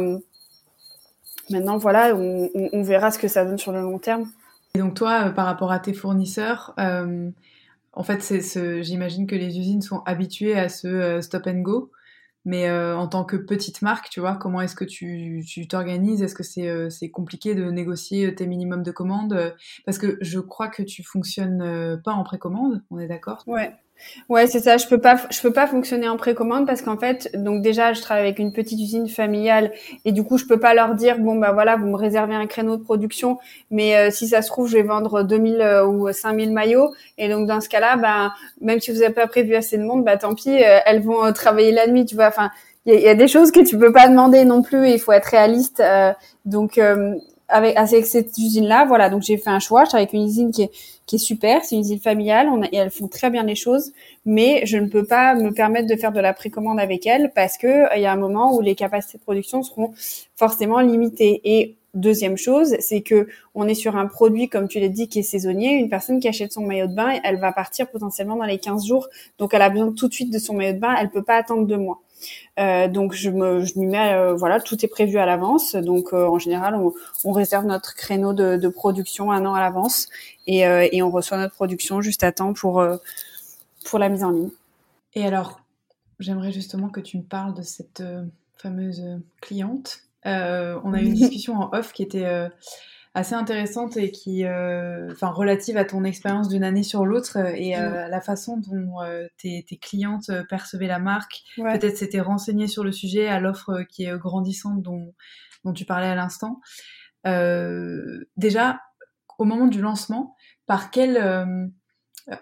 maintenant, 1.51 1.77
voilà, 1.77 2.15
on, 2.15 2.49
on, 2.55 2.71
on, 2.73 2.83
verra 2.83 3.11
ce 3.11 3.19
que 3.19 3.29
ça 3.29 3.45
donne 3.45 3.59
sur 3.59 3.73
le 3.73 3.83
long 3.83 3.99
terme. 3.99 4.27
Et 4.75 4.79
donc 4.79 4.95
toi, 4.95 5.29
par 5.37 5.45
rapport 5.45 5.71
à 5.71 5.79
tes 5.79 5.93
fournisseurs, 5.93 6.75
en 6.79 8.03
fait, 8.03 8.23
j'imagine 8.81 9.27
que 9.27 9.35
les 9.35 9.59
usines 9.59 9.83
sont 9.83 10.03
habituées 10.07 10.59
à 10.59 10.71
ce 10.71 11.21
stop 11.21 11.47
and 11.47 11.61
go. 11.61 11.91
Mais 12.49 12.67
euh, 12.67 12.97
en 12.97 13.09
tant 13.09 13.25
que 13.25 13.37
petite 13.37 13.83
marque, 13.83 14.09
tu 14.09 14.21
vois, 14.21 14.35
comment 14.35 14.63
est-ce 14.63 14.75
que 14.75 14.87
tu 14.87 15.69
t'organises? 15.69 16.23
Est-ce 16.23 16.35
que 16.35 16.43
c'est 16.43 16.67
euh, 16.67 16.89
compliqué 17.13 17.55
de 17.55 17.71
négocier 17.71 18.35
tes 18.35 18.47
minimums 18.47 18.83
de 18.83 18.91
commandes? 18.91 19.55
Parce 19.85 19.99
que 19.99 20.17
je 20.23 20.41
crois 20.41 20.69
que 20.69 20.83
tu 20.83 21.03
fonctionnes 21.03 21.61
euh, 21.61 21.99
pas 21.99 22.13
en 22.13 22.25
précommande, 22.25 22.83
on 22.91 22.99
est 22.99 23.07
d'accord? 23.07 23.45
Ouais. 23.47 23.77
Ouais, 24.29 24.47
c'est 24.47 24.61
ça. 24.61 24.77
Je 24.77 24.87
peux 24.87 25.01
pas, 25.01 25.17
je 25.31 25.41
peux 25.41 25.53
pas 25.53 25.67
fonctionner 25.67 26.09
en 26.09 26.17
précommande 26.17 26.67
parce 26.67 26.83
qu'en 26.83 26.97
fait, 26.97 27.31
donc 27.35 27.63
déjà, 27.63 27.93
je 27.93 28.01
travaille 28.01 28.25
avec 28.25 28.39
une 28.39 28.53
petite 28.53 28.79
usine 28.81 29.09
familiale 29.09 29.73
et 30.05 30.13
du 30.13 30.23
coup, 30.23 30.39
je 30.39 30.45
peux 30.45 30.61
pas 30.61 30.75
leur 30.75 30.95
dire 30.95 31.19
bon 31.19 31.37
bah 31.37 31.53
voilà, 31.53 31.77
vous 31.77 31.87
me 31.87 31.97
réservez 31.97 32.35
un 32.35 32.47
créneau 32.47 32.77
de 32.77 32.83
production, 32.83 33.39
mais 33.71 33.97
euh, 33.97 34.11
si 34.11 34.29
ça 34.29 34.43
se 34.43 34.49
trouve, 34.49 34.69
je 34.69 34.77
vais 34.77 34.83
vendre 34.83 35.23
2000 35.23 35.61
euh, 35.61 35.87
ou 35.87 36.13
5000 36.13 36.53
maillots 36.53 36.95
et 37.17 37.29
donc 37.29 37.47
dans 37.47 37.61
ce 37.61 37.69
cas-là, 37.69 37.97
bah 37.97 38.33
même 38.61 38.81
si 38.81 38.93
vous 38.93 39.03
avez 39.03 39.15
pas 39.15 39.27
prévu 39.27 39.55
assez 39.55 39.79
de 39.79 39.83
monde, 39.83 40.05
bah 40.05 40.17
tant 40.17 40.35
pis, 40.35 40.51
euh, 40.51 40.79
elles 40.87 41.03
vont 41.03 41.33
travailler 41.33 41.73
la 41.73 41.87
nuit, 41.87 42.05
tu 42.05 42.15
vois. 42.15 42.29
Enfin, 42.29 42.51
il 42.87 43.01
y, 43.01 43.09
a 43.09 43.15
des 43.15 43.29
choses 43.29 43.51
que 43.51 43.61
tu 43.61 43.77
peux 43.77 43.93
pas 43.93 44.09
demander 44.09 44.45
non 44.47 44.63
plus. 44.63 44.89
Il 44.89 44.99
faut 44.99 45.13
être 45.13 45.27
réaliste. 45.27 45.83
donc 46.47 46.81
avec, 47.49 47.77
avec 47.77 48.07
cette 48.07 48.37
usine-là, 48.37 48.85
voilà. 48.87 49.11
Donc 49.11 49.23
j'ai 49.23 49.37
fait 49.39 49.51
un 49.51 49.61
choix. 49.61 49.85
Je 49.85 49.91
travaille 49.91 50.05
avec 50.05 50.15
une 50.15 50.27
usine 50.27 50.51
qui 50.51 50.63
est 50.63 50.71
qui 51.09 51.17
est 51.17 51.19
super. 51.19 51.65
C'est 51.65 51.75
une 51.75 51.81
usine 51.81 51.99
familiale, 51.99 52.49
on 52.49 52.63
et 52.63 52.69
elles 52.73 52.91
font 52.91 53.09
très 53.09 53.31
bien 53.31 53.43
les 53.43 53.55
choses, 53.57 53.93
mais 54.27 54.65
je 54.67 54.77
ne 54.77 54.87
peux 54.87 55.05
pas 55.05 55.35
me 55.35 55.51
permettre 55.53 55.89
de 55.89 55.97
faire 55.97 56.13
de 56.13 56.21
la 56.21 56.35
précommande 56.35 56.79
avec 56.79 57.07
elles 57.07 57.33
parce 57.35 57.57
que 57.57 57.67
euh, 57.67 57.97
il 57.97 58.03
y 58.03 58.07
a 58.07 58.13
un 58.13 58.17
moment 58.17 58.55
où 58.55 58.61
les 58.61 58.75
capacités 58.75 59.19
de 59.19 59.23
production 59.23 59.63
seront 59.63 59.93
forcément 60.37 60.81
limitées. 60.81 61.41
Et 61.45 61.77
deuxième 61.95 62.37
chose, 62.37 62.77
c'est 62.81 63.01
que 63.01 63.27
on 63.55 63.67
est 63.67 63.75
sur 63.75 63.97
un 63.97 64.07
produit, 64.07 64.49
comme 64.51 64.69
tu 64.69 64.81
l'as 64.81 64.89
dit, 64.89 65.09
qui 65.09 65.21
est 65.21 65.23
saisonnier. 65.23 65.73
Une 65.73 65.89
personne 65.89 66.21
qui 66.21 66.29
achète 66.29 66.53
son 66.53 66.63
maillot 66.67 66.87
de 66.87 66.95
bain, 66.95 67.19
elle 67.25 67.41
va 67.41 67.53
partir 67.53 67.91
potentiellement 67.91 68.37
dans 68.37 68.45
les 68.45 68.59
15 68.59 68.87
jours, 68.87 69.09
donc 69.39 69.55
elle 69.55 69.63
a 69.63 69.71
besoin 69.71 69.91
tout 69.93 70.09
de 70.09 70.15
suite 70.15 70.33
de 70.33 70.39
son 70.39 70.55
maillot 70.55 70.75
de 70.75 70.79
bain. 70.79 70.95
Elle 71.01 71.09
peut 71.09 71.25
pas 71.25 71.37
attendre 71.37 71.67
deux 71.67 71.79
mois. 71.79 72.03
Euh, 72.59 72.89
donc 72.89 73.13
je 73.13 73.31
me, 73.31 73.65
je 73.65 73.79
m'y 73.79 73.87
mets, 73.87 74.15
euh, 74.15 74.35
voilà, 74.35 74.61
tout 74.61 74.85
est 74.85 74.89
prévu 74.89 75.19
à 75.19 75.27
l'avance. 75.27 75.77
Donc 75.77 76.13
euh, 76.13 76.27
en 76.27 76.39
général, 76.39 76.75
on, 76.75 76.93
on, 77.25 77.33
réserve 77.33 77.67
notre 77.67 77.95
créneau 77.95 78.33
de, 78.33 78.57
de, 78.57 78.69
production 78.69 79.31
un 79.31 79.47
an 79.47 79.55
à 79.55 79.61
l'avance 79.61 80.09
et, 80.47 80.61
et, 80.61 81.03
on 81.03 81.11
reçoit 81.11 81.37
notre 81.37 81.55
production 81.55 82.01
juste 82.01 82.25
à 82.25 82.33
temps 82.33 82.55
pour 82.55 82.85
pour 83.85 83.99
la 83.99 84.09
mise 84.09 84.25
en 84.25 84.31
ligne. 84.31 84.51
Et 85.15 85.25
alors, 85.25 85.61
j'aimerais 86.19 86.53
justement 86.53 86.89
que 86.89 87.01
tu 87.01 87.19
me 87.19 87.23
parles 87.23 87.55
de 87.55 87.63
cette 87.63 88.03
fameuse 88.57 89.03
cliente. 89.41 90.01
on 90.25 90.29
a 90.95 91.01
eu 91.01 91.05
une 91.05 91.15
discussion 91.15 91.55
en 91.55 91.71
off 91.73 91.93
qui 91.93 92.03
était 92.03 92.49
assez 93.19 93.35
intéressante 93.35 93.97
et 93.97 94.13
qui, 94.13 94.45
euh, 94.45 95.11
enfin, 95.11 95.29
relative 95.29 95.77
à 95.77 95.85
ton 95.85 96.05
expérience 96.05 96.49
d'une 96.49 96.63
année 96.63 96.85
sur 96.85 97.05
l'autre 97.05 97.39
euh, 97.39 97.53
et 97.55 97.77
euh, 97.77 98.07
la 98.07 98.21
façon 98.21 98.59
dont 98.59 98.97
tes, 99.37 99.65
tes, 99.69 99.77
clientes 99.77 100.31
percevaient 100.49 100.87
la 100.87 100.99
marque. 100.99 101.43
Peut-être 101.57 101.97
s'étaient 101.97 102.21
renseignées 102.21 102.69
sur 102.69 102.85
le 102.85 102.93
sujet, 102.93 103.27
à 103.27 103.41
l'offre 103.41 103.83
qui 103.89 104.05
est 104.05 104.17
grandissante 104.17 104.83
dont, 104.83 105.15
dont 105.65 105.73
tu 105.73 105.85
parlais 105.85 106.07
à 106.07 106.15
l'instant. 106.15 106.61
déjà, 108.37 108.81
au 109.39 109.45
moment 109.45 109.67
du 109.67 109.81
lancement, 109.81 110.37
par 110.67 110.91
quel 110.91 111.71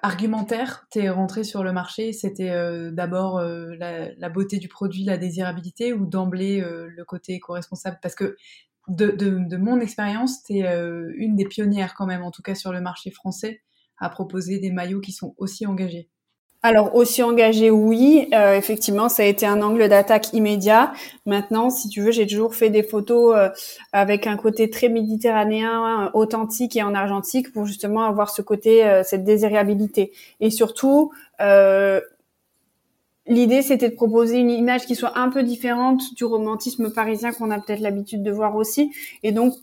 argumentaire 0.03 0.87
t'es 0.91 1.09
rentré 1.09 1.45
sur 1.45 1.63
le 1.63 1.73
marché? 1.73 2.13
C'était 2.13 2.91
d'abord 2.93 3.41
la, 3.41 4.13
la, 4.15 4.29
beauté 4.29 4.59
du 4.59 4.69
produit, 4.69 5.05
la 5.05 5.19
désirabilité 5.19 5.93
ou 5.93 6.07
d'emblée 6.07 6.61
le 6.61 7.05
côté 7.05 7.35
éco-responsable? 7.35 7.99
Parce 8.03 8.15
que 8.15 8.37
de, 8.89 9.11
de, 9.11 9.57
mon 9.57 9.81
expérience, 9.81 10.43
tu 10.45 10.59
es 10.59 10.67
euh, 10.67 11.13
une 11.17 11.37
des 11.37 11.45
pionnières 11.45 11.95
quand 11.95 12.07
même, 12.07 12.23
en 12.23 12.31
tout 12.31 12.43
cas 12.43 12.55
sur 12.55 12.73
le 12.73 12.81
marché 12.81 13.11
français, 13.11 13.63
à 13.99 14.09
proposer 14.09 14.59
des 14.59 14.71
maillots 14.71 15.01
qui 15.01 15.13
sont 15.13 15.35
aussi 15.39 15.67
engagés. 15.67 16.09
Alors 16.63 16.97
aussi 16.97 17.23
engagé, 17.23 17.71
oui, 17.71 18.29
euh, 18.35 18.57
effectivement, 18.57 19.09
ça 19.09 19.23
a 19.23 19.27
été 19.27 19.47
un 19.47 19.63
angle 19.63 19.89
d'attaque 19.89 20.33
immédiat. 20.33 20.93
Maintenant, 21.25 21.71
si 21.71 21.89
tu 21.89 22.01
veux, 22.01 22.11
j'ai 22.11 22.27
toujours 22.27 22.55
fait 22.55 22.71
des 22.71 22.83
photos 22.83 23.37
euh, 23.37 23.49
avec 23.93 24.27
un 24.27 24.37
côté 24.37 24.69
très 24.69 24.89
méditerranéen, 24.89 26.11
authentique 26.15 26.75
et 26.75 26.83
en 26.83 26.95
argentique 26.95 27.53
pour 27.53 27.67
justement 27.67 28.05
avoir 28.05 28.31
ce 28.31 28.43
côté, 28.43 29.03
cette 29.05 29.23
désirabilité. 29.23 30.13
Et 30.41 30.51
surtout, 30.51 31.13
L'idée, 33.29 33.63
c'était 33.63 33.89
de 33.89 33.95
proposer 33.95 34.39
une 34.39 34.51
image 34.51 34.87
qui 34.87 34.95
soit 34.95 35.19
un 35.19 35.31
peu 35.31 35.43
différente 35.43 36.15
du 36.15 36.25
romantisme 36.25 36.93
parisien 36.93 37.33
qu'on 37.33 37.51
a 37.51 37.59
peut-être 37.61 37.81
l'habitude 37.81 38.23
de 38.23 38.31
voir 38.31 38.57
aussi, 38.57 38.93
et 39.23 39.33
donc 39.33 39.55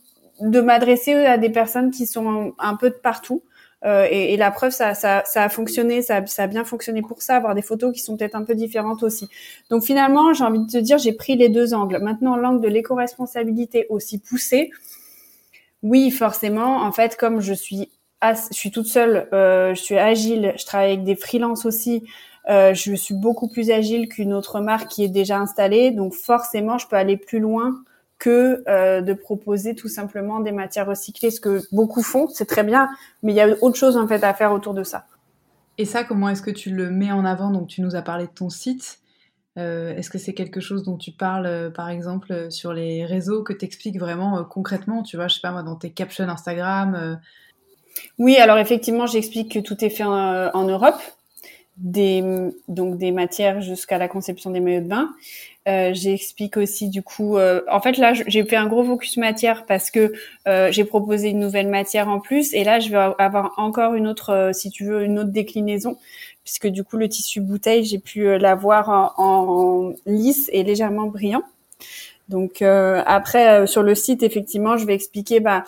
de 0.41 0.59
m'adresser 0.59 1.13
à 1.13 1.37
des 1.37 1.49
personnes 1.49 1.91
qui 1.91 2.05
sont 2.05 2.53
un 2.59 2.75
peu 2.75 2.89
de 2.89 2.95
partout. 2.95 3.43
Euh, 3.85 4.07
et, 4.09 4.33
et, 4.33 4.37
la 4.37 4.49
preuve, 4.49 4.71
ça, 4.71 4.93
ça, 4.93 5.23
ça 5.25 5.43
a 5.43 5.49
fonctionné, 5.49 6.01
ça, 6.01 6.25
ça, 6.25 6.43
a 6.43 6.47
bien 6.47 6.63
fonctionné 6.63 7.01
pour 7.01 7.21
ça, 7.21 7.35
avoir 7.35 7.53
des 7.53 7.61
photos 7.61 7.93
qui 7.93 7.99
sont 7.99 8.15
peut-être 8.15 8.35
un 8.35 8.43
peu 8.43 8.55
différentes 8.55 9.03
aussi. 9.03 9.27
Donc 9.69 9.83
finalement, 9.83 10.33
j'ai 10.33 10.45
envie 10.45 10.59
de 10.65 10.71
te 10.71 10.77
dire, 10.77 10.97
j'ai 10.97 11.11
pris 11.11 11.35
les 11.35 11.49
deux 11.49 11.73
angles. 11.73 11.99
Maintenant, 12.01 12.37
l'angle 12.37 12.61
de 12.61 12.69
l'éco-responsabilité 12.69 13.85
aussi 13.89 14.19
poussé, 14.19 14.71
oui, 15.83 16.11
forcément. 16.11 16.81
En 16.81 16.93
fait, 16.93 17.17
comme 17.17 17.41
je 17.41 17.53
suis, 17.53 17.91
je 18.21 18.37
suis 18.51 18.71
toute 18.71 18.87
seule, 18.87 19.27
euh, 19.33 19.75
je 19.75 19.81
suis 19.81 19.97
agile, 19.97 20.53
je 20.57 20.65
travaille 20.65 20.93
avec 20.93 21.03
des 21.03 21.17
freelances 21.17 21.65
aussi. 21.65 22.03
Euh, 22.49 22.73
je 22.73 22.93
suis 22.93 23.13
beaucoup 23.13 23.47
plus 23.47 23.71
agile 23.71 24.09
qu'une 24.09 24.33
autre 24.33 24.59
marque 24.59 24.89
qui 24.89 25.03
est 25.03 25.09
déjà 25.09 25.39
installée, 25.39 25.91
donc 25.91 26.13
forcément, 26.13 26.77
je 26.77 26.87
peux 26.87 26.97
aller 26.97 27.17
plus 27.17 27.39
loin 27.39 27.83
que 28.19 28.63
euh, 28.67 29.01
de 29.01 29.13
proposer 29.13 29.75
tout 29.75 29.87
simplement 29.87 30.39
des 30.39 30.51
matières 30.51 30.87
recyclées, 30.87 31.31
ce 31.31 31.39
que 31.39 31.61
beaucoup 31.71 32.03
font, 32.03 32.27
c'est 32.27 32.45
très 32.45 32.63
bien, 32.63 32.89
mais 33.21 33.33
il 33.33 33.35
y 33.35 33.41
a 33.41 33.47
autre 33.61 33.77
chose 33.77 33.97
en 33.97 34.07
fait 34.07 34.23
à 34.23 34.33
faire 34.33 34.51
autour 34.51 34.73
de 34.73 34.83
ça. 34.83 35.05
Et 35.77 35.85
ça, 35.85 36.03
comment 36.03 36.29
est-ce 36.29 36.41
que 36.41 36.51
tu 36.51 36.69
le 36.69 36.91
mets 36.91 37.11
en 37.11 37.25
avant? 37.25 37.49
Donc, 37.49 37.67
tu 37.67 37.81
nous 37.81 37.95
as 37.95 38.03
parlé 38.03 38.25
de 38.25 38.31
ton 38.31 38.49
site. 38.49 38.99
Euh, 39.57 39.95
est-ce 39.95 40.09
que 40.09 40.19
c'est 40.19 40.33
quelque 40.33 40.59
chose 40.59 40.83
dont 40.83 40.97
tu 40.97 41.11
parles, 41.11 41.71
par 41.73 41.89
exemple, 41.89 42.51
sur 42.51 42.73
les 42.73 43.05
réseaux, 43.05 43.41
que 43.41 43.53
tu 43.53 43.65
expliques 43.65 43.99
vraiment 43.99 44.43
concrètement? 44.43 45.01
Tu 45.01 45.15
vois, 45.15 45.27
je 45.27 45.35
sais 45.35 45.41
pas 45.41 45.51
moi, 45.51 45.63
dans 45.63 45.75
tes 45.75 45.89
captions 45.89 46.29
Instagram 46.29 47.19
Oui, 48.19 48.37
alors 48.37 48.59
effectivement, 48.59 49.07
j'explique 49.07 49.51
que 49.53 49.59
tout 49.59 49.83
est 49.83 49.89
fait 49.89 50.03
en 50.03 50.67
Europe 50.67 51.01
des 51.77 52.23
donc 52.67 52.97
des 52.97 53.11
matières 53.11 53.61
jusqu'à 53.61 53.97
la 53.97 54.07
conception 54.07 54.51
des 54.51 54.59
maillots 54.59 54.81
de 54.81 54.87
bain. 54.87 55.09
Euh, 55.67 55.91
J'explique 55.93 56.57
aussi 56.57 56.89
du 56.89 57.01
coup. 57.01 57.37
Euh, 57.37 57.61
en 57.71 57.79
fait, 57.79 57.97
là, 57.97 58.13
j'ai 58.13 58.43
fait 58.43 58.55
un 58.55 58.67
gros 58.67 58.83
focus 58.83 59.17
matière 59.17 59.65
parce 59.65 59.91
que 59.91 60.11
euh, 60.47 60.71
j'ai 60.71 60.83
proposé 60.83 61.29
une 61.29 61.39
nouvelle 61.39 61.69
matière 61.69 62.09
en 62.09 62.19
plus, 62.19 62.53
et 62.53 62.63
là, 62.63 62.79
je 62.79 62.89
vais 62.89 62.97
avoir 62.97 63.53
encore 63.57 63.93
une 63.93 64.07
autre, 64.07 64.31
euh, 64.31 64.53
si 64.53 64.69
tu 64.69 64.85
veux, 64.85 65.03
une 65.03 65.19
autre 65.19 65.31
déclinaison, 65.31 65.97
puisque 66.43 66.67
du 66.67 66.83
coup, 66.83 66.97
le 66.97 67.07
tissu 67.07 67.39
bouteille, 67.39 67.85
j'ai 67.85 67.99
pu 67.99 68.27
euh, 68.27 68.37
l'avoir 68.37 69.13
en, 69.17 69.93
lisse 70.05 70.49
et 70.51 70.63
légèrement 70.63 71.07
brillant. 71.07 71.43
Donc 72.29 72.61
après, 72.61 73.67
sur 73.67 73.83
le 73.83 73.95
site, 73.95 74.23
effectivement, 74.23 74.77
je 74.77 74.85
vais 74.85 74.95
expliquer 74.95 75.41
bah 75.41 75.65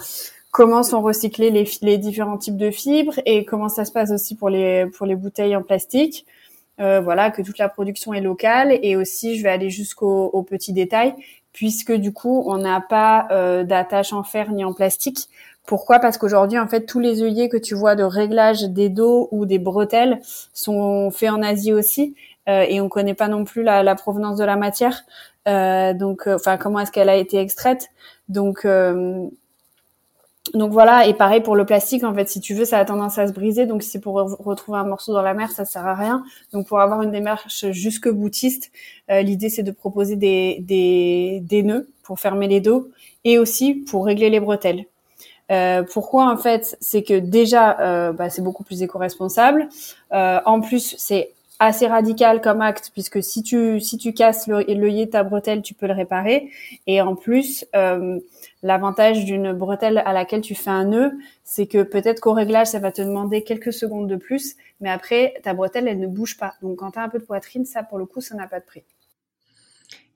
comment 0.56 0.84
sont 0.84 1.02
recyclés 1.02 1.52
les, 1.52 1.70
les, 1.82 1.98
différents 1.98 2.38
types 2.38 2.56
de 2.56 2.72
fibres 2.72 3.20
et 3.26 3.44
comment 3.44 3.68
ça 3.68 3.84
se 3.84 3.92
passe 3.92 4.12
aussi 4.12 4.38
pour 4.38 4.48
les 4.50 4.86
pour 4.86 5.06
les 5.06 5.18
bouteilles 5.18 5.54
en 5.54 5.62
plastique. 5.62 6.26
Euh, 6.80 7.02
voilà, 7.02 7.30
que 7.30 7.42
toute 7.42 7.58
la 7.58 7.68
production 7.68 8.14
est 8.14 8.22
locale 8.22 8.80
et 8.82 8.96
aussi 8.96 9.38
je 9.38 9.44
vais 9.44 9.50
aller 9.50 9.70
jusqu'aux 9.70 10.42
petits 10.50 10.72
détails 10.72 11.14
puisque 11.52 11.92
du 11.92 12.14
coup 12.14 12.46
on 12.48 12.58
n'a 12.58 12.80
pas 12.80 13.28
euh, 13.32 13.66
d'attache 13.66 14.14
en 14.14 14.24
fer 14.24 14.50
ni 14.54 14.64
en 14.64 14.72
plastique. 14.72 15.28
Pourquoi? 15.66 16.00
Parce 16.00 16.18
qu'aujourd'hui 16.18 16.58
en 16.58 16.70
fait 16.70 16.86
tous 16.86 17.02
les 17.02 17.22
œillets 17.22 17.50
que 17.50 17.58
tu 17.58 17.76
vois 17.76 17.96
de 17.96 18.04
réglage 18.04 18.64
des 18.64 18.88
dos 18.88 19.28
ou 19.32 19.46
des 19.46 19.60
bretelles 19.60 20.22
sont 20.54 21.12
faits 21.12 21.32
en 21.32 21.42
Asie 21.42 21.74
aussi 21.74 22.16
euh, 22.48 22.66
et 22.70 22.80
on 22.80 22.88
connaît 22.88 23.14
pas 23.14 23.28
non 23.28 23.44
plus 23.44 23.62
la, 23.62 23.84
la 23.84 23.96
provenance 23.96 24.38
de 24.38 24.46
la 24.46 24.56
matière. 24.56 25.04
Euh, 25.48 25.94
donc, 25.94 26.28
euh, 26.28 26.36
enfin 26.36 26.58
comment 26.58 26.80
est-ce 26.80 26.92
qu'elle 26.92 27.10
a 27.10 27.16
été 27.16 27.40
extraite? 27.40 27.90
Donc 28.30 28.66
euh, 28.66 29.28
donc 30.54 30.72
voilà, 30.72 31.08
et 31.08 31.14
pareil 31.14 31.42
pour 31.42 31.56
le 31.56 31.66
plastique, 31.66 32.04
en 32.04 32.14
fait, 32.14 32.30
si 32.30 32.40
tu 32.40 32.54
veux, 32.54 32.66
ça 32.66 32.78
a 32.78 32.86
tendance 32.86 33.18
à 33.18 33.28
se 33.28 33.34
briser. 33.34 33.66
Donc 33.66 33.82
si 33.84 33.90
c'est 33.90 34.00
pour 34.00 34.14
retrouver 34.14 34.78
un 34.78 34.86
morceau 34.86 35.14
dans 35.14 35.22
la 35.22 35.34
mer, 35.34 35.52
ça 35.52 35.66
sert 35.66 35.86
à 35.86 35.96
rien. 35.96 36.24
Donc 36.54 36.68
pour 36.68 36.80
avoir 36.80 37.02
une 37.02 37.12
démarche 37.12 37.72
jusque 37.72 38.10
boutiste, 38.10 38.72
euh, 39.10 39.22
l'idée 39.22 39.50
c'est 39.50 39.64
de 39.64 39.72
proposer 39.72 40.16
des, 40.16 40.60
des, 41.42 41.64
nœuds 41.64 41.88
pour 42.04 42.20
fermer 42.20 42.48
les 42.48 42.62
dos 42.62 42.90
et 43.24 43.40
aussi 43.40 43.74
pour 43.74 44.06
régler 44.06 44.30
les 44.30 44.40
bretelles. 44.40 44.86
Euh, 45.52 45.84
pourquoi 45.84 46.32
en 46.32 46.38
fait 46.38 46.78
C'est 46.80 47.04
que 47.04 47.18
déjà, 47.20 47.80
euh, 47.80 48.14
bah, 48.14 48.30
c'est 48.30 48.42
beaucoup 48.44 48.64
plus 48.64 48.84
éco-responsable. 48.84 49.68
En 50.12 50.62
plus, 50.62 50.96
c'est 50.98 51.32
assez 51.58 51.88
radical 51.88 52.42
comme 52.42 52.62
acte 52.62 52.92
puisque 52.94 53.24
si 53.24 53.42
tu 53.42 53.80
si 53.80 53.98
tu 53.98 54.14
casses 54.14 54.48
l'œillet 54.48 55.06
de 55.06 55.12
ta 55.12 55.24
bretelle, 55.24 55.64
tu 55.64 55.74
peux 55.74 55.88
le 55.88 55.94
réparer. 55.94 56.50
Et 56.86 57.02
en 57.02 57.16
plus, 57.16 57.66
L'avantage 58.66 59.26
d'une 59.26 59.54
bretelle 59.54 60.00
à 60.00 60.12
laquelle 60.12 60.42
tu 60.42 60.56
fais 60.56 60.72
un 60.72 60.86
nœud, 60.86 61.20
c'est 61.44 61.68
que 61.68 61.84
peut-être 61.84 62.20
qu'au 62.20 62.34
réglage, 62.34 62.66
ça 62.66 62.80
va 62.80 62.92
te 62.92 63.00
demander 63.00 63.44
quelques 63.44 63.72
secondes 63.72 64.10
de 64.10 64.16
plus, 64.16 64.56
mais 64.82 64.90
après, 64.90 65.36
ta 65.44 65.54
bretelle, 65.54 65.88
elle 65.88 66.00
ne 66.00 66.08
bouge 66.08 66.36
pas. 66.36 66.56
Donc 66.64 66.80
quand 66.80 66.90
tu 66.90 66.98
as 66.98 67.04
un 67.04 67.10
peu 67.10 67.20
de 67.20 67.24
poitrine, 67.24 67.64
ça, 67.66 67.84
pour 67.84 68.00
le 68.00 68.08
coup, 68.08 68.22
ça 68.22 68.34
n'a 68.34 68.48
pas 68.48 68.60
de 68.60 68.66
prix. 68.66 68.84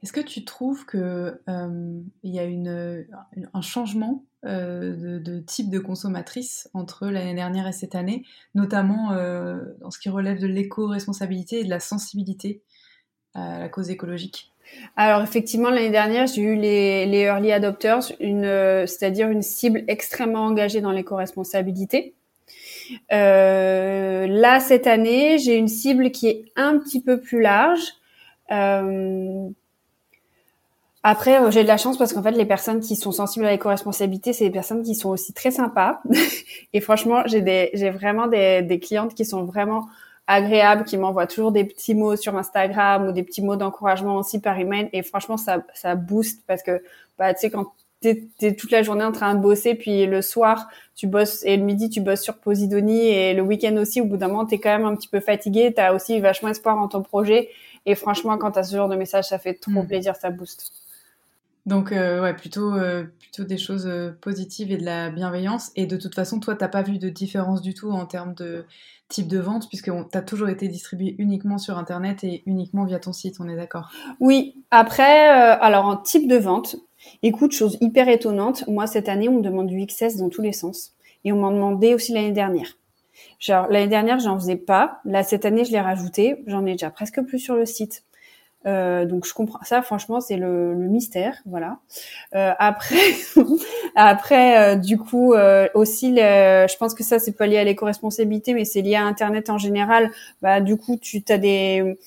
Est-ce 0.01 0.11
que 0.11 0.19
tu 0.19 0.45
trouves 0.45 0.87
qu'il 0.87 0.99
euh, 0.99 2.01
y 2.23 2.39
a 2.39 3.47
un 3.53 3.61
changement 3.61 4.25
euh, 4.45 5.19
de, 5.19 5.39
type 5.41 5.69
de 5.69 5.77
consommatrice 5.77 6.71
entre 6.73 7.05
l'année 7.05 7.35
dernière 7.35 7.67
et 7.67 7.71
cette 7.71 7.93
année, 7.93 8.25
notamment 8.55 9.11
euh, 9.11 9.63
dans 9.79 9.91
ce 9.91 9.99
qui 9.99 10.09
relève 10.09 10.39
de 10.39 10.47
l'éco-responsabilité 10.47 11.59
et 11.59 11.65
de 11.65 11.69
la 11.69 11.79
sensibilité 11.79 12.63
à 13.35 13.59
la 13.59 13.69
cause 13.69 13.91
écologique? 13.91 14.51
Alors 14.95 15.21
effectivement, 15.21 15.69
l'année 15.69 15.91
dernière, 15.91 16.27
j'ai 16.27 16.41
eu 16.41 16.55
les, 16.55 17.05
les 17.05 17.21
early 17.21 17.51
adopters, 17.51 18.11
une, 18.19 18.85
c'est-à-dire 18.85 19.29
une 19.29 19.41
cible 19.41 19.83
extrêmement 19.87 20.45
engagée 20.45 20.81
dans 20.81 20.91
l'éco-responsabilité. 20.91 22.15
Euh, 23.11 24.27
là, 24.27 24.59
cette 24.59 24.87
année, 24.87 25.37
j'ai 25.37 25.55
une 25.55 25.67
cible 25.67 26.11
qui 26.11 26.27
est 26.27 26.45
un 26.55 26.77
petit 26.77 27.01
peu 27.01 27.19
plus 27.19 27.41
large. 27.41 27.81
Euh, 28.51 29.49
après, 31.03 31.41
euh, 31.41 31.51
j'ai 31.51 31.63
de 31.63 31.67
la 31.67 31.77
chance 31.77 31.97
parce 31.97 32.13
qu'en 32.13 32.23
fait, 32.23 32.31
les 32.31 32.45
personnes 32.45 32.81
qui 32.81 32.95
sont 32.95 33.11
sensibles 33.11 33.45
à 33.45 33.51
l'éco-responsabilité, 33.51 34.33
c'est 34.33 34.45
des 34.45 34.51
personnes 34.51 34.83
qui 34.83 34.95
sont 34.95 35.09
aussi 35.09 35.33
très 35.33 35.51
sympas. 35.51 36.01
et 36.73 36.81
franchement, 36.81 37.23
j'ai 37.25 37.41
des, 37.41 37.69
j'ai 37.73 37.89
vraiment 37.89 38.27
des, 38.27 38.61
des 38.61 38.79
clientes 38.79 39.13
qui 39.13 39.25
sont 39.25 39.43
vraiment 39.43 39.87
agréables, 40.29 40.83
qui 40.85 40.95
m'envoient 40.95 41.25
toujours 41.25 41.51
des 41.51 41.63
petits 41.63 41.95
mots 41.95 42.15
sur 42.15 42.37
Instagram 42.37 43.07
ou 43.07 43.11
des 43.11 43.23
petits 43.23 43.41
mots 43.41 43.55
d'encouragement 43.55 44.17
aussi 44.17 44.39
par 44.39 44.59
email. 44.59 44.87
Et 44.93 45.01
franchement, 45.01 45.37
ça, 45.37 45.63
ça 45.73 45.95
booste 45.95 46.43
parce 46.45 46.61
que, 46.61 46.83
bah, 47.17 47.33
tu 47.33 47.41
sais, 47.41 47.49
quand 47.49 47.73
t'es 47.99 48.27
es 48.41 48.53
toute 48.53 48.71
la 48.71 48.83
journée 48.83 49.03
en 49.03 49.11
train 49.11 49.33
de 49.33 49.41
bosser, 49.41 49.73
puis 49.75 50.05
le 50.05 50.21
soir 50.21 50.69
tu 50.95 51.07
bosses 51.07 51.43
et 51.43 51.57
le 51.57 51.63
midi 51.63 51.89
tu 51.89 51.99
bosses 51.99 52.21
sur 52.21 52.37
Posidonie 52.37 53.07
et 53.07 53.33
le 53.33 53.41
week-end 53.41 53.75
aussi. 53.77 54.01
Au 54.01 54.05
bout 54.05 54.17
d'un 54.17 54.27
moment, 54.27 54.45
t'es 54.45 54.59
quand 54.59 54.69
même 54.69 54.85
un 54.85 54.95
petit 54.95 55.07
peu 55.07 55.19
fatigué. 55.19 55.73
T'as 55.75 55.93
aussi 55.93 56.19
vachement 56.19 56.49
espoir 56.49 56.77
en 56.77 56.87
ton 56.87 57.01
projet. 57.01 57.49
Et 57.87 57.95
franchement, 57.95 58.37
quand 58.37 58.51
t'as 58.51 58.63
ce 58.63 58.75
genre 58.75 58.87
de 58.87 58.95
message, 58.95 59.25
ça 59.25 59.39
fait 59.39 59.55
trop 59.55 59.81
mm. 59.81 59.87
plaisir, 59.87 60.15
ça 60.15 60.29
booste. 60.29 60.71
Donc 61.69 61.91
euh, 61.91 62.19
ouais, 62.23 62.33
plutôt 62.33 62.73
euh, 62.73 63.03
plutôt 63.19 63.43
des 63.43 63.59
choses 63.59 63.85
euh, 63.85 64.09
positives 64.21 64.71
et 64.71 64.77
de 64.77 64.83
la 64.83 65.11
bienveillance. 65.11 65.71
Et 65.75 65.85
de 65.85 65.97
toute 65.97 66.15
façon, 66.15 66.39
toi, 66.39 66.55
t'as 66.55 66.67
pas 66.67 66.81
vu 66.81 66.97
de 66.97 67.09
différence 67.09 67.61
du 67.61 67.75
tout 67.75 67.91
en 67.91 68.07
termes 68.07 68.33
de 68.33 68.65
type 69.07 69.27
de 69.27 69.37
vente, 69.37 69.69
puisque 69.69 69.91
t'as 70.09 70.23
toujours 70.23 70.49
été 70.49 70.67
distribué 70.67 71.15
uniquement 71.19 71.59
sur 71.59 71.77
Internet 71.77 72.23
et 72.23 72.41
uniquement 72.47 72.85
via 72.85 72.97
ton 72.97 73.13
site. 73.13 73.35
On 73.39 73.47
est 73.47 73.55
d'accord? 73.55 73.91
Oui. 74.19 74.63
Après, 74.71 75.29
alors 75.29 75.85
en 75.85 75.97
type 75.97 76.27
de 76.27 76.37
vente, 76.37 76.75
Écoute, 77.23 77.53
chose 77.53 77.77
hyper 77.79 78.09
étonnante, 78.09 78.67
moi 78.67 78.85
cette 78.85 79.07
année 79.07 79.29
on 79.29 79.37
me 79.37 79.41
demande 79.41 79.67
du 79.67 79.85
XS 79.85 80.17
dans 80.17 80.27
tous 80.27 80.41
les 80.41 80.51
sens. 80.51 80.95
Et 81.23 81.31
on 81.31 81.37
m'en 81.37 81.51
demandait 81.51 81.93
aussi 81.93 82.11
l'année 82.11 82.33
dernière. 82.33 82.77
Genre 83.39 83.67
l'année 83.69 83.87
dernière 83.87 84.19
j'en 84.19 84.37
faisais 84.37 84.57
pas, 84.57 84.99
là 85.05 85.23
cette 85.23 85.45
année 85.45 85.63
je 85.63 85.71
l'ai 85.71 85.79
rajouté, 85.79 86.43
j'en 86.45 86.65
ai 86.65 86.73
déjà 86.73 86.89
presque 86.89 87.21
plus 87.21 87.39
sur 87.39 87.55
le 87.55 87.65
site. 87.65 88.03
Euh, 88.65 89.05
donc 89.05 89.25
je 89.25 89.33
comprends 89.33 89.63
ça, 89.63 89.81
franchement 89.81 90.19
c'est 90.19 90.35
le, 90.35 90.75
mystère, 90.75 91.37
voilà. 91.45 91.79
Euh, 92.35 92.51
après, 92.59 93.15
après 93.95 94.73
euh, 94.73 94.75
du 94.75 94.97
coup 94.97 95.33
aussi, 95.73 96.15
je 96.15 96.77
pense 96.77 96.93
que 96.93 97.03
ça 97.03 97.19
c'est 97.19 97.37
pas 97.37 97.47
lié 97.47 97.57
à 97.57 97.63
l'éco-responsabilité, 97.63 98.53
mais 98.53 98.65
c'est 98.65 98.81
lié 98.81 98.95
à 98.95 99.03
Internet 99.05 99.49
en 99.49 99.57
général. 99.57 100.11
Bah 100.41 100.61
du 100.61 100.77
coup 100.77 100.97
tu 100.97 101.23
as 101.29 101.37
des 101.37 101.97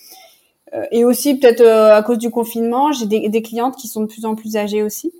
euh, 0.74 0.86
et 0.90 1.04
aussi 1.04 1.38
peut-être 1.38 1.60
euh, 1.60 1.94
à 1.94 2.02
cause 2.02 2.18
du 2.18 2.30
confinement, 2.30 2.92
j'ai 2.92 3.06
des, 3.06 3.28
des, 3.28 3.42
clientes 3.42 3.76
qui 3.76 3.88
sont 3.88 4.02
de 4.02 4.06
plus 4.06 4.24
en 4.24 4.34
plus 4.34 4.56
âgées 4.56 4.82
aussi. 4.82 5.12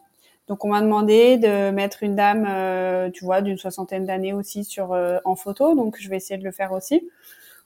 Donc 0.48 0.64
on 0.64 0.68
m'a 0.68 0.80
demandé 0.80 1.36
de 1.36 1.70
mettre 1.70 2.02
une 2.02 2.16
dame, 2.16 2.46
euh, 2.48 3.10
tu 3.10 3.24
vois, 3.24 3.42
d'une 3.42 3.58
soixantaine 3.58 4.06
d'années 4.06 4.32
aussi 4.32 4.64
sur 4.64 4.96
en 5.24 5.36
photo. 5.36 5.74
Donc 5.74 5.96
je 6.00 6.08
vais 6.08 6.16
essayer 6.16 6.38
de 6.38 6.44
le 6.44 6.52
faire 6.52 6.72
aussi. 6.72 7.08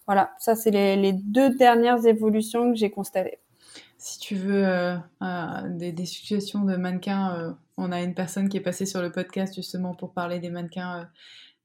Voilà, 0.07 0.31
ça 0.39 0.55
c'est 0.55 0.71
les, 0.71 0.97
les, 0.97 1.13
deux 1.13 1.51
dernières 1.51 2.07
évolutions 2.07 2.73
que 2.73 2.79
j'ai 2.79 2.91
constatées. 2.91 3.39
Si 4.07 4.21
tu 4.21 4.37
veux 4.37 4.99
des, 5.71 5.91
des, 5.93 6.07
situations 6.07 6.65
de 6.65 6.77
mannequins, 6.77 7.57
on 7.77 7.91
a 7.91 8.03
une 8.03 8.15
personne 8.15 8.49
qui 8.49 8.57
est 8.57 8.61
passée 8.61 8.87
sur 8.87 9.03
le 9.03 9.11
podcast 9.11 9.55
justement 9.55 9.95
pour 9.95 10.13
parler 10.13 10.39
des 10.39 10.51
mannequins 10.51 11.09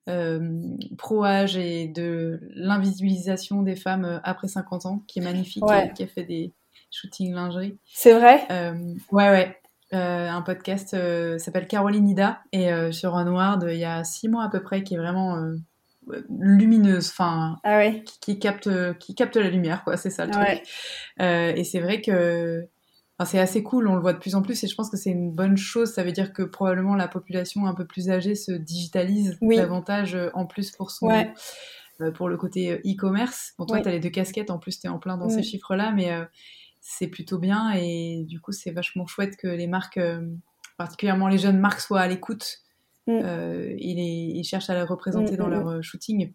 euh, 0.10 0.60
pro-âge 0.98 1.58
et 1.58 1.88
de 1.88 2.39
l'invisibilisation 2.56 3.62
des 3.62 3.76
femmes 3.76 4.06
euh, 4.06 4.20
après 4.24 4.48
50 4.48 4.88
ans, 4.88 5.04
qui 5.08 5.20
est 5.20 5.22
magnifique, 5.22 5.64
qui, 5.96 6.04
a 6.04 6.08
fait 6.08 6.24
des 6.24 6.54
shootings 6.89 7.34
lingerie. 7.34 7.78
C'est 7.86 8.14
vrai? 8.14 8.42
Euh, 8.50 8.96
Ouais, 9.12 9.30
ouais. 9.30 9.58
un 9.92 10.42
podcast 10.42 10.96
s'appelle 11.38 11.68
Caroline 11.68 12.10
Ida 12.10 12.42
et 12.52 12.72
sur 12.92 13.16
Unward 13.16 13.68
il 13.70 13.78
y 13.78 13.86
a 13.86 14.04
six 14.04 14.28
mois 14.28 14.44
à 14.44 14.50
peu 14.50 14.62
près 14.62 14.84
qui 14.84 14.96
est 14.96 14.98
vraiment 14.98 15.36
lumineuse, 16.30 17.10
enfin 17.10 17.60
ah 17.64 17.89
qui, 18.22 18.39
capte 18.39 18.70
qui 18.97 19.14
capte 19.14 19.36
la 19.36 19.49
lumière 19.49 19.84
quoi, 19.84 19.97
c'est 19.97 20.10
ça 20.10 20.26
le 20.26 20.32
truc. 20.32 20.64
et 21.20 21.64
c'est 21.64 21.80
vrai 21.80 22.02
que 22.02 22.68
c'est 23.26 23.39
assez 23.39 23.64
cool, 23.64 23.88
on 23.88 23.95
le 23.95 24.02
voit 24.02 24.14
de 24.14 24.20
plus 24.20 24.36
en 24.36 24.41
plus 24.41 24.64
et 24.64 24.68
je 24.68 24.76
pense 24.76 24.89
que 24.89 24.97
c'est 24.97 25.12
une 25.12 25.32
bonne 25.32 25.58
chose. 25.58 25.93
Ça 25.93 26.04
veut 26.04 26.12
dire 26.12 26.34
que 26.34 26.43
probablement 26.43 26.95
la 26.95 27.08
population 27.08 27.66
un 27.66 27.74
peu 27.74 27.86
plus 27.86 28.10
âgée 28.10 28.36
se 28.36 28.52
digitalise 28.52 29.38
davantage 29.41 30.16
euh, 30.16 30.30
en 30.34 30.45
plus 30.45 30.72
pour 30.72 30.91
son, 30.91 31.10
euh, 32.02 32.12
pour 32.12 32.30
le 32.30 32.38
côté 32.38 32.72
euh, 32.72 32.78
e-commerce. 32.86 33.54
Bon, 33.58 33.66
toi, 33.66 33.82
tu 33.82 33.88
as 33.88 33.91
les 33.91 33.99
deux 33.99 34.10
casquettes, 34.10 34.49
en 34.49 34.60
plus, 34.60 34.80
tu 34.80 34.88
es 34.88 34.89
en 34.89 34.99
plein 34.99 35.18
dans 35.18 35.30
ces 35.30 35.43
chiffres-là, 35.43 35.91
mais 35.91 36.12
c'est 36.80 37.08
plutôt 37.08 37.38
bien 37.38 37.72
et 37.72 38.26
du 38.28 38.39
coup, 38.39 38.52
c'est 38.52 38.72
vachement 38.72 39.06
chouette 39.06 39.38
que 39.38 39.47
les 39.47 39.68
marques, 39.68 39.99
particulièrement 40.78 41.28
les 41.28 41.38
jeunes 41.38 41.60
marques, 41.60 41.82
soient 41.82 42.02
à 42.02 42.08
l'écoute. 42.08 42.60
Mm. 43.20 43.76
et, 43.80 44.43
cherchent 44.43 44.70
à 44.70 44.74
la 44.74 44.86
représenter 44.86 45.34
mm, 45.34 45.38
dans 45.38 45.47
mm, 45.47 45.51
leur 45.51 45.84
shooting. 45.84 46.32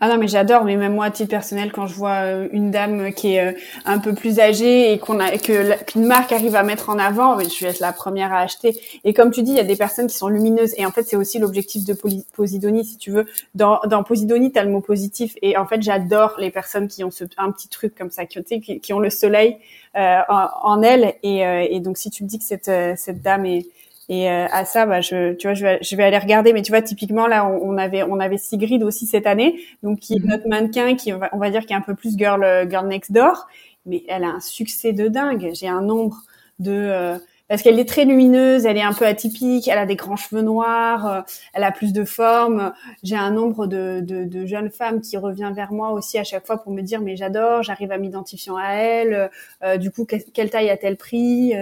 Ah 0.00 0.08
non 0.08 0.18
mais 0.18 0.28
j'adore 0.28 0.64
mais 0.64 0.76
même 0.76 0.94
moi 0.94 1.06
à 1.06 1.10
titre 1.10 1.30
personnel 1.30 1.72
quand 1.72 1.86
je 1.86 1.94
vois 1.94 2.24
euh, 2.24 2.48
une 2.52 2.70
dame 2.70 3.12
qui 3.12 3.34
est 3.34 3.52
euh, 3.52 3.58
un 3.84 3.98
peu 3.98 4.14
plus 4.14 4.38
âgée 4.38 4.92
et 4.92 4.98
qu'on 4.98 5.18
a 5.18 5.38
que 5.38 5.82
qu'une 5.84 6.04
marque 6.04 6.32
arrive 6.32 6.56
à 6.56 6.62
mettre 6.62 6.90
en 6.90 6.98
avant 6.98 7.38
je 7.38 7.64
vais 7.64 7.70
être 7.70 7.80
la 7.80 7.92
première 7.92 8.32
à 8.32 8.40
acheter. 8.40 8.78
Et 9.04 9.14
comme 9.14 9.30
tu 9.30 9.42
dis 9.42 9.52
il 9.52 9.56
y 9.56 9.60
a 9.60 9.64
des 9.64 9.76
personnes 9.76 10.08
qui 10.08 10.16
sont 10.16 10.28
lumineuses. 10.28 10.74
Et 10.76 10.84
en 10.84 10.90
fait 10.90 11.04
c'est 11.04 11.16
aussi 11.16 11.38
l'objectif 11.38 11.84
de 11.84 11.96
Posidonie 12.34 12.84
si 12.84 12.98
tu 12.98 13.10
veux. 13.10 13.26
Dans 13.54 13.80
dans 13.86 14.02
Posidonie 14.02 14.52
tu 14.52 14.58
as 14.58 14.64
le 14.64 14.70
mot 14.70 14.80
positif. 14.80 15.34
Et 15.42 15.56
en 15.56 15.66
fait 15.66 15.82
j'adore 15.82 16.34
les 16.38 16.50
personnes 16.50 16.88
qui 16.88 17.02
ont 17.04 17.10
ce 17.10 17.24
un 17.38 17.50
petit 17.50 17.68
truc 17.68 17.94
comme 17.94 18.10
ça 18.10 18.26
qui 18.26 18.42
qui, 18.60 18.80
qui 18.80 18.92
ont 18.92 19.00
le 19.00 19.10
soleil 19.10 19.56
euh, 19.96 20.18
en, 20.28 20.48
en, 20.62 20.82
elles. 20.82 21.14
Et, 21.22 21.40
et 21.40 21.80
donc 21.80 21.96
si 21.96 22.10
tu 22.10 22.24
me 22.24 22.28
dis 22.28 22.38
que 22.38 22.44
cette 22.44 22.70
cette 22.98 23.22
dame 23.22 23.46
est 23.46 23.66
et 24.12 24.28
euh, 24.28 24.46
à 24.52 24.66
ça, 24.66 24.84
bah, 24.84 25.00
je, 25.00 25.32
tu 25.32 25.46
vois, 25.46 25.54
je 25.54 25.64
vais, 25.64 25.78
je 25.80 25.96
vais 25.96 26.04
aller 26.04 26.18
regarder. 26.18 26.52
Mais 26.52 26.60
tu 26.60 26.70
vois, 26.70 26.82
typiquement 26.82 27.26
là, 27.26 27.46
on, 27.46 27.78
avait, 27.78 28.02
on 28.02 28.20
avait 28.20 28.36
Sigrid 28.36 28.82
aussi 28.82 29.06
cette 29.06 29.26
année, 29.26 29.58
donc 29.82 30.00
qui 30.00 30.12
est 30.12 30.18
mhm. 30.18 30.28
notre 30.28 30.48
mannequin, 30.48 30.96
qui 30.96 31.14
on 31.14 31.38
va 31.38 31.50
dire 31.50 31.64
qui 31.64 31.72
est 31.72 31.76
un 31.76 31.80
peu 31.80 31.94
plus 31.94 32.18
girl, 32.18 32.44
euh, 32.44 32.68
girl 32.68 32.86
next 32.86 33.10
door, 33.10 33.48
mais 33.86 34.04
elle 34.08 34.24
a 34.24 34.28
un 34.28 34.40
succès 34.40 34.92
de 34.92 35.08
dingue. 35.08 35.52
J'ai 35.54 35.66
un 35.66 35.80
nombre 35.80 36.18
de 36.58 36.72
euh, 36.72 37.18
parce 37.48 37.62
qu'elle 37.62 37.78
est 37.80 37.88
très 37.88 38.04
lumineuse, 38.04 38.66
elle 38.66 38.76
est 38.76 38.82
un 38.82 38.92
peu 38.92 39.06
atypique, 39.06 39.66
elle 39.68 39.78
a 39.78 39.86
des 39.86 39.96
grands 39.96 40.16
cheveux 40.16 40.42
noirs, 40.42 41.24
elle 41.54 41.64
a 41.64 41.72
plus 41.72 41.94
de 41.94 42.04
forme. 42.04 42.74
J'ai 43.02 43.16
un 43.16 43.30
nombre 43.30 43.66
de, 43.66 44.00
de, 44.02 44.24
de, 44.24 44.44
jeunes 44.46 44.70
femmes 44.70 45.00
qui 45.00 45.16
revient 45.16 45.52
vers 45.54 45.72
moi 45.72 45.92
aussi 45.92 46.18
à 46.18 46.24
chaque 46.24 46.46
fois 46.46 46.62
pour 46.62 46.72
me 46.72 46.82
dire 46.82 47.00
mais 47.00 47.16
j'adore, 47.16 47.62
j'arrive 47.62 47.92
à 47.92 47.98
m'identifier 47.98 48.52
à 48.58 48.74
elle. 48.74 49.30
du 49.78 49.90
coup, 49.90 50.06
quelle 50.06 50.50
taille 50.50 50.68
a-t-elle 50.68 50.96
pris 50.96 51.54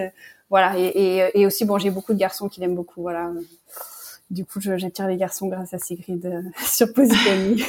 voilà. 0.51 0.78
Et, 0.78 1.30
et, 1.34 1.46
aussi, 1.46 1.64
bon, 1.64 1.78
j'ai 1.78 1.90
beaucoup 1.90 2.12
de 2.12 2.18
garçons 2.18 2.48
qui 2.48 2.61
l'aiment 2.61 2.74
beaucoup. 2.74 3.03
Voilà. 3.03 3.30
Du 4.30 4.44
coup, 4.44 4.61
j'attire 4.61 5.09
les 5.09 5.16
garçons 5.16 5.48
grâce 5.48 5.74
à 5.74 5.78
Sigrid 5.78 6.24
euh, 6.26 6.42
sur 6.64 6.92
Positoni. 6.92 7.62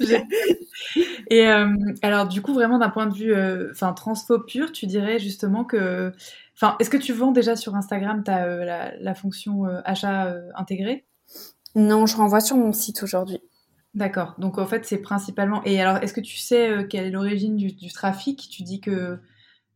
et 1.30 1.46
euh, 1.46 1.68
alors, 2.02 2.26
du 2.28 2.42
coup, 2.42 2.52
vraiment 2.52 2.78
d'un 2.78 2.90
point 2.90 3.06
de 3.06 3.14
vue, 3.14 3.32
euh, 3.34 3.70
enfin, 3.70 3.92
transfo 3.92 4.38
pur, 4.38 4.72
tu 4.72 4.86
dirais 4.86 5.18
justement 5.18 5.64
que, 5.64 6.12
enfin, 6.54 6.76
est-ce 6.78 6.90
que 6.90 6.96
tu 6.96 7.12
vends 7.12 7.32
déjà 7.32 7.56
sur 7.56 7.74
Instagram 7.74 8.22
ta, 8.24 8.46
la, 8.46 8.96
la, 8.98 9.14
fonction 9.14 9.64
achat 9.84 10.34
intégré? 10.54 11.06
Non, 11.74 12.06
je 12.06 12.16
renvoie 12.16 12.40
sur 12.40 12.56
mon 12.56 12.72
site 12.72 13.02
aujourd'hui. 13.02 13.40
D'accord. 13.96 14.34
Donc 14.36 14.58
en 14.58 14.66
fait, 14.66 14.84
c'est 14.84 14.98
principalement. 14.98 15.62
Et 15.64 15.80
alors, 15.80 16.02
est-ce 16.02 16.12
que 16.12 16.20
tu 16.20 16.36
sais 16.36 16.86
quelle 16.90 17.06
est 17.06 17.10
l'origine 17.10 17.56
du, 17.56 17.72
du, 17.72 17.90
trafic? 17.90 18.46
Tu 18.50 18.62
dis 18.62 18.78
que 18.78 18.90
euh, 18.90 19.16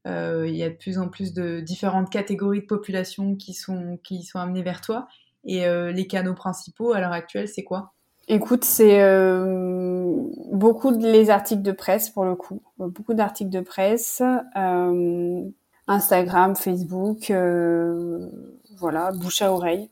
il 0.07 0.57
y 0.57 0.63
a 0.63 0.71
de 0.71 0.75
plus 0.75 0.99
en 0.99 1.09
plus 1.09 1.33
de 1.33 1.61
différentes 1.61 2.11
catégories 2.11 2.61
de 2.61 2.67
population 2.67 3.37
qui 3.37 3.55
sont, 3.55 3.99
qui 4.03 4.23
sont 4.23 4.39
amenées 4.39 4.63
vers 4.63 4.81
toi. 4.81 5.07
Et 5.45 5.67
euh, 5.67 5.93
les 5.93 6.07
canaux 6.07 6.35
principaux 6.35 6.93
à 6.93 7.01
l'heure 7.01 7.13
actuelle, 7.13 7.49
c'est 7.49 7.65
quoi? 7.65 7.95
Écoute, 8.29 8.65
c'est 8.65 9.01
euh, 9.03 10.15
beaucoup 10.53 10.93
de 10.93 11.05
les 11.05 11.31
articles 11.31 11.63
de 11.63 11.73
presse 11.73 12.11
pour 12.11 12.25
le 12.25 12.37
coup, 12.37 12.63
beaucoup 12.79 13.15
d'articles 13.15 13.51
de 13.51 13.61
presse, 13.61 14.23
euh, 14.57 15.43
Instagram, 15.89 16.55
Facebook, 16.55 17.31
euh, 17.31 18.29
voilà, 18.77 19.11
bouche 19.13 19.43
à 19.43 19.53
oreille. 19.53 19.91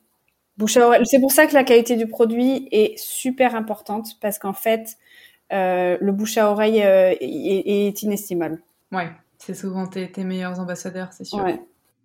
Bouche 0.56 0.76
à 0.76 0.86
oreille. 0.86 1.06
C'est 1.06 1.20
pour 1.20 1.32
ça 1.32 1.46
que 1.46 1.54
la 1.54 1.64
qualité 1.64 1.96
du 1.96 2.06
produit 2.06 2.68
est 2.70 2.96
super 2.96 3.56
importante 3.56 4.10
parce 4.20 4.38
qu'en 4.38 4.52
fait, 4.52 4.98
le 5.50 6.10
bouche 6.10 6.38
à 6.38 6.50
oreille 6.50 6.78
est, 6.78 7.18
est, 7.20 8.02
inestimable. 8.02 8.62
Ouais, 8.92 9.08
c'est 9.38 9.54
souvent 9.54 9.86
tes, 9.86 10.10
meilleurs 10.24 10.60
ambassadeurs, 10.60 11.12
c'est 11.12 11.24
sûr. 11.24 11.44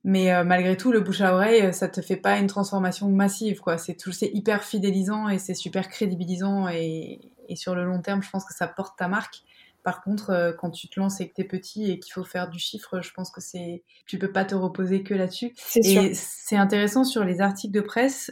Mais 0.06 0.34
euh, 0.34 0.44
malgré 0.44 0.76
tout, 0.76 0.92
le 0.92 1.00
bouche 1.00 1.22
à 1.22 1.34
oreille, 1.34 1.62
euh, 1.62 1.72
ça 1.72 1.88
te 1.88 2.02
fait 2.02 2.18
pas 2.18 2.38
une 2.38 2.48
transformation 2.48 3.10
massive, 3.10 3.62
quoi. 3.62 3.78
C'est 3.78 3.98
hyper 4.34 4.64
fidélisant 4.64 5.30
et 5.30 5.40
c'est 5.40 5.54
super 5.54 5.88
crédibilisant 5.88 6.68
et, 6.68 7.22
et, 7.48 7.56
sur 7.56 7.74
le 7.74 7.86
long 7.86 8.02
terme, 8.02 8.22
je 8.22 8.30
pense 8.30 8.44
que 8.44 8.54
ça 8.54 8.68
porte 8.68 8.98
ta 8.98 9.08
marque. 9.08 9.44
Par 9.82 10.02
contre, 10.02 10.30
euh, 10.30 10.52
quand 10.54 10.72
tu 10.72 10.90
te 10.90 11.00
lances 11.00 11.22
et 11.22 11.30
que 11.30 11.34
t'es 11.34 11.44
petit 11.46 11.90
et 11.90 12.00
qu'il 12.00 12.14
faut 12.14 12.26
faire 12.26 12.50
du 12.50 12.60
chiffre, 12.60 13.02
je 13.02 13.12
pense 13.14 13.32
que 13.32 13.40
c'est, 13.40 13.84
tu 14.06 14.20
peux 14.20 14.32
pas 14.32 14.44
te 14.44 14.56
reposer 14.56 15.04
que 15.04 15.14
là-dessus. 15.14 15.54
Et 15.76 16.14
c'est 16.14 16.58
intéressant 16.58 17.06
sur 17.06 17.24
les 17.24 17.40
articles 17.40 17.74
de 17.74 17.82
presse. 17.82 18.32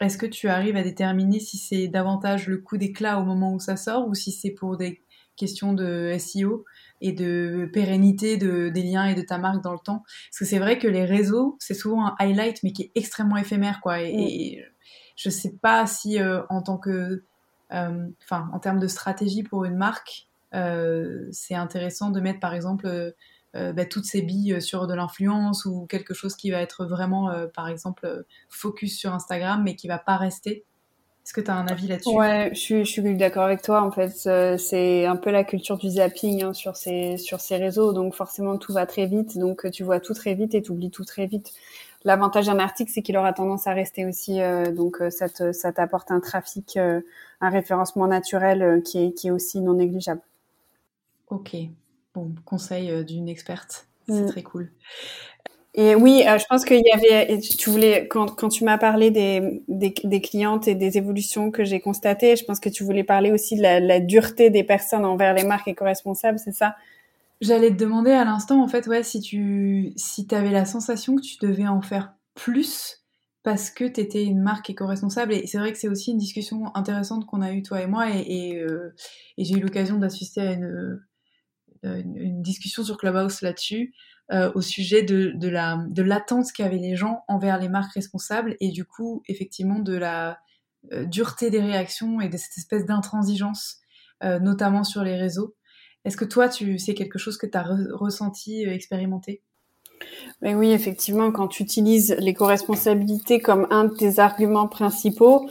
Est-ce 0.00 0.18
que 0.18 0.26
tu 0.26 0.48
arrives 0.48 0.76
à 0.76 0.82
déterminer 0.82 1.40
si 1.40 1.58
c'est 1.58 1.88
davantage 1.88 2.46
le 2.46 2.58
coup 2.58 2.76
d'éclat 2.76 3.20
au 3.20 3.24
moment 3.24 3.54
où 3.54 3.58
ça 3.58 3.76
sort 3.76 4.06
ou 4.06 4.14
si 4.14 4.32
c'est 4.32 4.50
pour 4.50 4.76
des 4.76 5.02
questions 5.36 5.72
de 5.72 6.14
SEO 6.18 6.64
et 7.02 7.12
de 7.12 7.68
pérennité 7.72 8.36
de, 8.36 8.68
des 8.68 8.82
liens 8.82 9.04
et 9.04 9.14
de 9.14 9.22
ta 9.22 9.38
marque 9.38 9.62
dans 9.62 9.72
le 9.72 9.78
temps. 9.78 10.02
Parce 10.30 10.38
que 10.38 10.44
c'est 10.44 10.58
vrai 10.58 10.78
que 10.78 10.88
les 10.88 11.04
réseaux, 11.04 11.56
c'est 11.60 11.74
souvent 11.74 12.06
un 12.06 12.14
highlight, 12.18 12.62
mais 12.62 12.72
qui 12.72 12.82
est 12.82 12.92
extrêmement 12.94 13.36
éphémère, 13.36 13.80
quoi. 13.80 14.00
Et, 14.02 14.64
je 15.14 15.28
sais 15.28 15.52
pas 15.60 15.86
si, 15.86 16.18
euh, 16.18 16.42
en 16.48 16.62
tant 16.62 16.78
que 16.78 17.22
enfin, 17.70 18.50
en 18.52 18.58
termes 18.58 18.78
de 18.78 18.86
stratégie 18.86 19.42
pour 19.42 19.64
une 19.64 19.76
marque, 19.76 20.28
c'est 20.52 21.54
intéressant 21.54 22.10
de 22.10 22.20
mettre 22.20 22.40
par 22.40 22.52
exemple 22.52 23.14
bah, 23.54 23.84
toutes 23.86 24.04
ces 24.04 24.20
billes 24.20 24.60
sur 24.60 24.86
de 24.86 24.94
l'influence 24.94 25.64
ou 25.64 25.86
quelque 25.86 26.12
chose 26.12 26.36
qui 26.36 26.50
va 26.50 26.60
être 26.60 26.84
vraiment, 26.84 27.30
par 27.54 27.68
exemple, 27.68 28.24
focus 28.50 28.98
sur 28.98 29.14
Instagram, 29.14 29.62
mais 29.62 29.74
qui 29.74 29.88
va 29.88 29.98
pas 29.98 30.16
rester 30.16 30.64
est-ce 31.24 31.34
que 31.34 31.40
tu 31.40 31.50
as 31.52 31.56
un 31.56 31.66
avis 31.68 31.86
là-dessus? 31.86 32.16
Ouais, 32.16 32.50
je 32.52 32.58
suis, 32.58 32.84
je 32.84 32.90
suis 32.90 33.16
d'accord 33.16 33.44
avec 33.44 33.62
toi. 33.62 33.82
En 33.82 33.92
fait, 33.92 34.12
euh, 34.26 34.58
c'est 34.58 35.06
un 35.06 35.14
peu 35.14 35.30
la 35.30 35.44
culture 35.44 35.78
du 35.78 35.88
zapping 35.88 36.42
hein, 36.42 36.52
sur 36.52 36.76
ces 36.76 37.16
sur 37.16 37.40
ces 37.40 37.56
réseaux. 37.56 37.92
Donc 37.92 38.14
forcément, 38.14 38.58
tout 38.58 38.72
va 38.72 38.86
très 38.86 39.06
vite. 39.06 39.38
Donc 39.38 39.70
tu 39.70 39.84
vois 39.84 40.00
tout 40.00 40.14
très 40.14 40.34
vite 40.34 40.54
et 40.56 40.62
tu 40.62 40.72
oublies 40.72 40.90
tout 40.90 41.04
très 41.04 41.26
vite. 41.26 41.52
L'avantage 42.02 42.46
d'un 42.46 42.58
article, 42.58 42.90
c'est 42.92 43.02
qu'il 43.02 43.16
aura 43.16 43.32
tendance 43.32 43.68
à 43.68 43.72
rester 43.72 44.04
aussi. 44.04 44.40
Euh, 44.40 44.72
donc 44.72 45.00
euh, 45.00 45.10
ça 45.10 45.28
ça 45.52 45.72
t'apporte 45.72 46.10
un 46.10 46.18
trafic, 46.18 46.76
un 46.76 47.50
référencement 47.50 48.08
naturel 48.08 48.82
qui 48.82 49.04
est 49.04 49.12
qui 49.12 49.28
est 49.28 49.30
aussi 49.30 49.60
non 49.60 49.74
négligeable. 49.74 50.22
Ok. 51.28 51.54
Bon, 52.14 52.34
conseil 52.44 53.04
d'une 53.04 53.28
experte. 53.28 53.86
C'est 54.08 54.24
mm. 54.24 54.26
très 54.26 54.42
cool. 54.42 54.72
Et 55.74 55.94
oui, 55.94 56.22
euh, 56.28 56.36
je 56.38 56.44
pense 56.50 56.66
qu'il 56.66 56.82
y 56.84 56.90
avait, 56.90 57.40
tu 57.40 57.70
voulais, 57.70 58.06
quand, 58.06 58.48
tu 58.48 58.64
m'as 58.64 58.76
parlé 58.76 59.10
des, 59.10 59.62
des, 59.68 60.20
clientes 60.20 60.68
et 60.68 60.74
des 60.74 60.98
évolutions 60.98 61.50
que 61.50 61.64
j'ai 61.64 61.80
constatées, 61.80 62.36
je 62.36 62.44
pense 62.44 62.60
que 62.60 62.68
tu 62.68 62.84
voulais 62.84 63.04
parler 63.04 63.32
aussi 63.32 63.56
de 63.56 63.62
la, 63.62 64.00
dureté 64.00 64.50
des 64.50 64.64
personnes 64.64 65.06
envers 65.06 65.32
les 65.32 65.44
marques 65.44 65.68
éco-responsables, 65.68 66.38
c'est 66.38 66.52
ça? 66.52 66.76
J'allais 67.40 67.70
te 67.70 67.76
demander 67.76 68.12
à 68.12 68.24
l'instant, 68.24 68.62
en 68.62 68.68
fait, 68.68 68.86
ouais, 68.86 69.02
si 69.02 69.20
tu 69.20 69.94
si 69.96 70.26
avais 70.32 70.50
la 70.50 70.66
sensation 70.66 71.16
que 71.16 71.22
tu 71.22 71.36
devais 71.40 71.66
en 71.66 71.80
faire 71.80 72.12
plus 72.34 73.02
parce 73.42 73.70
que 73.70 73.84
tu 73.84 74.00
étais 74.00 74.24
une 74.24 74.40
marque 74.40 74.70
éco-responsable. 74.70 75.32
Et 75.32 75.46
c'est 75.46 75.58
vrai 75.58 75.72
que 75.72 75.78
c'est 75.78 75.88
aussi 75.88 76.12
une 76.12 76.18
discussion 76.18 76.70
intéressante 76.76 77.26
qu'on 77.26 77.40
a 77.40 77.52
eue, 77.52 77.62
toi 77.62 77.80
et 77.80 77.86
moi, 77.86 78.10
et, 78.10 78.58
euh, 78.58 78.94
j'ai 79.38 79.54
eu 79.54 79.60
l'occasion 79.60 79.98
d'assister 79.98 80.40
à 80.42 80.52
une, 80.52 81.00
une, 81.82 82.42
discussion 82.42 82.84
sur 82.84 82.98
Clubhouse 82.98 83.40
là-dessus. 83.40 83.94
Euh, 84.32 84.50
au 84.54 84.62
sujet 84.62 85.02
de, 85.02 85.48
la 85.48 85.84
de 85.90 86.02
l'attente 86.02 86.52
qu'avaient 86.52 86.78
les 86.78 86.96
gens 86.96 87.22
envers 87.28 87.58
les 87.58 87.68
marques 87.68 87.92
responsables 87.92 88.56
et 88.60 88.70
du 88.70 88.86
coup 88.86 89.22
effectivement 89.28 89.78
de 89.78 89.94
la 89.94 90.38
euh, 90.90 91.04
dureté 91.04 91.50
des 91.50 91.60
réactions 91.60 92.18
et 92.18 92.30
de 92.30 92.38
cette 92.38 92.56
espèce 92.56 92.86
d'intransigeance, 92.86 93.80
euh, 94.24 94.38
notamment 94.38 94.84
sur 94.84 95.02
les 95.02 95.16
réseaux. 95.16 95.54
Est-ce 96.06 96.16
que 96.16 96.24
toi, 96.24 96.48
tu 96.48 96.78
c'est 96.78 96.94
quelque 96.94 97.18
chose 97.18 97.36
que 97.36 97.46
tu 97.46 97.58
as 97.58 97.66
ressenti, 97.92 98.62
expérimenté? 98.62 99.42
Mais 100.40 100.54
oui, 100.54 100.70
effectivement, 100.70 101.30
quand 101.30 101.48
tu 101.48 101.62
utilises 101.62 102.16
l'éco-responsabilité 102.18 103.38
comme 103.38 103.66
un 103.70 103.84
de 103.84 103.94
tes 103.94 104.18
arguments 104.18 104.66
principaux, 104.66 105.50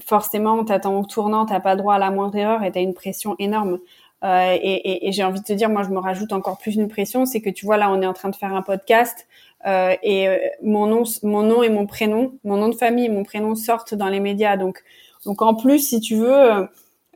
forcément, 0.00 0.54
on 0.54 0.64
t'attend 0.64 1.00
au 1.00 1.04
tournant, 1.04 1.46
t'as 1.46 1.60
pas 1.60 1.74
droit 1.74 1.94
à 1.94 1.98
la 1.98 2.10
moindre 2.10 2.36
erreur 2.36 2.62
et 2.62 2.70
tu 2.70 2.78
as 2.78 2.82
une 2.82 2.94
pression 2.94 3.34
énorme. 3.38 3.78
Euh, 4.24 4.52
et, 4.54 4.58
et, 4.58 5.08
et 5.08 5.12
j'ai 5.12 5.24
envie 5.24 5.40
de 5.40 5.44
te 5.44 5.52
dire, 5.52 5.68
moi, 5.68 5.82
je 5.82 5.90
me 5.90 5.98
rajoute 5.98 6.32
encore 6.32 6.58
plus 6.58 6.74
une 6.76 6.88
pression, 6.88 7.26
c'est 7.26 7.40
que 7.40 7.50
tu 7.50 7.66
vois, 7.66 7.76
là, 7.76 7.90
on 7.90 8.00
est 8.00 8.06
en 8.06 8.14
train 8.14 8.30
de 8.30 8.36
faire 8.36 8.54
un 8.54 8.62
podcast 8.62 9.26
euh, 9.66 9.94
et 10.02 10.28
euh, 10.28 10.38
mon 10.62 10.86
nom, 10.86 11.02
mon 11.22 11.42
nom 11.42 11.62
et 11.62 11.70
mon 11.70 11.86
prénom, 11.86 12.32
mon 12.44 12.56
nom 12.56 12.68
de 12.68 12.74
famille 12.74 13.06
et 13.06 13.10
mon 13.10 13.24
prénom 13.24 13.54
sortent 13.54 13.94
dans 13.94 14.08
les 14.08 14.20
médias. 14.20 14.56
Donc, 14.56 14.82
donc 15.24 15.42
en 15.42 15.54
plus, 15.54 15.80
si 15.80 16.00
tu 16.00 16.14
veux, 16.16 16.28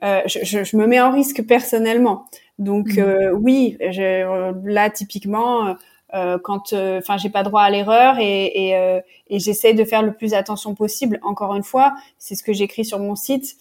euh, 0.03 0.21
je, 0.27 0.41
je, 0.43 0.65
je, 0.65 0.77
me 0.77 0.87
mets 0.87 1.01
en 1.01 1.13
risque 1.13 1.47
personnellement. 1.47 2.27
Donc 2.59 2.97
mmh. 2.97 3.31
oui, 3.35 3.77
je, 3.81 4.53
là, 4.69 4.91
typiquement. 4.91 5.77
Euh, 6.13 6.39
quand 6.43 6.73
enfin 6.73 7.19
j'ai 7.19 7.31
pas 7.31 7.45
droit 7.45 7.63
à 7.63 7.71
l'erreur 7.71 8.19
et, 8.19 8.47
et, 8.47 9.01
et 9.29 9.39
j'essaye 9.39 9.77
de 9.77 9.85
faire 9.85 10.03
le 10.03 10.13
plus 10.13 10.35
attention 10.35 10.75
possible 10.75 11.21
encore 11.23 11.55
une 11.55 11.63
fois 11.63 11.95
c'est 12.19 12.35
ce 12.35 12.43
que 12.43 12.53
j'écris 12.53 12.85
sur 12.85 12.99
mon 12.99 13.15
site 13.15 13.59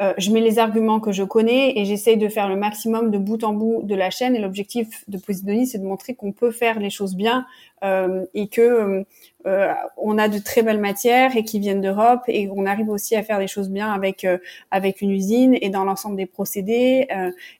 euh, 0.00 0.14
je 0.18 0.30
mets 0.30 0.40
les 0.40 0.58
arguments 0.58 1.00
que 1.00 1.12
je 1.12 1.22
connais 1.22 1.78
et 1.78 1.84
j'essaye 1.84 2.16
de 2.16 2.28
faire 2.28 2.48
le 2.48 2.56
maximum 2.56 3.10
de 3.10 3.18
bout 3.18 3.44
en 3.44 3.52
bout 3.52 3.82
de 3.82 3.94
la 3.94 4.10
chaîne. 4.10 4.34
Et 4.34 4.40
l'objectif 4.40 5.04
de 5.08 5.18
Posidonie, 5.18 5.66
c'est 5.66 5.78
de 5.78 5.84
montrer 5.84 6.14
qu'on 6.14 6.32
peut 6.32 6.50
faire 6.50 6.78
les 6.78 6.90
choses 6.90 7.14
bien 7.14 7.46
euh, 7.84 8.24
et 8.34 8.48
que 8.48 9.04
euh, 9.46 9.72
on 9.96 10.18
a 10.18 10.28
de 10.28 10.38
très 10.38 10.62
belles 10.62 10.80
matières 10.80 11.36
et 11.36 11.44
qui 11.44 11.58
viennent 11.58 11.80
d'Europe 11.80 12.22
et 12.28 12.48
on 12.54 12.66
arrive 12.66 12.88
aussi 12.88 13.16
à 13.16 13.22
faire 13.22 13.38
des 13.38 13.46
choses 13.46 13.70
bien 13.70 13.92
avec 13.92 14.26
avec 14.70 15.00
une 15.00 15.10
usine 15.10 15.56
et 15.60 15.70
dans 15.70 15.84
l'ensemble 15.84 16.16
des 16.16 16.26
procédés 16.26 17.06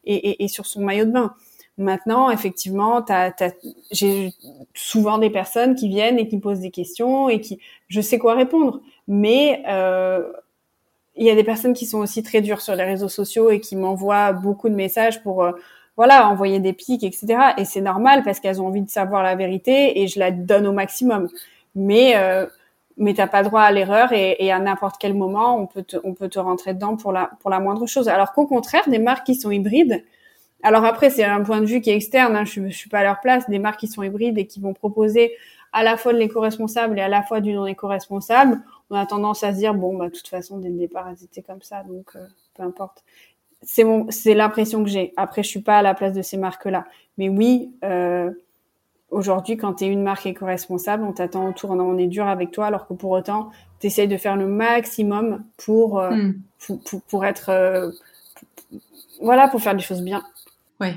et, 0.05 0.15
et, 0.15 0.45
et, 0.45 0.49
sur 0.49 0.67
son 0.67 0.83
maillot 0.83 1.07
de 1.07 1.11
bain. 1.11 1.35
Maintenant, 1.81 2.31
effectivement, 2.31 3.03
j'ai 3.91 4.35
souvent 4.75 5.17
des 5.17 5.31
personnes 5.31 5.75
qui 5.75 5.89
viennent 5.89 6.19
et 6.19 6.29
qui 6.29 6.37
me 6.37 6.43
posent 6.43 6.61
des 6.61 6.71
questions 6.71 7.31
et 7.31 7.41
qui, 7.41 7.59
je 7.89 8.03
sais 8.03 8.19
quoi 8.19 8.35
répondre, 8.35 8.83
mais 9.09 9.63
euh, 9.67 10.31
il 11.17 11.27
y 11.27 11.31
a 11.31 11.35
des 11.35 11.45
personnes 11.45 11.75
qui 11.75 11.87
sont 11.87 11.99
aussi 11.99 12.23
très 12.23 12.41
dures 12.41 12.61
sur 12.61 12.75
les 12.75 12.85
réseaux 12.85 13.09
sociaux 13.09 13.51
et 13.51 13.61
qui 13.61 13.77
m'envoient 13.77 14.33
beaucoup 14.33 14.69
de 14.69 14.75
messages 14.75 15.23
pour 15.23 15.43
euh, 15.45 15.53
voilà 15.97 16.29
envoyer 16.29 16.61
des 16.61 16.73
pics 16.73 17.05
etc 17.05 17.53
et 17.59 17.65
c'est 17.65 17.81
normal 17.81 18.23
parce 18.25 18.41
qu'elles 18.41 18.61
ont 18.63 18.67
envie 18.67 18.83
de 18.83 18.91
savoir 18.91 19.23
la 19.23 19.35
vérité 19.35 20.01
et 20.01 20.09
je 20.09 20.19
la 20.19 20.31
donne 20.31 20.67
au 20.67 20.73
maximum. 20.73 21.29
Mais 21.75 22.15
euh, 22.17 22.47
mais 22.97 23.15
t'as 23.15 23.27
pas 23.27 23.43
droit 23.43 23.63
à 23.63 23.73
l'erreur 23.73 24.13
et, 24.13 24.53
à 24.53 24.59
n'importe 24.59 24.97
quel 25.01 25.15
moment 25.15 25.59
on 25.59 25.67
peut 25.67 25.83
te, 25.83 25.97
on 26.05 26.13
peut 26.13 26.29
te 26.29 26.39
rentrer 26.39 26.75
dedans 26.75 26.97
pour 26.97 27.13
la 27.13 27.31
pour 27.41 27.51
la 27.51 27.61
moindre 27.61 27.87
chose. 27.87 28.09
Alors 28.09 28.33
qu'au 28.33 28.47
contraire 28.47 28.89
des 28.89 28.99
marques 28.99 29.27
qui 29.27 29.35
sont 29.35 29.51
hybrides 29.51 30.05
alors 30.63 30.85
après 30.85 31.11
c'est 31.11 31.25
un 31.25 31.43
point 31.43 31.61
de 31.61 31.67
vue 31.67 31.81
qui 31.81 31.91
est 31.91 31.97
externe 31.97 32.37
hein, 32.37 32.45
je, 32.45 32.69
je 32.69 32.77
suis 32.77 32.91
pas 32.91 32.99
à 33.01 33.05
leur 33.05 33.21
place 33.21 33.49
des 33.49 33.59
marques 33.59 33.81
qui 33.81 33.89
sont 33.89 34.03
hybrides 34.03 34.39
et 34.39 34.47
qui 34.47 34.61
vont 34.61 34.75
proposer 34.75 35.33
à 35.73 35.83
la 35.83 35.97
fois 35.97 36.13
de 36.13 36.19
l'éco-responsable 36.19 36.99
et 36.99 37.03
à 37.03 37.09
la 37.09 37.23
fois 37.23 37.41
du 37.41 37.53
non 37.53 37.67
éco-responsable 37.67 38.61
on 38.91 38.97
a 38.97 39.07
tendance 39.07 39.45
à 39.45 39.53
se 39.53 39.59
dire 39.59 39.75
bon 39.75 39.97
bah 39.97 40.09
de 40.09 40.15
toute 40.15 40.29
façon 40.29 40.59
dès 40.59 40.69
le 40.69 40.77
départ 40.77 41.09
elles 41.09 41.25
étaient 41.25 41.43
comme 41.43 41.63
ça 41.63 41.83
donc 41.85 42.17
euh, 42.17 42.27
peu 42.55 42.63
importe. 42.63 43.05
C'est 43.63 43.85
mon 43.85 44.11
c'est 44.11 44.35
l'impression 44.35 44.83
que 44.83 44.91
j'ai. 44.91 45.13
Après 45.17 45.43
je 45.43 45.49
suis 45.49 45.61
pas 45.61 45.79
à 45.79 45.83
la 45.83 45.95
place 45.95 46.13
de 46.13 46.23
ces 46.23 46.37
marques 46.37 46.67
là 46.67 46.87
mais 47.19 47.29
oui 47.29 47.73
euh, 47.85 48.31
aujourd'hui 49.11 49.57
quand 49.57 49.75
tu 49.75 49.85
es 49.85 49.89
une 49.89 50.03
marque 50.03 50.27
éco-responsable 50.27 51.05
on 51.05 51.13
t'attend 51.13 51.49
autour 51.49 51.71
on 51.71 51.99
est 51.99 52.07
dur 52.07 52.27
avec 52.27 52.51
toi 52.51 52.67
alors 52.67 52.87
que 52.87 52.95
pour 52.95 53.11
autant 53.11 53.51
tu 53.81 53.87
essayes 53.87 54.09
de 54.09 54.17
faire 54.17 54.37
le 54.37 54.47
maximum 54.47 55.45
pour 55.57 56.01
euh, 56.01 56.11
hmm. 56.11 56.41
pour, 56.67 57.03
pour, 57.03 57.25
être 57.25 57.51
euh, 57.51 57.91
voilà 59.21 59.49
pour 59.49 59.61
faire 59.61 59.75
des 59.75 59.83
choses 59.83 60.03
bien. 60.03 60.23
Ouais 60.81 60.97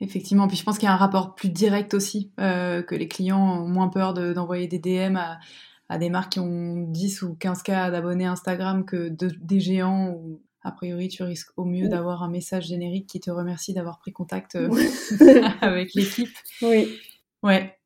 Effectivement, 0.00 0.48
puis 0.48 0.56
je 0.56 0.64
pense 0.64 0.78
qu'il 0.78 0.86
y 0.86 0.88
a 0.88 0.94
un 0.94 0.96
rapport 0.96 1.34
plus 1.34 1.50
direct 1.50 1.92
aussi, 1.92 2.32
euh, 2.40 2.82
que 2.82 2.94
les 2.94 3.06
clients 3.06 3.62
ont 3.62 3.68
moins 3.68 3.88
peur 3.88 4.14
d'envoyer 4.14 4.66
des 4.66 4.78
DM 4.78 5.16
à, 5.16 5.38
à 5.90 5.98
des 5.98 6.08
marques 6.08 6.32
qui 6.32 6.40
ont 6.40 6.86
10 6.88 7.22
ou 7.22 7.34
15 7.34 7.62
cas 7.62 7.90
d'abonnés 7.90 8.24
Instagram 8.24 8.84
que 8.86 9.10
de, 9.10 9.30
des 9.40 9.60
géants 9.60 10.08
où 10.10 10.40
a 10.62 10.72
priori 10.72 11.08
tu 11.08 11.22
risques 11.22 11.50
au 11.56 11.64
mieux 11.64 11.88
d'avoir 11.88 12.22
un 12.22 12.30
message 12.30 12.66
générique 12.68 13.08
qui 13.08 13.20
te 13.20 13.30
remercie 13.30 13.74
d'avoir 13.74 13.98
pris 13.98 14.12
contact 14.12 14.56
euh, 14.56 14.70
avec 15.60 15.94
l'équipe. 15.94 16.30
Oui. 16.62 16.98
Ouais. 17.42 17.76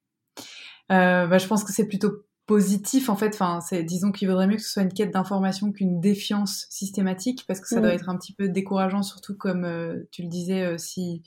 Euh, 0.92 1.26
bah, 1.26 1.38
je 1.38 1.46
pense 1.46 1.64
que 1.64 1.72
c'est 1.72 1.86
plutôt 1.86 2.24
positif 2.47 3.09
en 3.09 3.16
fait. 3.16 3.34
Enfin, 3.34 3.61
c'est 3.61 3.82
disons 3.82 4.12
qu'il 4.12 4.28
vaudrait 4.28 4.47
mieux 4.47 4.57
que 4.57 4.62
ce 4.62 4.70
soit 4.70 4.82
une 4.82 4.92
quête 4.92 5.12
d'information 5.12 5.72
qu'une 5.72 6.01
défiance 6.01 6.66
systématique 6.70 7.45
parce 7.47 7.61
que 7.61 7.68
ça 7.68 7.80
doit 7.80 7.95
être 7.95 8.09
un 8.09 8.16
petit 8.16 8.32
peu 8.32 8.49
décourageant, 8.49 9.03
surtout 9.03 9.36
comme 9.36 9.64
euh, 9.64 10.09
tu 10.11 10.22
le 10.22 10.28
disais, 10.28 10.62
euh, 10.62 10.78
si 10.78 11.22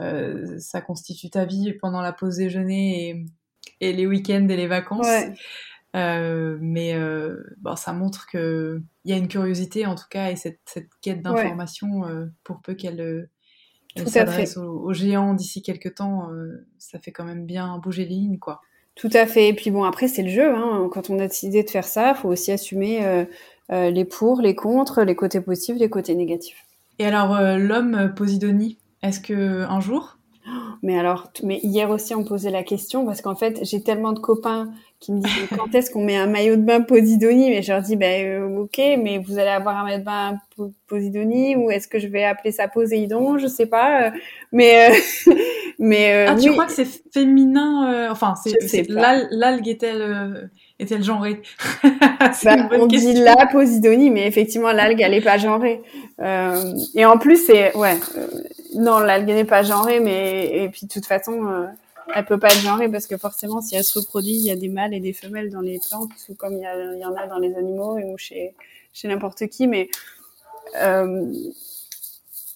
euh, 0.00 0.58
ça 0.58 0.80
constitue 0.80 1.30
ta 1.30 1.44
vie 1.44 1.72
pendant 1.80 2.00
la 2.00 2.12
pause 2.12 2.36
déjeuner 2.36 3.08
et, 3.08 3.24
et 3.80 3.92
les 3.92 4.06
week-ends 4.06 4.48
et 4.48 4.56
les 4.56 4.66
vacances. 4.66 5.06
Ouais. 5.06 5.34
Euh, 5.96 6.58
mais 6.60 6.94
euh, 6.94 7.42
bon, 7.58 7.74
ça 7.74 7.92
montre 7.94 8.26
qu'il 8.26 8.82
y 9.06 9.12
a 9.12 9.16
une 9.16 9.28
curiosité 9.28 9.86
en 9.86 9.94
tout 9.94 10.04
cas 10.10 10.30
et 10.30 10.36
cette, 10.36 10.60
cette 10.66 10.90
quête 11.00 11.22
d'information, 11.22 12.06
euh, 12.06 12.26
pour 12.44 12.60
peu 12.60 12.74
qu'elle 12.74 13.28
s'adresse 14.06 14.58
aux, 14.58 14.92
géants 14.92 15.32
d'ici 15.32 15.62
quelques 15.62 15.94
temps, 15.94 16.28
ça 16.78 16.98
fait 16.98 17.12
quand 17.12 17.24
même 17.24 17.46
bien 17.46 17.78
bouger 17.78 18.04
les 18.04 18.10
lignes. 18.10 18.38
quoi. 18.38 18.60
Tout 18.96 19.10
à 19.12 19.26
fait. 19.26 19.48
Et 19.48 19.52
puis 19.54 19.70
bon, 19.70 19.84
après, 19.84 20.08
c'est 20.08 20.22
le 20.22 20.30
jeu. 20.30 20.54
Hein. 20.54 20.88
Quand 20.90 21.10
on 21.10 21.18
a 21.20 21.28
décidé 21.28 21.62
de 21.62 21.70
faire 21.70 21.84
ça, 21.84 22.14
il 22.16 22.20
faut 22.20 22.28
aussi 22.28 22.50
assumer 22.50 23.26
les 23.70 24.04
pour, 24.04 24.40
les 24.40 24.54
contre, 24.54 25.02
les 25.02 25.14
côtés 25.14 25.40
positifs, 25.40 25.76
les 25.78 25.90
côtés 25.90 26.14
négatifs. 26.14 26.64
Et 26.98 27.04
alors, 27.04 27.38
l'homme 27.58 28.12
Posidonie, 28.16 28.78
est-ce 29.02 29.20
que 29.20 29.64
un 29.68 29.80
jour 29.80 30.16
mais 30.82 30.98
alors, 30.98 31.30
mais 31.42 31.58
hier 31.62 31.90
aussi, 31.90 32.14
on 32.14 32.24
posait 32.24 32.50
la 32.50 32.62
question 32.62 33.04
parce 33.04 33.20
qu'en 33.22 33.34
fait, 33.34 33.60
j'ai 33.62 33.82
tellement 33.82 34.12
de 34.12 34.18
copains 34.18 34.70
qui 35.00 35.12
me 35.12 35.20
disent 35.20 35.48
quand 35.56 35.74
est-ce 35.74 35.90
qu'on 35.90 36.04
met 36.04 36.16
un 36.16 36.26
maillot 36.26 36.56
de 36.56 36.62
bain 36.62 36.80
Posidonie? 36.80 37.50
Mais 37.50 37.62
je 37.62 37.72
leur 37.72 37.82
dis, 37.82 37.96
ben 37.96 38.24
euh, 38.26 38.62
ok, 38.62 38.78
mais 38.78 39.18
vous 39.18 39.38
allez 39.38 39.50
avoir 39.50 39.76
un 39.76 39.84
maillot 39.84 39.98
de 39.98 40.04
bain 40.04 40.38
Posidonie 40.86 41.54
ou 41.56 41.70
est-ce 41.70 41.86
que 41.86 41.98
je 41.98 42.08
vais 42.08 42.24
appeler 42.24 42.50
ça 42.52 42.68
Poséidon? 42.68 43.38
Je 43.38 43.46
sais 43.46 43.66
pas. 43.66 44.04
Euh, 44.06 44.10
mais 44.52 44.90
euh, 44.90 45.32
mais 45.78 46.26
ah, 46.28 46.34
tu 46.34 46.50
crois 46.52 46.66
que 46.66 46.72
c'est 46.72 46.88
féminin 47.12 48.08
Enfin, 48.10 48.34
c'est 48.36 48.88
l'algue 48.88 49.68
est-elle 49.68 50.50
est-elle 50.78 51.02
genrée? 51.02 51.42
Bah, 52.44 52.68
On 52.72 52.88
question. 52.88 53.12
dit 53.12 53.20
la 53.20 53.46
Posidonie, 53.46 54.10
mais 54.10 54.26
effectivement, 54.26 54.72
l'algue 54.72 55.00
elle 55.00 55.14
est 55.14 55.20
pas 55.20 55.38
genrée. 55.38 55.80
et 56.94 57.04
en 57.04 57.18
plus, 57.18 57.46
c'est 57.46 57.76
ouais, 57.76 57.96
non, 58.76 58.98
l'algue 58.98 59.28
n'est 59.28 59.44
pas 59.44 59.62
genrée, 59.62 60.00
mais 60.00 60.64
et 60.64 60.68
puis 60.68 60.86
de 60.86 60.92
toute 60.92 61.06
façon 61.06 61.68
elle 62.14 62.24
peut 62.24 62.38
pas 62.38 62.48
être 62.48 62.60
genrée 62.60 62.88
parce 62.88 63.06
que 63.06 63.16
forcément, 63.16 63.60
si 63.60 63.74
elle 63.74 63.84
se 63.84 63.98
reproduit, 63.98 64.32
il 64.32 64.44
y 64.44 64.50
a 64.50 64.56
des 64.56 64.68
mâles 64.68 64.94
et 64.94 65.00
des 65.00 65.12
femelles 65.12 65.50
dans 65.50 65.60
les 65.60 65.80
plantes, 65.88 66.10
ou 66.28 66.34
comme 66.34 66.54
il 66.54 67.00
y, 67.00 67.04
en 67.04 67.14
a 67.14 67.26
dans 67.26 67.38
les 67.38 67.54
animaux 67.56 67.98
ou 67.98 68.16
chez, 68.16 68.54
chez 68.92 69.08
n'importe 69.08 69.46
qui. 69.48 69.66
Mais 69.66 69.88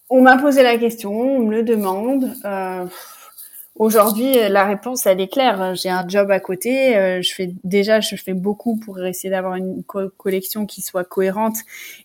on 0.09 0.21
m'a 0.23 0.39
posé 0.39 0.63
la 0.63 0.79
question, 0.79 1.13
on 1.13 1.41
me 1.41 1.51
le 1.51 1.63
demande. 1.63 2.33
Aujourd'hui, 3.77 4.35
la 4.49 4.65
réponse 4.65 5.07
elle 5.07 5.21
est 5.21 5.33
claire. 5.33 5.75
J'ai 5.75 5.89
un 5.89 6.07
job 6.07 6.31
à 6.31 6.39
côté. 6.39 7.21
je 7.23 7.35
fais 7.35 7.51
déjà, 7.65 8.01
je 8.01 8.15
fais 8.17 8.35
beaucoup 8.35 8.77
pour 8.77 9.05
essayer 9.05 9.31
d'avoir 9.31 9.57
une 9.57 9.83
collection 9.85 10.67
qui 10.67 10.83
soit 10.83 11.05
cohérente 11.05 11.57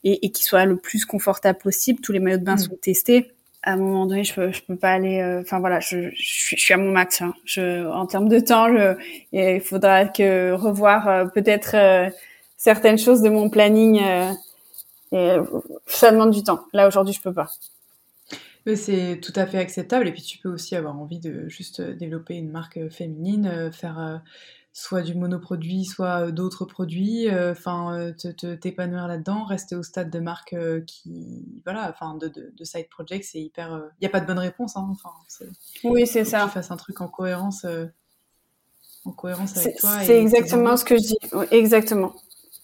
et, 0.04 0.26
et, 0.26 0.32
qui 0.32 0.44
soit 0.44 0.66
le 0.66 0.78
plus 0.78 1.06
confortable 1.06 1.60
possible. 1.60 2.00
Tous 2.00 2.12
les 2.12 2.20
maillots 2.20 2.38
de 2.38 2.44
bain 2.44 2.56
mm. 2.56 2.60
sont 2.60 2.78
testés 2.82 3.35
à 3.66 3.74
un 3.74 3.78
moment 3.78 4.06
donné, 4.06 4.24
je 4.24 4.34
peux, 4.34 4.52
je 4.52 4.62
peux 4.62 4.76
pas 4.76 4.92
aller. 4.92 5.20
Euh, 5.20 5.42
enfin 5.42 5.60
voilà, 5.60 5.80
je, 5.80 6.12
je, 6.16 6.56
suis 6.56 6.74
à 6.74 6.78
mon 6.78 6.92
max. 6.92 7.22
Hein. 7.22 7.34
Je, 7.46 7.86
en 7.88 8.06
termes 8.06 8.30
de 8.30 8.40
temps, 8.40 8.68
je, 8.70 8.96
il 9.34 9.60
faudra 9.60 10.06
que 10.06 10.54
revoir 10.54 11.08
euh, 11.08 11.26
peut-être 11.26 11.76
euh, 11.76 12.10
certaines 12.58 13.00
choses 13.00 13.22
de 13.22 13.30
mon 13.30 13.50
planning. 13.50 14.00
et 15.12 15.38
ça 15.88 16.12
demande 16.12 16.32
du 16.32 16.44
temps. 16.44 16.62
Là 16.74 16.88
aujourd'hui, 16.88 17.14
je 17.14 17.22
peux 17.22 17.34
pas. 17.34 17.50
C'est 18.76 19.20
tout 19.22 19.34
à 19.36 19.46
fait 19.46 19.58
acceptable. 19.58 20.08
Et 20.08 20.12
puis 20.12 20.22
tu 20.22 20.38
peux 20.38 20.50
aussi 20.50 20.76
avoir 20.76 21.00
envie 21.00 21.20
de 21.20 21.50
juste 21.50 21.82
développer 21.82 22.36
une 22.36 22.52
marque 22.52 22.80
féminine, 22.90 23.72
faire 23.72 24.22
soit 24.76 25.02
du 25.02 25.16
monoproduit, 25.16 25.86
soit 25.86 26.28
euh, 26.28 26.32
d'autres 26.32 26.66
produits, 26.66 27.30
euh, 27.30 27.54
enfin 27.54 27.98
euh, 27.98 28.12
t'épanouir 28.58 29.08
là-dedans, 29.08 29.46
rester 29.46 29.74
au 29.74 29.84
stade 29.84 30.10
de 30.10 30.20
marque 30.20 30.54
qui, 30.86 31.46
voilà, 31.64 31.90
enfin 31.90 32.16
de, 32.16 32.28
de, 32.28 32.54
de, 32.56 32.64
side 32.66 32.90
project, 32.90 33.24
c'est 33.24 33.40
hyper, 33.40 33.70
il 33.70 34.04
n'y 34.04 34.08
a 34.08 34.10
pas 34.10 34.20
de 34.20 34.28
bonne 34.28 34.38
réponse, 34.38 34.76
hein, 34.76 34.86
enfin. 34.92 35.12
Oui, 35.86 36.06
c'est 36.06 36.26
ça. 36.26 36.42
Que 36.42 36.46
tu 36.48 36.52
fasses 36.52 36.72
un 36.72 36.76
truc 36.76 37.00
en 37.00 37.08
cohérence, 37.08 37.66
en 39.06 39.12
cohérence 39.12 39.56
avec 39.56 39.78
toi. 39.78 39.98
C'est 40.04 40.20
exactement 40.20 40.76
ce 40.76 40.84
que 40.84 40.98
je 40.98 41.04
dis, 41.04 41.18
exactement. 41.52 42.14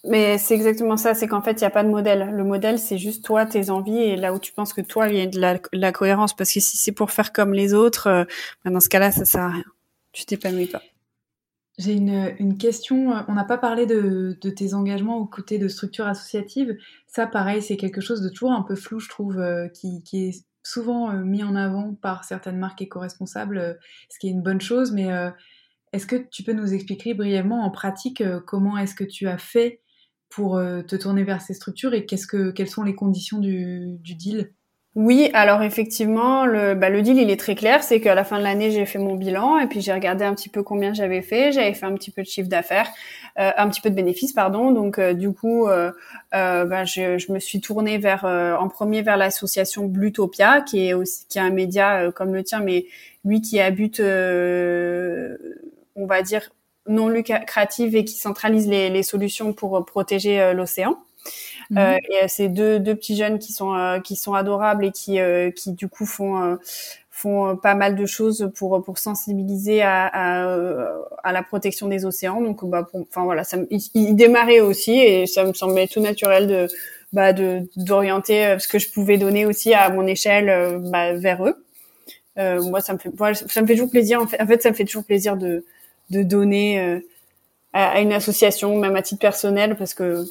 Mais 0.04 0.38
c'est 0.38 0.56
exactement 0.56 0.98
ça, 0.98 1.14
c'est 1.14 1.28
qu'en 1.28 1.42
fait, 1.42 1.54
il 1.54 1.60
n'y 1.60 1.68
a 1.68 1.70
pas 1.70 1.84
de 1.84 1.90
modèle. 1.90 2.32
Le 2.32 2.44
modèle, 2.44 2.78
c'est 2.78 2.98
juste 2.98 3.24
toi, 3.24 3.46
tes 3.46 3.70
envies 3.70 4.00
et 4.00 4.18
là 4.18 4.34
où 4.34 4.40
tu 4.40 4.52
penses 4.52 4.74
que 4.74 4.82
toi, 4.82 5.08
il 5.08 5.16
y 5.16 5.22
a 5.22 5.28
de 5.28 5.40
la, 5.40 5.60
la 5.72 5.92
cohérence. 5.94 6.36
Parce 6.36 6.52
que 6.52 6.60
si 6.60 6.76
c'est 6.76 6.92
pour 6.92 7.12
faire 7.12 7.32
comme 7.32 7.54
les 7.54 7.74
autres, 7.74 8.26
ben 8.66 8.72
dans 8.72 8.80
ce 8.82 8.90
cas-là, 8.90 9.12
ça 9.12 9.24
sert 9.24 9.44
à 9.44 9.50
rien. 9.50 9.64
Tu 10.12 10.26
t'épanouis 10.26 10.68
pas. 10.68 10.82
J'ai 11.82 11.94
une, 11.94 12.58
question. 12.60 13.12
On 13.28 13.34
n'a 13.34 13.44
pas 13.44 13.58
parlé 13.58 13.88
de, 13.88 14.34
tes 14.34 14.76
engagements 14.76 15.18
aux 15.18 15.26
côtés 15.26 15.58
de 15.58 15.68
structures 15.68 16.06
associatives. 16.06 16.78
Ça, 17.08 17.26
pareil, 17.26 17.64
c'est 17.64 17.76
quelque 17.76 18.02
chose 18.02 18.22
de 18.22 18.30
toujours 18.30 18.52
un 18.52 18.62
peu 18.62 18.76
flou, 18.76 19.00
je 19.00 19.10
trouve, 19.10 19.40
euh, 19.40 19.68
qui, 19.68 20.04
est 20.14 20.46
souvent 20.62 21.10
euh, 21.10 21.24
mis 21.24 21.44
en 21.44 21.56
avant 21.56 21.96
par 21.96 22.24
certaines 22.24 22.60
marques 22.60 22.84
éco-responsables, 22.84 23.58
euh, 23.58 23.74
ce 24.12 24.20
qui 24.20 24.28
est 24.28 24.32
une 24.32 24.44
bonne 24.44 24.62
chose. 24.62 24.92
Mais 24.92 25.10
est-ce 25.92 26.06
que 26.06 26.18
tu 26.18 26.44
peux 26.44 26.54
nous 26.54 26.72
expliquer 26.72 27.16
brièvement 27.16 27.64
en 27.64 27.72
pratique 27.72 28.24
comment 28.46 28.78
est-ce 28.78 28.94
que 28.94 29.04
tu 29.04 29.28
as 29.28 29.40
fait 29.40 29.82
pour 30.30 30.58
te 30.58 30.96
tourner 30.96 31.24
vers 31.24 31.42
ces 31.42 31.56
structures 31.56 31.96
et 31.96 32.06
quelles 32.06 32.70
sont 32.70 32.84
les 32.84 32.96
conditions 32.96 33.40
du 33.40 33.98
deal? 34.04 34.54
Oui, 34.96 35.30
alors 35.34 35.64
effectivement, 35.64 36.46
le, 36.46 36.76
bah, 36.76 36.90
le 36.90 37.02
deal 37.02 37.18
il 37.18 37.30
est 37.30 37.40
très 37.40 37.56
clair, 37.56 37.82
c'est 37.82 38.02
qu'à 38.02 38.14
la 38.14 38.26
fin 38.26 38.38
de 38.38 38.44
l'année 38.44 38.72
j'ai 38.72 38.86
fait 38.86 39.00
mon 39.00 39.16
bilan 39.16 39.58
et 39.58 39.68
puis 39.68 39.80
j'ai 39.80 39.94
regardé 39.94 40.26
un 40.26 40.36
petit 40.36 40.50
peu 40.50 40.64
combien 40.64 40.94
j'avais 40.94 41.22
fait, 41.22 41.54
j'avais 41.54 41.74
fait 41.74 41.86
un 41.86 41.94
petit 41.94 42.12
peu 42.12 42.24
de 42.24 42.28
chiffre 42.28 42.50
d'affaires, 42.50 42.90
euh, 43.40 43.52
un 43.56 43.70
petit 43.70 43.80
peu 43.80 43.90
de 43.90 43.96
bénéfices 43.96 44.34
pardon, 44.34 44.72
donc 44.72 45.00
euh, 45.00 45.14
du 45.14 45.32
coup 45.32 45.70
euh, 45.70 45.94
bah, 46.34 46.84
je, 46.84 47.32
me 47.32 47.40
suis 47.40 47.62
tournée 47.62 48.00
vers 48.00 48.26
en 48.26 48.68
premier 48.68 49.02
vers 49.02 49.16
l'association 49.16 49.86
Blutopia 49.86 50.60
qui 50.60 50.90
est 50.90 50.94
aussi 50.94 51.26
qui 51.30 51.38
est 51.38 51.42
un 51.42 51.52
média 51.52 52.12
comme 52.12 52.34
le 52.34 52.44
tien 52.44 52.60
mais 52.60 52.86
lui 53.24 53.40
qui 53.40 53.62
a 53.62 53.72
but 53.72 54.02
on 54.02 56.06
va 56.06 56.22
dire 56.22 56.50
non 56.90 57.08
lucratif 57.08 57.96
et 57.96 58.04
qui 58.04 58.18
centralise 58.18 58.68
les 58.68 59.04
solutions 59.04 59.54
pour 59.54 59.86
protéger 59.86 60.52
l'océan. 60.54 60.98
Euh, 61.78 61.94
mhm. 61.94 62.00
et 62.10 62.28
c'est 62.28 62.50
deux, 62.50 62.80
deux 62.80 62.96
petits 62.96 63.16
jeunes 63.16 63.40
qui 63.40 63.54
sont 63.54 63.74
euh, 63.74 64.00
qui 64.00 64.18
sont 64.18 64.34
adorables 64.34 64.86
et 64.86 64.92
qui 64.92 65.20
euh, 65.20 65.52
qui 65.52 65.72
du 65.72 65.88
coup 65.88 66.06
font 66.06 66.58
font 67.10 67.56
pas 67.56 67.76
mal 67.76 67.96
de 67.96 68.06
choses 68.06 68.52
pour 68.56 68.84
pour 68.84 68.98
sensibiliser 68.98 69.82
à, 69.82 70.08
à, 70.08 70.90
à 71.24 71.32
la 71.32 71.44
protection 71.44 71.88
des 71.88 72.06
océans. 72.06 72.42
Donc 72.42 72.66
bah 72.66 72.88
enfin 72.94 73.24
voilà, 73.24 73.44
ça 73.44 73.58
ils, 73.70 74.16
démarraient 74.16 74.60
aussi 74.60 74.98
et 75.00 75.28
ça 75.28 75.46
me 75.46 75.54
semblait 75.54 75.88
tout 75.88 76.02
naturel 76.02 76.48
de 76.48 76.68
bah 77.14 77.32
de 77.32 77.70
d'orienter 77.78 78.58
ce 78.60 78.68
que 78.68 78.80
je 78.80 78.90
pouvais 78.92 79.18
donner 79.18 79.46
aussi 79.46 79.74
à 79.74 79.90
mon 79.90 80.06
échelle 80.08 80.80
bah, 80.92 81.14
vers 81.14 81.46
eux. 81.46 81.66
Euh, 82.38 82.62
moi 82.64 82.82
ça 82.82 82.94
me 82.94 82.98
fait 82.98 83.12
ça 83.48 83.62
me 83.62 83.68
fait 83.68 83.76
toujours 83.76 83.92
plaisir 83.92 84.22
en 84.22 84.28
fait, 84.28 84.42
en 84.42 84.48
fait 84.48 84.62
ça 84.62 84.72
me 84.72 84.76
fait 84.76 84.86
toujours 84.86 85.04
plaisir 85.06 85.38
de 85.38 85.66
de 86.10 86.24
donner 86.24 87.02
à, 87.74 87.92
à, 87.92 88.00
une 88.02 88.14
association 88.14 88.78
même 88.78 88.96
à 88.96 89.02
titre 89.02 89.22
personnel 89.22 89.76
parce 89.78 89.94
que 89.94 90.26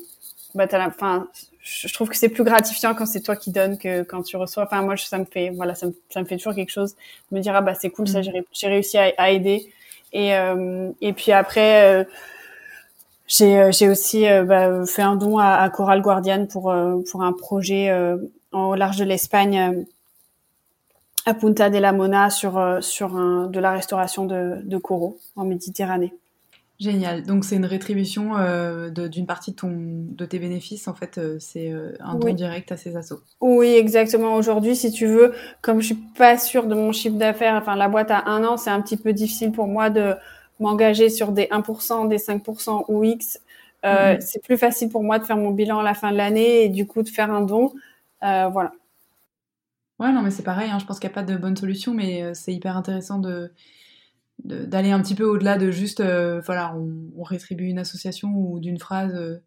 bah 0.54 0.66
enfin 0.86 1.28
je 1.62 1.92
trouve 1.92 2.08
que 2.08 2.16
c'est 2.16 2.28
plus 2.28 2.44
gratifiant 2.44 2.94
quand 2.94 3.06
c'est 3.06 3.20
toi 3.20 3.36
qui 3.36 3.50
donnes 3.50 3.78
que 3.78 4.02
quand 4.02 4.22
tu 4.22 4.36
reçois. 4.36 4.64
Enfin 4.64 4.82
moi 4.82 4.96
ça 4.96 5.18
me 5.18 5.24
fait 5.24 5.50
voilà 5.50 5.74
ça 5.74 5.86
me, 5.86 5.94
ça 6.08 6.20
me 6.20 6.26
fait 6.26 6.36
toujours 6.36 6.54
quelque 6.54 6.70
chose 6.70 6.96
de 7.30 7.36
me 7.36 7.42
dire 7.42 7.54
ah 7.54 7.60
bah 7.60 7.74
c'est 7.74 7.90
cool 7.90 8.08
ça 8.08 8.20
mm. 8.20 8.44
j'ai 8.52 8.68
réussi 8.68 8.98
à, 8.98 9.12
à, 9.18 9.30
aider. 9.30 9.72
Et 10.12 10.34
euh, 10.34 10.90
et 11.00 11.12
puis 11.12 11.32
après 11.32 11.84
euh, 11.84 12.04
j'ai 13.28 13.60
euh, 13.60 13.72
j'ai 13.72 13.88
aussi 13.88 14.26
euh, 14.26 14.44
bah, 14.44 14.84
fait 14.86 15.02
un 15.02 15.16
don 15.16 15.38
à, 15.38 15.54
à 15.56 15.70
Coral 15.70 16.00
Guardian 16.02 16.46
pour 16.46 16.74
pour 17.10 17.22
un 17.22 17.32
projet 17.32 17.92
au 18.52 18.74
large 18.74 18.96
de 18.96 19.04
l'Espagne 19.04 19.86
à 21.26 21.34
Punta 21.34 21.70
de 21.70 21.78
la 21.78 21.92
Mona 21.92 22.30
sur 22.30 22.78
sur 22.80 23.16
un, 23.16 23.46
de 23.46 23.60
la 23.60 23.72
restauration 23.72 24.24
de 24.24 24.60
de 24.64 24.78
coraux 24.78 25.18
en 25.36 25.44
Méditerranée 25.44 26.14
Génial. 26.80 27.24
Donc 27.24 27.44
c'est 27.44 27.56
une 27.56 27.66
rétribution 27.66 28.38
euh, 28.38 28.88
d'une 28.88 29.26
partie 29.26 29.50
de, 29.50 29.56
ton, 29.56 29.68
de 29.70 30.24
tes 30.24 30.38
bénéfices. 30.38 30.88
En 30.88 30.94
fait, 30.94 31.18
euh, 31.18 31.36
c'est 31.38 31.70
euh, 31.70 31.92
un 32.00 32.14
don 32.14 32.32
direct 32.32 32.72
à 32.72 32.78
ces 32.78 32.96
assos. 32.96 33.20
Oui, 33.42 33.74
exactement. 33.74 34.34
Aujourd'hui, 34.34 34.74
si 34.74 34.90
tu 34.90 35.06
veux, 35.06 35.34
comme 35.60 35.82
je 35.82 35.86
suis 35.86 36.02
pas 36.16 36.38
sûre 36.38 36.66
de 36.66 36.74
mon 36.74 36.92
chiffre 36.92 37.18
d'affaires, 37.18 37.54
enfin 37.54 37.76
la 37.76 37.90
boîte 37.90 38.10
a 38.10 38.26
un 38.26 38.44
an, 38.44 38.56
c'est 38.56 38.70
un 38.70 38.80
petit 38.80 38.96
peu 38.96 39.12
difficile 39.12 39.52
pour 39.52 39.66
moi 39.66 39.90
de 39.90 40.14
m'engager 40.58 41.10
sur 41.10 41.32
des 41.32 41.48
1%, 41.50 42.08
des 42.08 42.16
5% 42.16 42.86
ou 42.88 43.04
X. 43.04 43.40
Mm-hmm. 43.84 44.20
C'est 44.22 44.42
plus 44.42 44.56
facile 44.56 44.88
pour 44.88 45.02
moi 45.02 45.18
de 45.18 45.24
faire 45.24 45.36
mon 45.36 45.50
bilan 45.50 45.80
à 45.80 45.82
la 45.82 45.92
fin 45.92 46.10
de 46.12 46.16
l'année 46.16 46.64
et 46.64 46.68
du 46.70 46.86
coup 46.86 47.02
de 47.02 47.10
faire 47.10 47.30
un 47.30 47.42
don. 47.42 47.74
voilà. 48.22 48.72
Ouais, 49.98 50.12
non, 50.12 50.22
mais 50.22 50.30
c'est 50.30 50.42
pareil. 50.42 50.70
Hein. 50.70 50.78
Je 50.78 50.86
pense 50.86 50.98
qu'il 50.98 51.08
n'y 51.08 51.12
a 51.12 51.14
pas 51.14 51.22
de 51.22 51.36
bonne 51.36 51.58
solution, 51.58 51.92
mais 51.92 52.32
c'est 52.32 52.54
hyper 52.54 52.74
intéressant 52.74 53.18
de 53.18 53.52
d'aller 54.44 54.90
un 54.90 55.00
petit 55.02 55.14
peu 55.14 55.24
au-delà 55.24 55.58
de 55.58 55.70
juste, 55.70 56.00
euh, 56.00 56.40
voilà, 56.40 56.74
on, 56.76 57.22
rétribue 57.22 57.66
une 57.66 57.78
association 57.78 58.30
ou 58.34 58.58
d'une 58.58 58.78
phrase, 58.78 59.14
euh, 59.14 59.42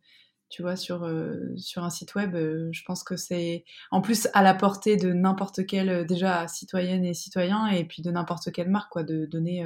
tu 0.49 0.61
vois, 0.61 0.75
sur, 0.75 1.03
euh, 1.03 1.53
sur 1.57 1.83
un 1.83 1.89
site 1.89 2.15
web. 2.15 2.35
je 2.35 2.83
pense 2.85 3.03
que 3.03 3.17
c'est 3.17 3.65
en 3.91 4.01
plus 4.01 4.27
à 4.33 4.43
la 4.43 4.53
portée 4.53 4.95
de 4.97 5.11
n'importe 5.11 5.65
quelle, 5.65 6.05
déjà, 6.05 6.47
citoyenne 6.47 7.03
et 7.05 7.13
citoyen, 7.13 7.67
et 7.67 7.85
puis 7.85 8.01
de 8.01 8.11
n'importe 8.11 8.51
quelle 8.51 8.69
marque, 8.69 8.91
quoi, 8.91 9.03
de 9.03 9.25
donner 9.25 9.65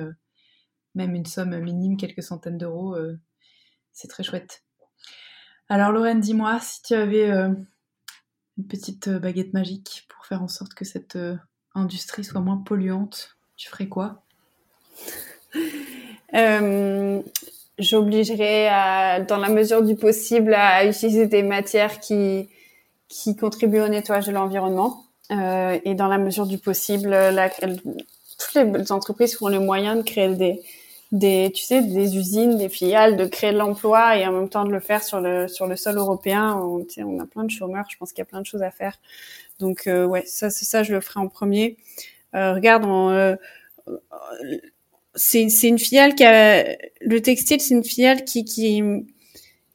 même 0.96 1.16
une 1.16 1.26
somme 1.26 1.60
minime, 1.60 1.98
quelques 1.98 2.24
centaines 2.24 2.58
d'euros. 2.58 2.98
c'est 3.94 4.08
très 4.08 4.24
chouette. 4.24 4.64
Alors, 5.70 5.92
Lorraine, 5.92 6.22
dis-moi, 6.22 6.60
si 6.62 6.82
tu 6.82 6.94
avais 6.94 7.30
une 7.30 8.68
petite 8.68 9.10
baguette 9.10 9.54
magique 9.54 10.08
pour 10.10 10.26
faire 10.26 10.42
en 10.42 10.48
sorte 10.48 10.74
que 10.74 10.86
cette 10.86 11.20
industrie 11.76 12.24
soit 12.24 12.42
moins 12.42 12.58
polluante, 12.58 13.38
tu 13.58 13.70
ferais 13.70 13.90
quoi? 13.90 14.27
Euh, 16.34 17.22
J'obligerai, 17.80 18.70
dans 19.28 19.38
la 19.38 19.50
mesure 19.50 19.84
du 19.84 19.96
possible, 19.96 20.54
à 20.56 20.86
utiliser 20.86 21.28
des 21.28 21.44
matières 21.44 22.00
qui, 22.00 22.50
qui 23.08 23.36
contribuent 23.36 23.82
au 23.82 23.88
nettoyage 23.88 24.26
de 24.26 24.32
l'environnement. 24.32 25.04
Euh, 25.30 25.78
et 25.84 25.94
dans 25.94 26.08
la 26.08 26.18
mesure 26.18 26.48
du 26.48 26.58
possible, 26.58 27.16
toutes 28.40 28.54
les 28.56 28.92
entreprises 28.92 29.36
qui 29.36 29.44
ont 29.44 29.48
les 29.48 29.60
moyens 29.60 29.98
de 29.98 30.04
créer 30.04 30.30
des, 30.36 30.62
des, 31.12 31.52
tu 31.54 31.64
sais, 31.64 31.82
des 31.82 32.18
usines, 32.18 32.58
des 32.58 32.70
filiales, 32.70 33.16
de 33.18 33.26
créer 33.26 33.52
de 33.52 33.58
l'emploi 33.58 34.18
et 34.18 34.26
en 34.26 34.32
même 34.32 34.50
temps 34.50 34.66
de 34.66 34.72
le 34.72 34.80
faire 34.80 35.04
sur 35.04 35.20
le 35.20 35.48
sur 35.48 35.68
le 35.68 35.76
sol 35.76 35.98
européen. 35.98 36.56
On, 36.56 36.86
on 37.04 37.20
a 37.20 37.26
plein 37.26 37.44
de 37.44 37.52
chômeurs. 37.52 37.86
Je 37.90 37.98
pense 37.98 38.12
qu'il 38.12 38.20
y 38.20 38.22
a 38.22 38.26
plein 38.26 38.42
de 38.42 38.46
choses 38.46 38.64
à 38.64 38.72
faire. 38.72 39.00
Donc 39.60 39.88
euh, 39.88 40.06
ouais, 40.06 40.24
ça 40.26 40.50
c'est 40.50 40.66
ça, 40.66 40.84
je 40.84 40.94
le 40.94 41.02
ferai 41.02 41.20
en 41.20 41.28
premier. 41.28 41.78
Euh, 42.36 42.54
regarde, 42.54 42.86
en, 42.86 43.10
euh, 43.12 43.36
c'est 45.18 45.50
c'est 45.50 45.68
une 45.68 45.80
filiale 45.80 46.16
qui 46.16 46.24
a 46.24 46.64
le 47.02 47.22
textile, 47.22 47.60
c'est 47.60 47.74
une 47.74 47.84
filiale 47.84 48.24
qui 48.24 48.46
qui 48.46 48.82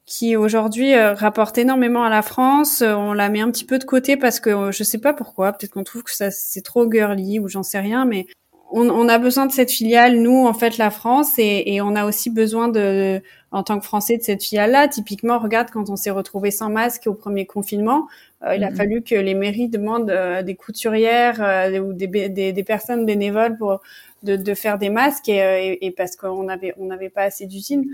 qui 0.07 0.37
aujourd'hui 0.37 0.95
euh, 0.95 1.15
rapporte 1.15 1.57
énormément 1.59 2.05
à 2.05 2.11
la 2.11 2.21
France. 2.23 2.83
Euh, 2.83 2.95
on 2.95 3.15
la 3.15 3.29
met 3.29 3.41
un 3.41 3.51
petit 3.51 3.65
peu 3.65 3.79
de 3.79 3.85
côté 3.85 4.17
parce 4.17 4.41
que 4.41 4.51
euh, 4.51 4.73
je 4.73 4.85
sais 4.85 4.99
pas 4.99 5.15
pourquoi. 5.15 5.53
Peut-être 5.53 5.73
qu'on 5.73 5.85
trouve 5.85 6.03
que 6.03 6.15
ça 6.15 6.31
c'est 6.31 6.61
trop 6.61 6.91
girly 6.91 7.39
ou 7.39 7.49
j'en 7.49 7.63
sais 7.63 7.81
rien, 7.81 8.05
mais 8.05 8.27
on, 8.71 8.89
on, 8.91 9.09
a 9.09 9.19
besoin 9.19 9.47
de 9.47 9.53
cette 9.53 9.71
filiale, 9.71 10.17
nous 10.17 10.47
en 10.47 10.55
fait 10.55 10.79
la 10.79 10.91
France, 10.91 11.39
et, 11.39 11.63
et 11.67 11.83
on 11.83 11.95
a 11.95 12.07
aussi 12.07 12.31
besoin 12.31 12.69
de, 12.69 13.21
en 13.51 13.63
tant 13.63 13.79
que 13.79 13.85
Français, 13.85 14.17
de 14.17 14.23
cette 14.23 14.43
filiale-là. 14.43 14.89
Typiquement, 14.89 15.39
regarde 15.39 15.71
quand 15.71 15.91
on 15.91 15.97
s'est 15.97 16.11
retrouvé 16.11 16.51
sans 16.51 16.71
masque 16.71 17.07
au 17.07 17.13
premier 17.13 17.45
confinement, 17.45 18.07
il 18.43 18.65
a 18.65 18.71
mm-hmm. 18.71 18.77
fallu 18.77 19.03
que 19.03 19.15
les 19.15 19.35
mairies 19.35 19.69
demandent 19.69 20.13
des 20.45 20.55
couturières 20.55 21.71
ou 21.83 21.93
des, 21.93 22.07
des, 22.07 22.53
des, 22.53 22.65
personnes 22.65 23.05
bénévoles 23.05 23.59
pour 23.59 23.81
de, 24.23 24.55
faire 24.55 24.79
des 24.79 24.91
masques 24.91 25.29
et, 25.29 25.43
euh, 25.43 25.77
et, 25.81 25.91
parce 25.91 26.17
qu'on 26.17 26.49
avait 26.49 26.75
on 26.79 26.87
n'avait 26.87 27.11
pas 27.11 27.23
assez 27.23 27.47
d'usines. 27.47 27.87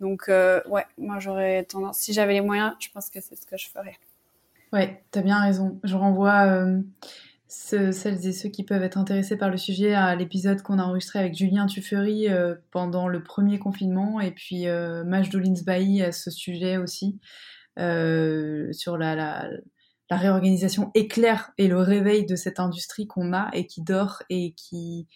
Donc 0.00 0.24
euh, 0.28 0.60
ouais, 0.68 0.84
moi 0.98 1.18
j'aurais 1.18 1.64
tendance, 1.64 1.98
si 1.98 2.12
j'avais 2.12 2.34
les 2.34 2.40
moyens, 2.40 2.72
je 2.80 2.88
pense 2.92 3.10
que 3.10 3.20
c'est 3.20 3.36
ce 3.36 3.46
que 3.46 3.56
je 3.56 3.68
ferais. 3.68 3.98
Ouais, 4.72 5.02
t'as 5.10 5.20
bien 5.20 5.40
raison. 5.40 5.78
Je 5.84 5.94
renvoie 5.96 6.46
euh, 6.46 6.80
celles 7.48 8.26
et 8.26 8.32
ceux 8.32 8.48
qui 8.48 8.64
peuvent 8.64 8.82
être 8.82 8.98
intéressés 8.98 9.36
par 9.36 9.50
le 9.50 9.58
sujet 9.58 9.92
à 9.92 10.14
l'épisode 10.16 10.62
qu'on 10.62 10.78
a 10.78 10.84
enregistré 10.84 11.18
avec 11.18 11.34
Julien 11.34 11.66
Tuffery 11.66 12.28
pendant 12.70 13.08
le 13.08 13.22
premier 13.22 13.58
confinement 13.58 14.20
et 14.20 14.30
puis 14.30 14.68
euh, 14.68 15.04
à 15.12 16.12
ce 16.12 16.30
sujet 16.30 16.76
aussi 16.78 17.18
sur 17.76 18.96
la, 18.96 19.14
la, 19.14 19.48
la, 20.10 20.16
réorganisation 20.16 20.90
éclair 20.94 21.52
et 21.58 21.66
le 21.66 21.78
réveil 21.78 22.26
de 22.26 22.36
cette 22.36 22.60
industrie 22.60 23.06
qu'on 23.06 23.32
a 23.32 23.50
et 23.54 23.66
qui 23.66 23.82
dort 23.82 24.22
et 24.28 24.52
qui, 24.52 25.08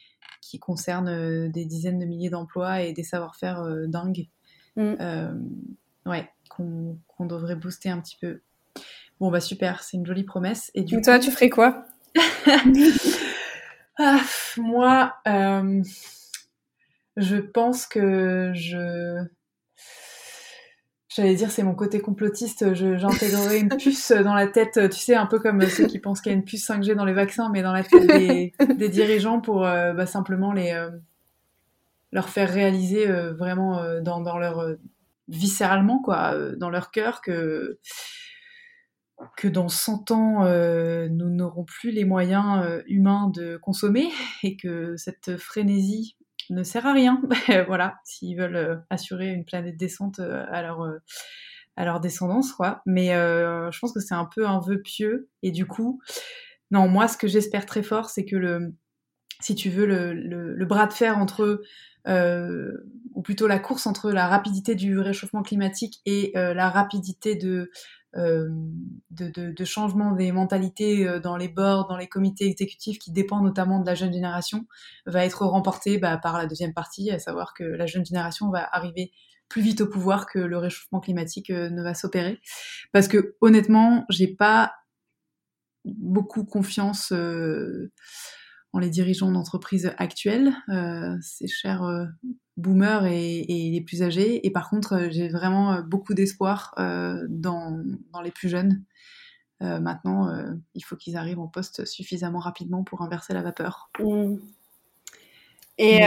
qui 0.45 0.59
concerne 0.59 1.49
des 1.51 1.65
dizaines 1.65 1.99
de 1.99 2.05
milliers 2.05 2.31
d'emplois 2.31 2.83
et 2.83 2.93
des 2.93 3.03
savoir-faire 3.03 3.65
dingues. 3.89 4.29
Mm. 4.77 4.95
ouais, 6.07 6.31
qu'on 6.49 6.99
devrait 7.21 7.57
booster 7.57 7.91
un 7.91 8.01
petit 8.01 8.17
peu. 8.21 8.41
Bon 9.21 9.31
bah 9.31 9.41
super, 9.41 9.83
c'est 9.83 9.97
une 9.97 10.07
jolie 10.07 10.25
promesse. 10.25 10.71
Et 10.75 10.83
du 10.83 11.01
toi, 11.01 11.19
tu 11.19 11.31
ferais 11.31 11.51
quoi? 11.51 11.87
Ah, 13.97 14.21
moi, 14.57 15.15
euh, 15.29 15.83
je 17.17 17.37
pense 17.37 17.87
que 17.87 18.51
je. 18.55 19.25
J'allais 21.15 21.35
dire, 21.35 21.51
c'est 21.51 21.63
mon 21.63 21.75
côté 21.75 22.01
complotiste. 22.01 22.75
J'intégrerai 22.75 23.61
une 23.61 23.69
puce 23.69 24.11
dans 24.11 24.35
la 24.35 24.49
tête, 24.49 24.91
tu 24.91 24.99
sais, 24.99 25.15
un 25.15 25.27
peu 25.27 25.39
comme 25.39 25.61
ceux 25.63 25.87
qui 25.87 25.99
pensent 25.99 26.21
qu'il 26.21 26.33
y 26.33 26.35
a 26.35 26.39
une 26.39 26.45
puce 26.45 26.69
5G 26.69 26.95
dans 26.95 27.05
les 27.05 27.13
vaccins, 27.13 27.51
mais 27.51 27.63
dans 27.63 27.73
la 27.73 27.85
tête 27.85 28.07
des, 28.79 28.89
dirigeants 28.89 29.41
pour 29.41 29.65
euh, 29.65 29.93
bah, 29.93 30.07
simplement 30.07 30.53
les, 30.53 30.73
euh, 30.73 30.91
leur 32.11 32.29
faire 32.29 32.51
réaliser 32.51 33.07
vraiment 33.07 34.01
dans, 34.01 34.21
dans, 34.21 34.39
leur 34.39 34.75
viscéralement, 35.29 36.01
quoi, 36.01 36.35
dans 36.57 36.71
leur 36.71 36.91
cœur 36.91 37.21
que 37.21 37.79
que 39.37 39.49
dans 39.49 39.69
100 39.69 40.11
ans, 40.11 40.45
euh, 40.45 41.09
nous 41.09 41.31
n'aurons 41.31 41.65
plus 41.65 41.91
les 41.91 42.05
moyens 42.05 42.65
euh, 42.65 42.83
humains 42.87 43.31
de 43.35 43.57
consommer 43.57 44.11
et 44.43 44.57
que 44.57 44.97
cette 44.97 45.37
frénésie 45.37 46.17
ne 46.51 46.63
sert 46.63 46.87
à 46.87 46.93
rien. 46.93 47.21
voilà, 47.67 47.97
s'ils 48.05 48.37
veulent 48.37 48.57
euh, 48.57 48.77
assurer 48.91 49.31
une 49.31 49.45
planète 49.45 49.77
décente 49.77 50.19
à 50.19 50.63
leur, 50.63 50.87
à 51.77 51.85
leur 51.85 52.01
descendance, 52.01 52.53
quoi. 52.53 52.83
Mais 52.87 53.09
je 53.09 53.79
pense 53.79 53.93
que 53.93 54.01
c'est 54.01 54.15
un 54.15 54.29
peu 54.33 54.47
un 54.47 54.61
vœu 54.61 54.81
pieux. 54.81 55.29
Et 55.43 55.51
du 55.51 55.67
coup, 55.67 56.01
non, 56.71 56.89
moi, 56.89 57.09
ce 57.09 57.17
que 57.17 57.29
j'espère 57.29 57.67
très 57.67 57.83
fort, 57.83 58.09
c'est 58.11 58.25
que 58.25 58.37
le, 58.37 58.75
si 59.41 59.55
tu 59.55 59.71
veux, 59.71 59.87
le, 59.87 60.65
bras 60.65 60.87
de 60.87 60.93
fer 60.93 61.19
entre 61.19 61.63
ou 62.07 63.23
plutôt 63.23 63.47
la 63.47 63.59
course 63.59 63.87
entre 63.87 64.13
la 64.13 64.27
rapidité 64.29 64.75
du 64.75 64.99
réchauffement 64.99 65.43
climatique 65.43 66.01
et 66.07 66.33
la 66.35 66.69
rapidité 66.69 67.35
de 67.35 67.71
euh, 68.17 68.49
de, 69.11 69.51
de, 69.51 69.65
changement 69.65 70.13
des 70.13 70.31
mentalités 70.31 71.07
euh, 71.07 71.19
dans 71.19 71.37
les 71.37 71.49
boards, 71.49 71.89
dans 71.89 71.97
les 71.97 72.07
comités 72.07 72.47
exécutifs, 72.47 72.99
qui 72.99 73.11
dépend 73.11 73.41
notamment 73.41 73.81
de 73.81 73.87
la 73.87 73.95
jeune 73.95 74.13
génération, 74.13 74.67
va 75.07 75.25
être 75.25 75.45
remporté 75.45 75.99
bah, 75.99 76.17
par 76.17 76.39
la 76.39 76.47
deuxième 76.47 76.73
partie, 76.73 77.11
à 77.11 77.19
savoir 77.19 77.55
que 77.55 77.65
la 77.65 77.87
jeune 77.87 78.05
génération 78.05 78.51
va 78.51 78.69
arriver 78.71 79.11
plus 79.49 79.63
vite 79.63 79.81
au 79.81 79.87
pouvoir 79.87 80.27
que 80.27 80.39
le 80.39 80.59
réchauffement 80.59 81.01
climatique 81.01 81.51
euh, 81.51 81.71
ne 81.71 81.83
va 81.83 81.95
s'opérer. 81.95 82.41
Parce 82.93 83.09
que 83.09 83.37
honnêtement, 83.41 84.05
j'ai 84.11 84.29
pas 84.29 84.75
beaucoup 85.85 86.45
confiance 86.45 87.13
en 88.75 88.81
les 88.81 88.91
dirigeants 88.91 89.31
d'entreprises 89.31 89.95
actuelles, 89.99 90.53
euh, 90.69 91.17
ces 91.23 91.47
chers 91.47 91.85
euh, 91.85 92.07
boomers 92.57 93.07
et, 93.07 93.39
et, 93.39 93.71
les 93.71 93.81
plus 93.81 94.03
âgés. 94.03 94.45
Et 94.45 94.51
par 94.51 94.69
contre, 94.69 94.95
euh, 94.95 95.09
j'ai 95.11 95.29
vraiment 95.29 95.81
beaucoup 95.83 96.13
d'espoir 96.13 96.75
dans, 96.77 97.81
dans, 98.13 98.21
les 98.21 98.33
plus 98.33 98.49
jeunes. 98.49 98.83
maintenant, 99.61 100.29
il 100.75 100.85
faut 100.85 100.97
qu'ils 100.97 101.17
arrivent 101.17 101.39
en 101.39 101.47
poste 101.47 101.85
suffisamment 101.85 102.41
rapidement 102.41 102.83
pour 102.83 103.03
inverser 103.03 103.33
la 103.33 103.43
vapeur. 103.43 103.91
Mmh. 104.01 104.37
Et, 105.79 106.01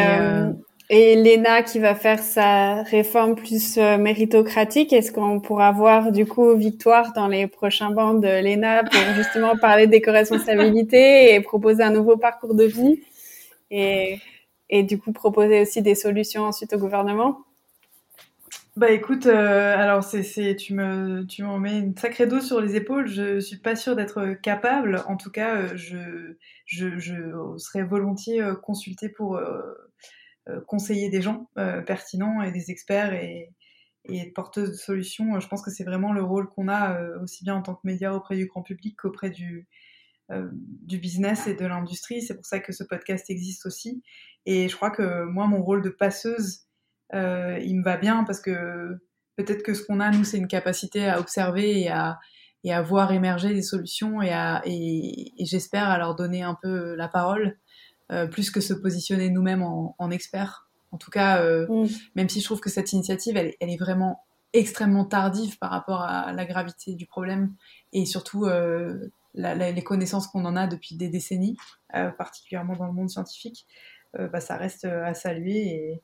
et 0.90 1.16
l'ENA 1.16 1.64
qui 1.64 1.80
va 1.80 1.96
faire 1.96 2.20
sa 2.20 2.84
réforme 2.84 3.36
plus 3.36 3.78
euh, 3.78 3.98
méritocratique, 3.98 4.94
est-ce 4.94 5.12
qu'on 5.12 5.42
pourra 5.42 5.72
voir 5.74 6.12
du 6.12 6.26
coup 6.26 6.56
Victoire 6.56 7.12
dans 7.14 7.28
les 7.28 7.48
prochains 7.48 7.92
bancs 7.92 8.22
de 8.22 8.28
l'ENA 8.28 8.84
pour 8.86 9.02
justement 9.16 9.58
parler 9.58 9.88
d'éco-responsabilité 9.88 11.34
et 11.34 11.42
proposer 11.42 11.84
un 11.84 11.92
nouveau 11.92 12.16
parcours 12.16 12.56
de 12.56 12.64
vie 12.64 13.02
et, 13.70 14.20
et 14.70 14.84
du 14.84 14.98
coup 14.98 15.12
proposer 15.12 15.62
aussi 15.62 15.82
des 15.82 15.96
solutions 15.96 16.44
ensuite 16.44 16.74
au 16.74 16.78
gouvernement? 16.78 17.40
Bah 18.78 18.92
écoute, 18.92 19.26
euh, 19.26 19.76
alors 19.76 20.04
c'est, 20.04 20.56
tu 20.56 20.76
me 20.76 21.26
tu 21.26 21.42
m'en 21.42 21.58
mets 21.58 21.80
une 21.80 21.98
sacrée 21.98 22.28
dose 22.28 22.46
sur 22.46 22.62
les 22.62 22.76
épaules. 22.76 23.08
Je 23.08 23.40
suis 23.40 23.58
pas 23.58 23.76
sûre 23.76 23.96
d'être 23.96 24.36
capable. 24.44 25.04
En 25.08 25.18
tout 25.18 25.32
cas, 25.32 25.56
euh, 25.56 25.70
je 25.76 25.98
je, 26.66 26.98
je 27.00 27.16
serais 27.58 27.84
volontiers 27.84 28.42
consultée 28.62 29.10
pour 29.10 29.40
conseiller 30.68 31.10
des 31.10 31.22
gens 31.22 31.50
euh, 31.58 31.82
pertinents 31.82 32.42
et 32.42 32.52
des 32.52 32.72
experts 32.72 33.14
et, 33.14 33.54
et 34.06 34.32
porteuses 34.32 34.72
de 34.72 34.76
solutions. 34.76 35.40
Je 35.40 35.48
pense 35.48 35.62
que 35.62 35.72
c'est 35.72 35.84
vraiment 35.84 36.14
le 36.14 36.24
rôle 36.24 36.48
qu'on 36.50 36.68
a 36.68 36.98
euh, 36.98 37.22
aussi 37.22 37.44
bien 37.44 37.56
en 37.56 37.62
tant 37.62 37.76
que 37.76 37.82
média 37.84 38.14
auprès 38.14 38.36
du 38.36 38.46
grand 38.46 38.64
public 38.64 38.96
qu'auprès 38.98 39.30
du, 39.30 39.68
du 40.60 40.98
business 40.98 41.48
et 41.48 41.54
de 41.54 41.66
l'industrie. 41.66 42.22
C'est 42.22 42.36
pour 42.36 42.46
ça 42.46 42.60
que 42.60 42.74
ce 42.74 42.84
podcast 42.84 43.30
existe 43.30 43.66
aussi. 43.66 44.04
Et 44.46 44.68
je 44.68 44.76
crois 44.76 44.92
que 44.92 45.24
moi, 45.24 45.48
mon 45.48 45.62
rôle 45.62 45.82
de 45.82 45.90
passeuse, 45.90 46.66
il 47.14 47.78
me 47.78 47.84
va 47.84 47.96
bien 47.98 48.24
parce 48.26 48.42
que 48.42 48.90
peut-être 49.38 49.64
que 49.64 49.74
ce 49.74 49.86
qu'on 49.86 50.02
a, 50.02 50.12
nous, 50.12 50.26
c'est 50.26 50.38
une 50.38 50.48
capacité 50.48 51.08
à 51.08 51.20
observer 51.20 51.80
et 51.80 51.90
à, 51.90 52.20
et 52.66 52.74
à 52.74 52.82
voir 52.82 53.14
émerger 53.14 53.54
des 53.54 53.62
solutions 53.62 54.22
et, 54.22 54.34
et 54.66 55.46
j'espère 55.46 55.90
à 55.90 55.98
leur 55.98 56.16
donner 56.16 56.44
un 56.44 56.58
peu 56.62 56.96
la 56.96 57.08
parole. 57.08 57.58
Euh, 58.12 58.26
plus 58.26 58.52
que 58.52 58.62
se 58.62 58.74
positionner 58.74 59.30
nous-mêmes 59.30 59.64
en, 59.64 59.96
en 60.00 60.12
experts. 60.12 60.70
En 60.92 60.98
tout 60.98 61.12
cas, 61.12 61.42
euh, 61.42 61.68
mm. 61.68 61.90
même 62.16 62.30
si 62.30 62.40
je 62.40 62.46
trouve 62.46 62.62
que 62.62 62.70
cette 62.70 62.94
initiative, 62.94 63.36
elle, 63.36 63.54
elle, 63.60 63.70
est 63.70 63.78
vraiment 63.78 64.24
extrêmement 64.54 65.04
tardive 65.04 65.58
par 65.58 65.72
rapport 65.72 66.02
à 66.02 66.32
la 66.32 66.46
gravité 66.46 66.96
du 66.96 67.06
problème 67.06 67.54
et 67.92 68.06
surtout 68.06 68.46
euh, 68.46 69.12
la, 69.34 69.56
la, 69.56 69.72
les 69.72 69.84
connaissances 69.84 70.28
qu'on 70.28 70.46
en 70.46 70.56
a 70.56 70.68
depuis 70.68 70.96
des 70.96 71.10
décennies, 71.10 71.58
euh, 71.96 72.10
particulièrement 72.12 72.78
dans 72.78 72.88
le 72.88 72.94
monde 72.94 73.10
scientifique, 73.10 73.68
euh, 74.18 74.30
bah, 74.30 74.40
ça 74.40 74.56
reste 74.56 74.86
à 74.86 75.14
saluer 75.14 75.68
et, 75.68 76.02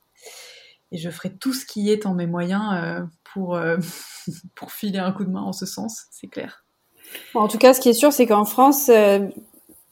et, 0.92 0.98
je 0.98 1.08
ferai 1.08 1.34
tout 1.34 1.54
ce 1.54 1.64
qui 1.64 1.90
est 1.90 2.04
en 2.04 2.14
mes 2.14 2.26
moyens 2.26 3.08
pour, 3.32 3.58
pour 4.54 4.72
filer 4.72 4.98
un 4.98 5.10
coup 5.10 5.24
de 5.24 5.30
main 5.30 5.42
en 5.42 5.52
ce 5.52 5.64
sens, 5.64 6.04
c'est 6.10 6.28
clair. 6.28 6.64
En 7.34 7.48
tout 7.48 7.58
cas, 7.58 7.72
ce 7.72 7.80
qui 7.80 7.88
est 7.88 7.94
sûr, 7.94 8.12
c'est 8.12 8.26
qu'en 8.26 8.44
France, 8.44 8.90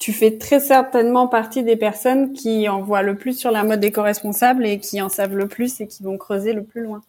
tu 0.02 0.12
fais 0.12 0.36
très 0.36 0.58
certainement 0.58 1.28
partie 1.28 1.62
des 1.62 1.76
personnes 1.76 2.32
qui 2.32 2.68
en 2.68 2.82
voient 2.82 3.02
le 3.02 3.14
plus 3.14 3.38
sur 3.38 3.52
la 3.52 3.62
mode 3.62 3.84
éco-responsable 3.84 4.66
et 4.66 4.80
qui 4.80 5.00
en 5.00 5.08
savent 5.08 5.36
le 5.36 5.46
plus 5.46 5.80
et 5.80 5.86
qui 5.86 6.02
vont 6.02 6.18
creuser 6.18 6.54
le 6.54 6.64
plus 6.64 6.82
loin. 6.82 7.02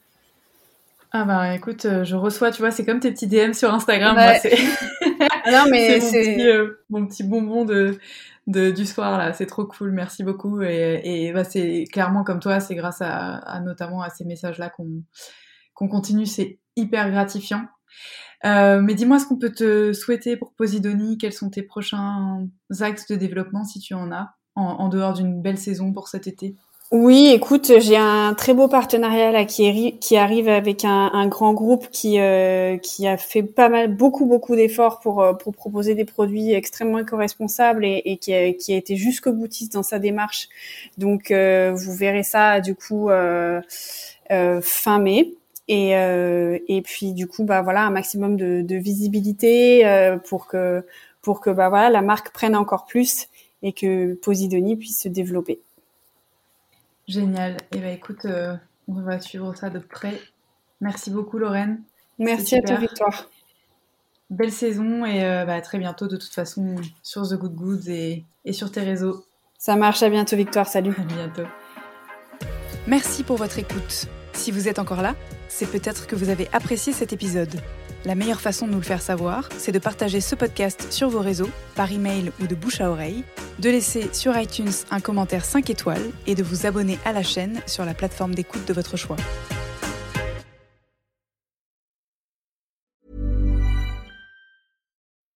Ah 1.12 1.24
bah 1.24 1.56
écoute, 1.56 1.86
euh, 1.86 2.04
je 2.04 2.16
reçois, 2.16 2.52
tu 2.52 2.62
vois, 2.62 2.70
c'est 2.70 2.86
comme 2.86 3.00
tes 3.00 3.12
petits 3.12 3.26
DM 3.26 3.54
sur 3.54 3.74
Instagram. 3.74 4.14
Moi, 4.14 4.36
c'est... 4.36 4.56
Ah 5.46 5.52
non 5.52 5.72
mais 5.72 6.00
c'est, 6.02 6.46
euh, 6.46 6.84
mon, 6.90 7.08
petit, 7.08 7.24
bonbon 7.24 7.66
de, 7.66 7.98
de, 8.46 8.70
du 8.70 8.86
soir 8.86 9.18
là, 9.18 9.34
c'est 9.34 9.48
trop 9.48 9.66
cool, 9.66 9.92
merci 9.92 10.24
beaucoup. 10.24 10.62
Et, 10.62 11.02
et 11.04 11.34
bah, 11.34 11.44
c'est 11.44 11.86
clairement 11.92 12.24
comme 12.24 12.40
toi, 12.40 12.60
c'est 12.60 12.76
grâce 12.76 13.02
à, 13.02 13.38
à 13.38 13.60
notamment 13.60 14.04
à 14.04 14.10
ces 14.12 14.24
messages 14.24 14.60
là 14.60 14.70
qu'on, 14.70 15.02
qu'on 15.74 15.88
continue, 15.88 16.28
c'est 16.28 16.60
hyper 16.76 17.10
gratifiant. 17.10 17.66
Euh, 18.46 18.82
mais 18.82 18.94
dis-moi 18.94 19.20
ce 19.20 19.26
qu'on 19.26 19.38
peut 19.38 19.52
te 19.52 19.94
souhaiter 19.94 20.36
pour 20.36 20.52
Posidonie, 20.52 21.18
quels 21.18 21.34
sont 21.34 21.50
tes 21.50 21.64
prochains 21.64 22.48
axes 22.82 23.08
de 23.08 23.16
développement 23.16 23.64
si 23.64 23.80
tu 23.80 23.94
en 23.94 24.12
as, 24.12 24.36
en, 24.56 24.90
dehors 24.90 25.14
d'une 25.14 25.42
belle 25.42 25.58
saison 25.58 25.94
pour 25.94 26.08
cet 26.10 26.28
été? 26.28 26.56
Oui, 26.92 27.32
écoute, 27.34 27.72
j'ai 27.80 27.98
un 27.98 28.36
très 28.36 28.54
beau 28.54 28.68
partenariat 28.68 29.32
là 29.32 29.46
qui, 29.46 29.66
arrive 30.16 30.48
avec 30.48 30.86
un, 30.86 31.28
grand 31.28 31.54
groupe 31.54 31.88
qui 31.90 32.20
euh, 32.20 32.78
qui 32.78 33.08
a 33.08 33.18
fait 33.18 33.42
pas 33.42 33.70
mal, 33.70 33.96
beaucoup 33.96 34.28
beaucoup 34.28 34.56
d'efforts 34.56 35.00
pour 35.00 35.24
euh, 35.24 35.34
proposer 35.34 35.96
des 35.96 36.06
produits 36.06 36.52
extrêmement 36.52 37.00
éco-responsables 37.00 37.84
et, 37.86 38.18
qui 38.22 38.34
a, 38.34 38.54
qui 38.54 38.74
a 38.74 38.78
été 38.78 38.96
jusqu'au 38.96 39.32
boutiste 39.32 39.74
dans 39.74 39.82
sa 39.82 39.98
démarche. 39.98 40.50
Donc 40.98 41.32
vous 41.32 41.94
verrez 41.94 42.24
ça 42.24 42.60
du 42.60 42.76
coup 42.76 43.10
fin 44.30 45.00
mai. 45.00 45.34
Et, 45.68 45.96
euh, 45.96 46.60
et 46.68 46.82
puis 46.82 47.14
du 47.14 47.28
coup, 47.28 47.44
bah 47.44 47.62
voilà, 47.62 47.86
un 47.86 47.90
maximum 47.90 48.36
de, 48.36 48.62
de 48.62 48.76
visibilité 48.76 49.86
euh, 49.86 50.18
pour 50.18 50.48
que 50.48 50.86
pour 51.22 51.40
que 51.40 51.50
bah 51.50 51.70
voilà 51.70 51.90
la 51.90 52.02
marque 52.02 52.34
prenne 52.34 52.56
encore 52.56 52.86
plus 52.86 53.28
et 53.62 53.72
que 53.72 54.14
Posidonie 54.16 54.76
puisse 54.76 55.02
se 55.02 55.08
développer. 55.08 55.62
Génial. 57.08 57.54
Et 57.54 57.78
eh 57.78 57.80
ben 57.80 57.94
écoute, 57.94 58.26
euh, 58.26 58.56
on 58.88 59.02
va 59.02 59.20
suivre 59.20 59.56
ça 59.56 59.70
de 59.70 59.80
près. 59.80 60.20
Merci 60.82 61.12
beaucoup 61.12 61.38
Lorraine. 61.38 61.82
Merci 62.20 62.58
à 62.58 62.62
toi 62.62 62.76
Victoire. 62.76 63.30
Belle 64.30 64.52
saison 64.52 65.06
et 65.06 65.24
euh, 65.24 65.46
bah, 65.46 65.56
à 65.56 65.62
très 65.62 65.78
bientôt 65.78 66.08
de 66.08 66.18
toute 66.18 66.34
façon 66.34 66.76
sur 67.02 67.28
The 67.28 67.36
Good 67.36 67.56
Goods 67.56 67.90
et, 67.90 68.26
et 68.46 68.52
sur 68.52 68.72
tes 68.72 68.82
réseaux. 68.82 69.26
Ça 69.58 69.78
marche, 69.78 70.04
à 70.04 70.10
bientôt 70.10 70.36
Victoire, 70.36 70.68
salut. 70.68 70.94
À 71.00 71.04
bientôt. 71.04 71.50
Merci 72.86 73.24
pour 73.24 73.38
votre 73.38 73.60
écoute. 73.60 74.08
Si 74.34 74.52
vous 74.52 74.68
êtes 74.68 74.78
encore 74.78 75.02
là, 75.02 75.16
c'est 75.54 75.70
peut-être 75.70 76.08
que 76.08 76.16
vous 76.16 76.30
avez 76.30 76.50
apprécié 76.52 76.94
cet 76.94 77.14
épisode. 77.14 77.62
La 78.06 78.16
meilleure 78.16 78.42
façon 78.42 78.66
de 78.66 78.72
nous 78.72 78.80
le 78.80 78.84
faire 78.84 79.04
savoir, 79.04 79.48
c'est 79.58 79.72
de 79.72 79.80
partager 79.80 80.20
ce 80.20 80.36
podcast 80.36 80.88
sur 80.92 81.10
vos 81.10 81.22
réseaux, 81.22 81.50
par 81.76 81.92
email 81.92 82.32
ou 82.42 82.48
de 82.48 82.56
bouche 82.56 82.82
à 82.82 82.90
oreille, 82.90 83.24
de 83.60 83.70
laisser 83.70 84.12
sur 84.14 84.36
iTunes 84.36 84.72
un 84.90 85.00
commentaire 85.00 85.46
5 85.46 85.70
étoiles 85.70 86.10
et 86.26 86.34
de 86.34 86.42
vous 86.42 86.66
abonner 86.66 86.98
à 87.06 87.14
la 87.14 87.22
chaîne 87.22 87.62
sur 87.68 87.86
la 87.86 87.94
plateforme 87.94 88.34
d'écoute 88.34 88.68
de 88.68 88.74
votre 88.74 88.98
choix. 88.98 89.16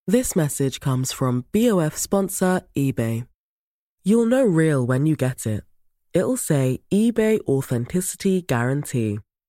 This 0.08 0.36
message 0.36 0.80
comes 0.80 1.12
from 1.12 1.44
BOF 1.54 1.96
sponsor 1.96 2.62
eBay. 2.76 3.26
You'll 4.04 4.26
know 4.26 4.46
real 4.46 4.86
when 4.86 5.06
you 5.06 5.16
get 5.16 5.46
it. 5.46 5.64
It'll 6.14 6.38
say 6.38 6.80
eBay 6.92 7.40
Authenticity 7.46 8.42
Guarantee. 8.42 9.20